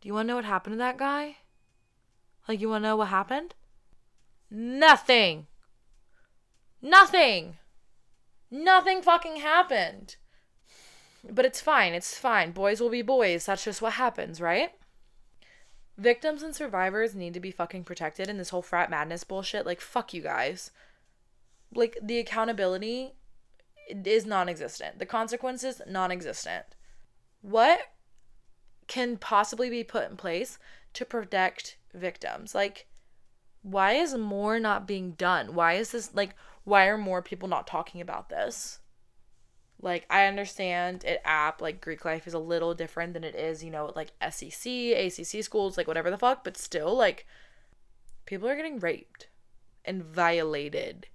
Do 0.00 0.08
you 0.08 0.14
want 0.14 0.26
to 0.26 0.28
know 0.28 0.36
what 0.36 0.44
happened 0.44 0.74
to 0.74 0.78
that 0.78 0.96
guy? 0.96 1.36
Like, 2.48 2.60
you 2.60 2.70
want 2.70 2.84
to 2.84 2.88
know 2.88 2.96
what 2.96 3.08
happened? 3.08 3.54
Nothing. 4.50 5.46
Nothing. 6.80 7.58
Nothing 8.50 9.02
fucking 9.02 9.36
happened. 9.36 10.16
But 11.28 11.44
it's 11.44 11.60
fine. 11.60 11.92
It's 11.92 12.16
fine. 12.16 12.52
Boys 12.52 12.80
will 12.80 12.90
be 12.90 13.02
boys. 13.02 13.46
That's 13.46 13.64
just 13.64 13.82
what 13.82 13.94
happens, 13.94 14.40
right? 14.40 14.70
Victims 15.98 16.42
and 16.42 16.54
survivors 16.54 17.14
need 17.14 17.34
to 17.34 17.40
be 17.40 17.50
fucking 17.50 17.84
protected 17.84 18.28
in 18.28 18.38
this 18.38 18.50
whole 18.50 18.62
frat 18.62 18.90
madness 18.90 19.24
bullshit. 19.24 19.66
Like, 19.66 19.80
fuck 19.80 20.14
you 20.14 20.22
guys. 20.22 20.70
Like, 21.74 21.98
the 22.02 22.18
accountability 22.18 23.12
is 23.88 24.24
non 24.24 24.48
existent, 24.48 24.98
the 24.98 25.06
consequences, 25.06 25.82
non 25.86 26.10
existent. 26.10 26.64
What 27.42 27.80
can 28.86 29.16
possibly 29.16 29.70
be 29.70 29.84
put 29.84 30.10
in 30.10 30.16
place 30.16 30.58
to 30.94 31.04
protect 31.04 31.76
victims? 31.94 32.54
Like, 32.54 32.86
why 33.62 33.92
is 33.92 34.14
more 34.14 34.58
not 34.58 34.86
being 34.86 35.12
done? 35.12 35.54
Why 35.54 35.74
is 35.74 35.92
this, 35.92 36.14
like, 36.14 36.34
why 36.64 36.86
are 36.86 36.98
more 36.98 37.22
people 37.22 37.48
not 37.48 37.66
talking 37.66 38.00
about 38.00 38.30
this? 38.30 38.79
Like 39.82 40.06
I 40.10 40.26
understand 40.26 41.04
it 41.04 41.22
app 41.24 41.62
like 41.62 41.80
Greek 41.80 42.04
life 42.04 42.26
is 42.26 42.34
a 42.34 42.38
little 42.38 42.74
different 42.74 43.14
than 43.14 43.24
it 43.24 43.34
is, 43.34 43.64
you 43.64 43.70
know, 43.70 43.92
like 43.96 44.12
SEC, 44.30 44.70
ACC 44.70 45.42
schools, 45.42 45.76
like 45.76 45.88
whatever 45.88 46.10
the 46.10 46.18
fuck, 46.18 46.44
but 46.44 46.56
still 46.56 46.94
like 46.94 47.26
people 48.26 48.48
are 48.48 48.56
getting 48.56 48.78
raped 48.78 49.28
and 49.84 50.04
violated. 50.04 51.06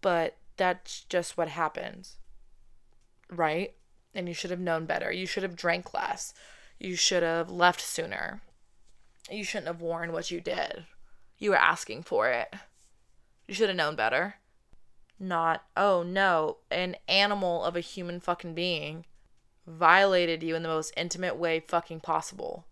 But 0.00 0.36
that's 0.56 1.02
just 1.04 1.36
what 1.36 1.48
happens. 1.48 2.18
Right? 3.28 3.74
And 4.14 4.28
you 4.28 4.34
should 4.34 4.50
have 4.50 4.60
known 4.60 4.86
better. 4.86 5.10
You 5.10 5.26
should 5.26 5.42
have 5.42 5.56
drank 5.56 5.92
less. 5.92 6.32
You 6.78 6.94
should 6.94 7.24
have 7.24 7.50
left 7.50 7.80
sooner. 7.80 8.40
You 9.30 9.42
shouldn't 9.42 9.66
have 9.66 9.80
worn 9.80 10.12
what 10.12 10.30
you 10.30 10.40
did. 10.40 10.86
You 11.38 11.50
were 11.50 11.56
asking 11.56 12.04
for 12.04 12.28
it. 12.28 12.54
You 13.48 13.54
should 13.54 13.68
have 13.68 13.76
known 13.76 13.96
better 13.96 14.36
not, 15.18 15.64
oh 15.76 16.02
no, 16.02 16.58
an 16.70 16.96
animal 17.08 17.64
of 17.64 17.76
a 17.76 17.80
human 17.80 18.20
fucking 18.20 18.54
being 18.54 19.04
violated 19.66 20.42
you 20.42 20.56
in 20.56 20.62
the 20.62 20.68
most 20.68 20.92
intimate 20.96 21.36
way 21.36 21.60
fucking 21.60 22.00
possible. 22.00 22.66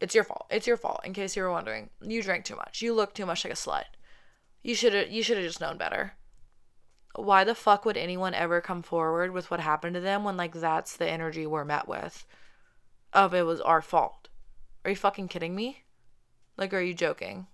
It's 0.00 0.14
your 0.14 0.24
fault. 0.24 0.46
It's 0.50 0.66
your 0.66 0.76
fault. 0.76 1.00
In 1.04 1.12
case 1.12 1.36
you 1.36 1.42
were 1.42 1.50
wondering, 1.50 1.90
you 2.00 2.22
drank 2.22 2.44
too 2.44 2.56
much. 2.56 2.82
You 2.82 2.94
look 2.94 3.14
too 3.14 3.26
much 3.26 3.44
like 3.44 3.52
a 3.52 3.56
slut. 3.56 3.84
You 4.62 4.74
should 4.74 4.92
have. 4.92 5.10
You 5.10 5.22
should 5.22 5.36
have 5.36 5.46
just 5.46 5.60
known 5.60 5.78
better. 5.78 6.12
Why 7.14 7.44
the 7.44 7.54
fuck 7.54 7.84
would 7.84 7.96
anyone 7.96 8.34
ever 8.34 8.60
come 8.60 8.82
forward 8.82 9.32
with 9.32 9.50
what 9.50 9.60
happened 9.60 9.94
to 9.94 10.00
them 10.00 10.22
when 10.22 10.36
like 10.36 10.52
that's 10.52 10.96
the 10.96 11.08
energy 11.08 11.46
we're 11.46 11.64
met 11.64 11.88
with? 11.88 12.26
Of 13.12 13.32
it 13.32 13.46
was 13.46 13.60
our 13.60 13.80
fault. 13.80 14.28
Are 14.84 14.90
you 14.90 14.96
fucking 14.96 15.28
kidding 15.28 15.54
me? 15.54 15.84
Like, 16.58 16.74
are 16.74 16.80
you 16.80 16.94
joking? 16.94 17.46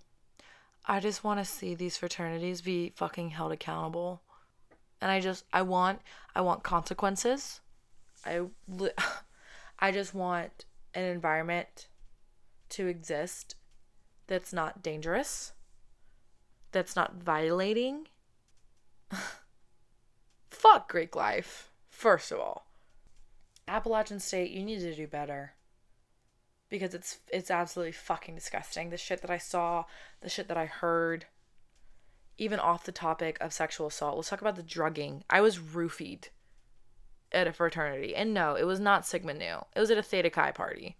I 0.85 0.99
just 0.99 1.23
want 1.23 1.39
to 1.39 1.45
see 1.45 1.75
these 1.75 1.97
fraternities 1.97 2.61
be 2.61 2.91
fucking 2.95 3.29
held 3.29 3.51
accountable. 3.51 4.21
And 5.01 5.09
I 5.11 5.19
just 5.19 5.45
I 5.53 5.61
want 5.61 6.01
I 6.35 6.41
want 6.41 6.63
consequences. 6.63 7.61
I 8.25 8.41
I 9.79 9.91
just 9.91 10.13
want 10.13 10.65
an 10.93 11.03
environment 11.03 11.87
to 12.69 12.87
exist 12.87 13.55
that's 14.27 14.53
not 14.53 14.83
dangerous. 14.83 15.53
That's 16.71 16.95
not 16.95 17.15
violating. 17.15 18.07
Fuck 20.49 20.89
Greek 20.89 21.15
life, 21.15 21.69
first 21.89 22.31
of 22.31 22.39
all. 22.39 22.67
Appalachian 23.67 24.19
State, 24.19 24.51
you 24.51 24.63
need 24.63 24.79
to 24.79 24.95
do 24.95 25.07
better 25.07 25.53
because 26.73 26.95
it's 26.95 27.19
it's 27.31 27.51
absolutely 27.51 27.91
fucking 27.91 28.33
disgusting. 28.33 28.89
The 28.89 28.97
shit 28.97 29.21
that 29.21 29.29
I 29.29 29.37
saw, 29.37 29.85
the 30.21 30.29
shit 30.29 30.47
that 30.47 30.57
I 30.57 30.65
heard, 30.65 31.27
even 32.39 32.59
off 32.59 32.83
the 32.83 32.91
topic 32.91 33.37
of 33.39 33.53
sexual 33.53 33.85
assault. 33.85 34.15
Let's 34.15 34.29
talk 34.29 34.41
about 34.41 34.55
the 34.55 34.63
drugging. 34.63 35.23
I 35.29 35.39
was 35.39 35.59
roofied 35.59 36.29
at 37.31 37.45
a 37.45 37.53
fraternity. 37.53 38.15
And 38.15 38.33
no, 38.33 38.55
it 38.55 38.63
was 38.63 38.79
not 38.79 39.05
Sigma 39.05 39.35
Nu. 39.35 39.65
It 39.75 39.79
was 39.79 39.91
at 39.91 39.99
a 39.99 40.01
Theta 40.01 40.31
Chi 40.31 40.49
party. 40.49 40.97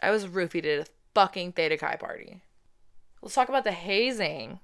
I 0.00 0.10
was 0.10 0.26
roofied 0.26 0.66
at 0.66 0.88
a 0.88 0.90
fucking 1.14 1.52
Theta 1.52 1.76
Chi 1.76 1.94
party. 1.94 2.42
Let's 3.22 3.36
talk 3.36 3.48
about 3.48 3.62
the 3.62 3.70
hazing. 3.70 4.58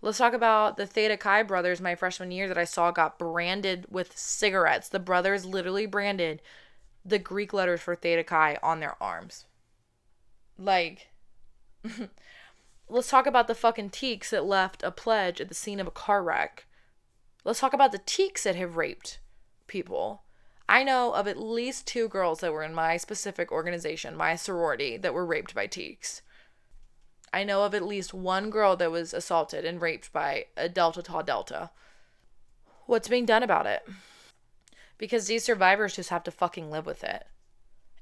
Let's 0.00 0.16
talk 0.16 0.32
about 0.32 0.78
the 0.78 0.86
Theta 0.86 1.18
Chi 1.18 1.42
brothers 1.42 1.82
my 1.82 1.96
freshman 1.96 2.30
year 2.30 2.48
that 2.48 2.56
I 2.56 2.64
saw 2.64 2.92
got 2.92 3.18
branded 3.18 3.88
with 3.90 4.16
cigarettes. 4.16 4.88
The 4.88 4.98
brothers 4.98 5.44
literally 5.44 5.84
branded 5.84 6.40
the 7.08 7.18
Greek 7.18 7.52
letters 7.52 7.80
for 7.80 7.94
Theta 7.94 8.24
Chi 8.24 8.58
on 8.62 8.80
their 8.80 9.00
arms. 9.02 9.46
Like, 10.58 11.08
let's 12.88 13.10
talk 13.10 13.26
about 13.26 13.48
the 13.48 13.54
fucking 13.54 13.90
teaks 13.90 14.30
that 14.30 14.44
left 14.44 14.82
a 14.82 14.90
pledge 14.90 15.40
at 15.40 15.48
the 15.48 15.54
scene 15.54 15.80
of 15.80 15.86
a 15.86 15.92
car 15.92 16.22
wreck. 16.22 16.66
Let's 17.44 17.60
talk 17.60 17.72
about 17.72 17.92
the 17.92 18.00
teaks 18.04 18.44
that 18.44 18.56
have 18.56 18.76
raped 18.76 19.20
people. 19.66 20.22
I 20.68 20.84
know 20.84 21.14
of 21.14 21.26
at 21.26 21.40
least 21.40 21.86
two 21.86 22.08
girls 22.08 22.40
that 22.40 22.52
were 22.52 22.62
in 22.62 22.74
my 22.74 22.98
specific 22.98 23.50
organization, 23.50 24.16
my 24.16 24.36
sorority, 24.36 24.98
that 24.98 25.14
were 25.14 25.24
raped 25.24 25.54
by 25.54 25.66
teaks. 25.66 26.20
I 27.32 27.44
know 27.44 27.64
of 27.64 27.74
at 27.74 27.86
least 27.86 28.12
one 28.12 28.50
girl 28.50 28.76
that 28.76 28.90
was 28.90 29.14
assaulted 29.14 29.64
and 29.64 29.80
raped 29.80 30.12
by 30.12 30.46
a 30.56 30.68
Delta 30.68 31.02
Tau 31.02 31.22
Delta. 31.22 31.70
What's 32.86 33.08
being 33.08 33.26
done 33.26 33.42
about 33.42 33.66
it? 33.66 33.86
Because 34.98 35.26
these 35.26 35.44
survivors 35.44 35.96
just 35.96 36.10
have 36.10 36.24
to 36.24 36.30
fucking 36.30 36.70
live 36.70 36.84
with 36.84 37.02
it. 37.04 37.24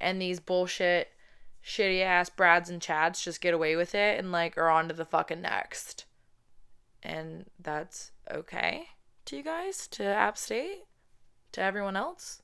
And 0.01 0.21
these 0.21 0.41
bullshit, 0.41 1.09
shitty 1.65 2.03
ass 2.03 2.31
Brads 2.31 2.71
and 2.71 2.81
Chads 2.81 3.23
just 3.23 3.41
get 3.41 3.55
away 3.55 3.77
with 3.77 3.95
it 3.95 4.19
and 4.19 4.33
like 4.33 4.57
are 4.59 4.71
on 4.71 4.89
to 4.89 4.95
the 4.95 5.05
fucking 5.05 5.43
next. 5.43 6.07
And 7.03 7.47
that's 7.61 8.11
okay 8.31 8.89
to 9.27 9.37
you 9.37 9.43
guys, 9.43 9.87
to 9.89 10.05
App 10.05 10.39
State, 10.39 10.85
to 11.53 11.61
everyone 11.61 11.97
else. 11.97 12.43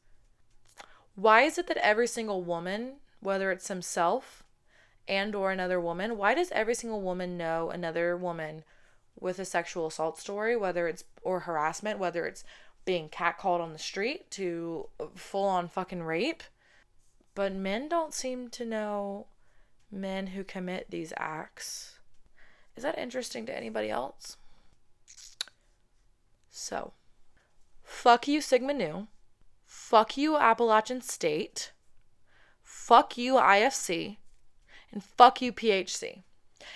Why 1.14 1.42
is 1.42 1.58
it 1.58 1.66
that 1.68 1.76
every 1.78 2.06
single 2.06 2.42
woman, 2.42 2.96
whether 3.20 3.50
it's 3.50 3.68
himself 3.68 4.42
and 5.08 5.34
or 5.34 5.50
another 5.50 5.80
woman, 5.80 6.16
why 6.16 6.34
does 6.34 6.50
every 6.52 6.74
single 6.74 7.02
woman 7.02 7.36
know 7.36 7.70
another 7.70 8.16
woman 8.16 8.64
with 9.18 9.38
a 9.38 9.44
sexual 9.44 9.86
assault 9.86 10.18
story, 10.18 10.56
whether 10.56 10.88
it's 10.88 11.04
or 11.22 11.40
harassment, 11.40 11.98
whether 11.98 12.26
it's 12.26 12.44
being 12.84 13.08
catcalled 13.08 13.60
on 13.60 13.72
the 13.72 13.78
street 13.78 14.30
to 14.32 14.88
full 15.14 15.46
on 15.46 15.68
fucking 15.68 16.02
rape. 16.02 16.42
But 17.34 17.54
men 17.54 17.88
don't 17.88 18.12
seem 18.12 18.48
to 18.50 18.64
know 18.64 19.26
men 19.90 20.28
who 20.28 20.44
commit 20.44 20.90
these 20.90 21.12
acts. 21.16 21.98
Is 22.76 22.82
that 22.82 22.98
interesting 22.98 23.46
to 23.46 23.56
anybody 23.56 23.90
else? 23.90 24.36
So, 26.50 26.92
fuck 27.82 28.28
you, 28.28 28.40
Sigma 28.40 28.74
Nu. 28.74 29.06
Fuck 29.64 30.16
you, 30.16 30.36
Appalachian 30.36 31.00
State. 31.00 31.72
Fuck 32.62 33.16
you, 33.16 33.34
IFC. 33.34 34.18
And 34.90 35.02
fuck 35.02 35.40
you, 35.40 35.52
PHC. 35.52 36.22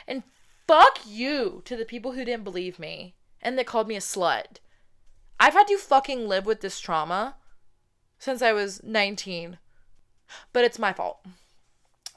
And 0.09 0.22
fuck 0.66 1.00
you 1.07 1.62
to 1.66 1.76
the 1.76 1.84
people 1.84 2.12
who 2.12 2.24
didn't 2.24 2.44
believe 2.44 2.78
me 2.78 3.14
and 3.42 3.59
that 3.59 3.66
called 3.66 3.86
me 3.86 3.96
a 3.96 4.00
slut 4.00 4.59
I've 5.39 5.55
had 5.55 5.66
to 5.68 5.76
fucking 5.76 6.28
live 6.28 6.47
with 6.47 6.61
this 6.61 6.80
trauma 6.80 7.37
since 8.18 8.43
I 8.43 8.53
was 8.53 8.82
19. 8.82 9.59
But 10.53 10.64
it's 10.64 10.78
my 10.78 10.93
fault. 10.93 11.24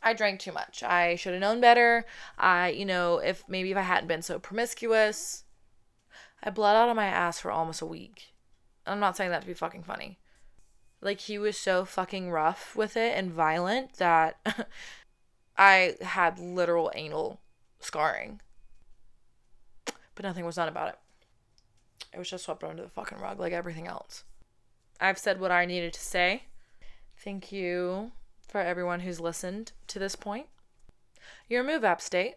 I 0.01 0.13
drank 0.13 0.39
too 0.39 0.51
much. 0.51 0.81
I 0.81 1.15
should 1.15 1.33
have 1.33 1.41
known 1.41 1.59
better. 1.59 2.05
I, 2.37 2.69
you 2.69 2.85
know, 2.85 3.17
if 3.17 3.43
maybe 3.47 3.71
if 3.71 3.77
I 3.77 3.81
hadn't 3.81 4.07
been 4.07 4.21
so 4.21 4.39
promiscuous, 4.39 5.43
I 6.41 6.49
bled 6.49 6.75
out 6.75 6.89
of 6.89 6.95
my 6.95 7.07
ass 7.07 7.39
for 7.39 7.51
almost 7.51 7.81
a 7.81 7.85
week. 7.85 8.33
I'm 8.87 8.99
not 8.99 9.17
saying 9.17 9.31
that 9.31 9.41
to 9.41 9.47
be 9.47 9.53
fucking 9.53 9.83
funny. 9.83 10.17
Like 11.01 11.19
he 11.21 11.37
was 11.37 11.57
so 11.57 11.85
fucking 11.85 12.31
rough 12.31 12.75
with 12.75 12.97
it 12.97 13.17
and 13.17 13.31
violent 13.31 13.95
that 13.95 14.37
I 15.57 15.95
had 16.01 16.39
literal 16.39 16.91
anal 16.95 17.41
scarring. 17.79 18.41
But 20.15 20.23
nothing 20.23 20.45
was 20.45 20.55
done 20.55 20.67
about 20.69 20.89
it. 20.89 20.99
It 22.13 22.17
was 22.17 22.29
just 22.29 22.45
swept 22.45 22.63
under 22.63 22.83
the 22.83 22.89
fucking 22.89 23.19
rug 23.19 23.39
like 23.39 23.53
everything 23.53 23.87
else. 23.87 24.23
I've 24.99 25.17
said 25.17 25.39
what 25.39 25.51
I 25.51 25.65
needed 25.65 25.93
to 25.93 25.99
say. 25.99 26.43
Thank 27.17 27.51
you 27.51 28.11
for 28.47 28.61
everyone 28.61 29.01
who's 29.01 29.19
listened 29.19 29.71
to 29.87 29.99
this 29.99 30.15
point. 30.15 30.47
Your 31.47 31.63
move 31.63 31.83
app 31.83 32.01
state. 32.01 32.35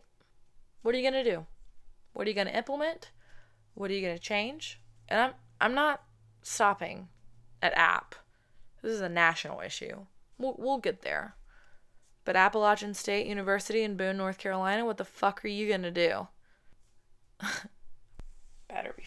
What 0.82 0.94
are 0.94 0.98
you 0.98 1.10
going 1.10 1.24
to 1.24 1.30
do? 1.30 1.46
What 2.12 2.26
are 2.26 2.30
you 2.30 2.34
going 2.34 2.48
to 2.48 2.56
implement? 2.56 3.10
What 3.74 3.90
are 3.90 3.94
you 3.94 4.02
going 4.02 4.16
to 4.16 4.22
change? 4.22 4.80
And 5.08 5.20
I'm 5.20 5.32
I'm 5.60 5.74
not 5.74 6.02
stopping 6.42 7.08
at 7.62 7.72
app. 7.76 8.16
This 8.82 8.92
is 8.92 9.00
a 9.00 9.08
national 9.08 9.60
issue. 9.60 10.06
We'll, 10.38 10.56
we'll 10.58 10.78
get 10.78 11.02
there. 11.02 11.36
But 12.24 12.36
Appalachian 12.36 12.94
State 12.94 13.26
University 13.26 13.82
in 13.82 13.96
Boone, 13.96 14.16
North 14.16 14.38
Carolina, 14.38 14.84
what 14.84 14.96
the 14.96 15.04
fuck 15.04 15.44
are 15.44 15.48
you 15.48 15.68
going 15.68 15.82
to 15.82 15.90
do? 15.90 16.28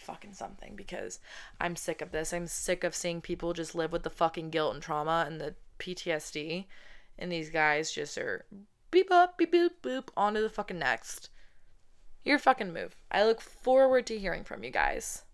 fucking 0.06 0.34
something 0.34 0.76
because 0.76 1.18
I'm 1.60 1.76
sick 1.76 2.00
of 2.00 2.12
this. 2.12 2.32
I'm 2.32 2.46
sick 2.46 2.84
of 2.84 2.94
seeing 2.94 3.20
people 3.20 3.52
just 3.52 3.74
live 3.74 3.92
with 3.92 4.04
the 4.04 4.10
fucking 4.10 4.50
guilt 4.50 4.74
and 4.74 4.82
trauma 4.82 5.24
and 5.26 5.40
the 5.40 5.54
PTSD. 5.78 6.66
And 7.18 7.30
these 7.32 7.50
guys 7.50 7.92
just 7.92 8.16
are 8.18 8.46
beep 8.90 9.10
up, 9.10 9.36
beep 9.36 9.52
boop, 9.52 9.70
boop, 9.82 10.08
on 10.16 10.34
to 10.34 10.40
the 10.40 10.48
fucking 10.48 10.78
next. 10.78 11.30
Your 12.24 12.38
fucking 12.38 12.72
move. 12.72 12.96
I 13.10 13.24
look 13.24 13.40
forward 13.40 14.06
to 14.06 14.18
hearing 14.18 14.44
from 14.44 14.64
you 14.64 14.70
guys. 14.70 15.24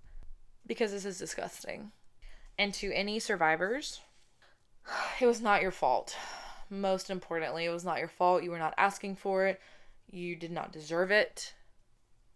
because 0.66 0.92
this 0.92 1.04
is 1.04 1.18
disgusting. 1.18 1.92
And 2.58 2.72
to 2.74 2.92
any 2.92 3.18
survivors, 3.18 4.00
it 5.20 5.26
was 5.26 5.40
not 5.40 5.62
your 5.62 5.70
fault. 5.70 6.16
Most 6.70 7.10
importantly, 7.10 7.64
it 7.64 7.70
was 7.70 7.84
not 7.84 7.98
your 7.98 8.08
fault. 8.08 8.42
You 8.42 8.50
were 8.50 8.58
not 8.58 8.74
asking 8.78 9.16
for 9.16 9.46
it. 9.46 9.60
You 10.10 10.36
did 10.36 10.50
not 10.50 10.72
deserve 10.72 11.10
it. 11.10 11.54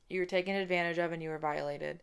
You 0.08 0.20
were 0.20 0.26
taken 0.26 0.54
advantage 0.54 0.98
of 0.98 1.12
and 1.12 1.22
you 1.22 1.30
were 1.30 1.38
violated. 1.38 2.02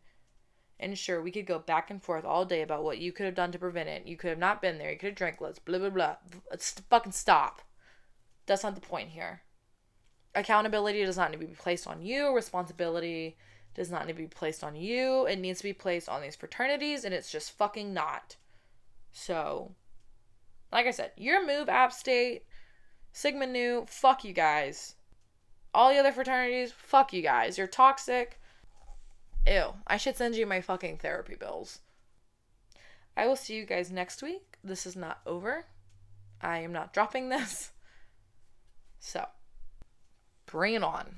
And 0.80 0.98
sure, 0.98 1.22
we 1.22 1.32
could 1.32 1.46
go 1.46 1.60
back 1.60 1.90
and 1.92 2.02
forth 2.02 2.26
all 2.26 2.46
day 2.46 2.62
about 2.62 2.84
what 2.84 2.98
you 2.98 3.12
could 3.12 3.26
have 3.26 3.36
done 3.36 3.52
to 3.52 3.60
prevent 3.60 3.90
it. 3.90 4.08
You 4.08 4.18
could 4.18 4.30
have 4.30 4.40
not 4.40 4.62
been 4.62 4.78
there. 4.78 4.92
You 4.92 4.98
could 4.98 5.10
have 5.10 5.16
drank 5.16 5.40
less. 5.40 5.60
Blah 5.60 5.80
blah 5.80 5.90
blah. 5.90 6.16
Fucking 6.90 7.12
stop. 7.12 7.62
That's 8.46 8.64
not 8.64 8.76
the 8.76 8.82
point 8.82 9.10
here. 9.10 9.42
Accountability 10.36 11.06
does 11.06 11.18
not 11.18 11.32
need 11.32 11.40
to 11.40 11.48
be 11.48 11.54
placed 11.54 11.88
on 11.88 12.02
you. 12.02 12.34
Responsibility 12.36 13.38
does 13.76 13.92
not 13.92 14.06
need 14.06 14.14
to 14.14 14.18
be 14.18 14.28
placed 14.28 14.64
on 14.64 14.76
you. 14.76 15.26
It 15.26 15.40
needs 15.40 15.60
to 15.60 15.64
be 15.64 15.74
placed 15.74 16.10
on 16.10 16.22
these 16.22 16.36
fraternities, 16.36 17.06
and 17.06 17.14
it's 17.14 17.32
just 17.32 17.52
fucking 17.52 17.94
not. 17.94 18.36
So, 19.12 19.76
like 20.72 20.88
I 20.88 20.92
said, 20.92 21.12
your 21.18 21.46
move 21.46 21.70
app 21.70 21.94
state, 21.94 22.46
Sigma 23.12 23.46
Nu, 23.48 23.86
fuck 23.88 24.24
you 24.24 24.34
guys. 24.34 24.96
All 25.74 25.92
the 25.92 26.00
other 26.00 26.12
fraternities, 26.12 26.72
fuck 26.72 27.14
you 27.14 27.22
guys. 27.22 27.58
You're 27.58 27.68
toxic. 27.68 28.40
Ew. 29.46 29.74
I 29.86 29.98
should 29.98 30.16
send 30.18 30.36
you 30.36 30.46
my 30.46 30.62
fucking 30.62 30.98
therapy 30.98 31.36
bills. 31.36 31.80
I 33.16 33.28
will 33.28 33.36
see 33.36 33.56
you 33.56 33.66
guys 33.66 33.92
next 33.92 34.24
week. 34.24 34.58
This 34.64 34.86
is 34.86 34.96
not 34.96 35.20
over. 35.26 35.66
I 36.42 36.60
am 36.60 36.72
not 36.72 36.94
dropping 36.94 37.30
this. 37.30 37.72
So, 39.00 39.26
bring 40.46 40.76
it 40.76 40.84
on. 40.84 41.18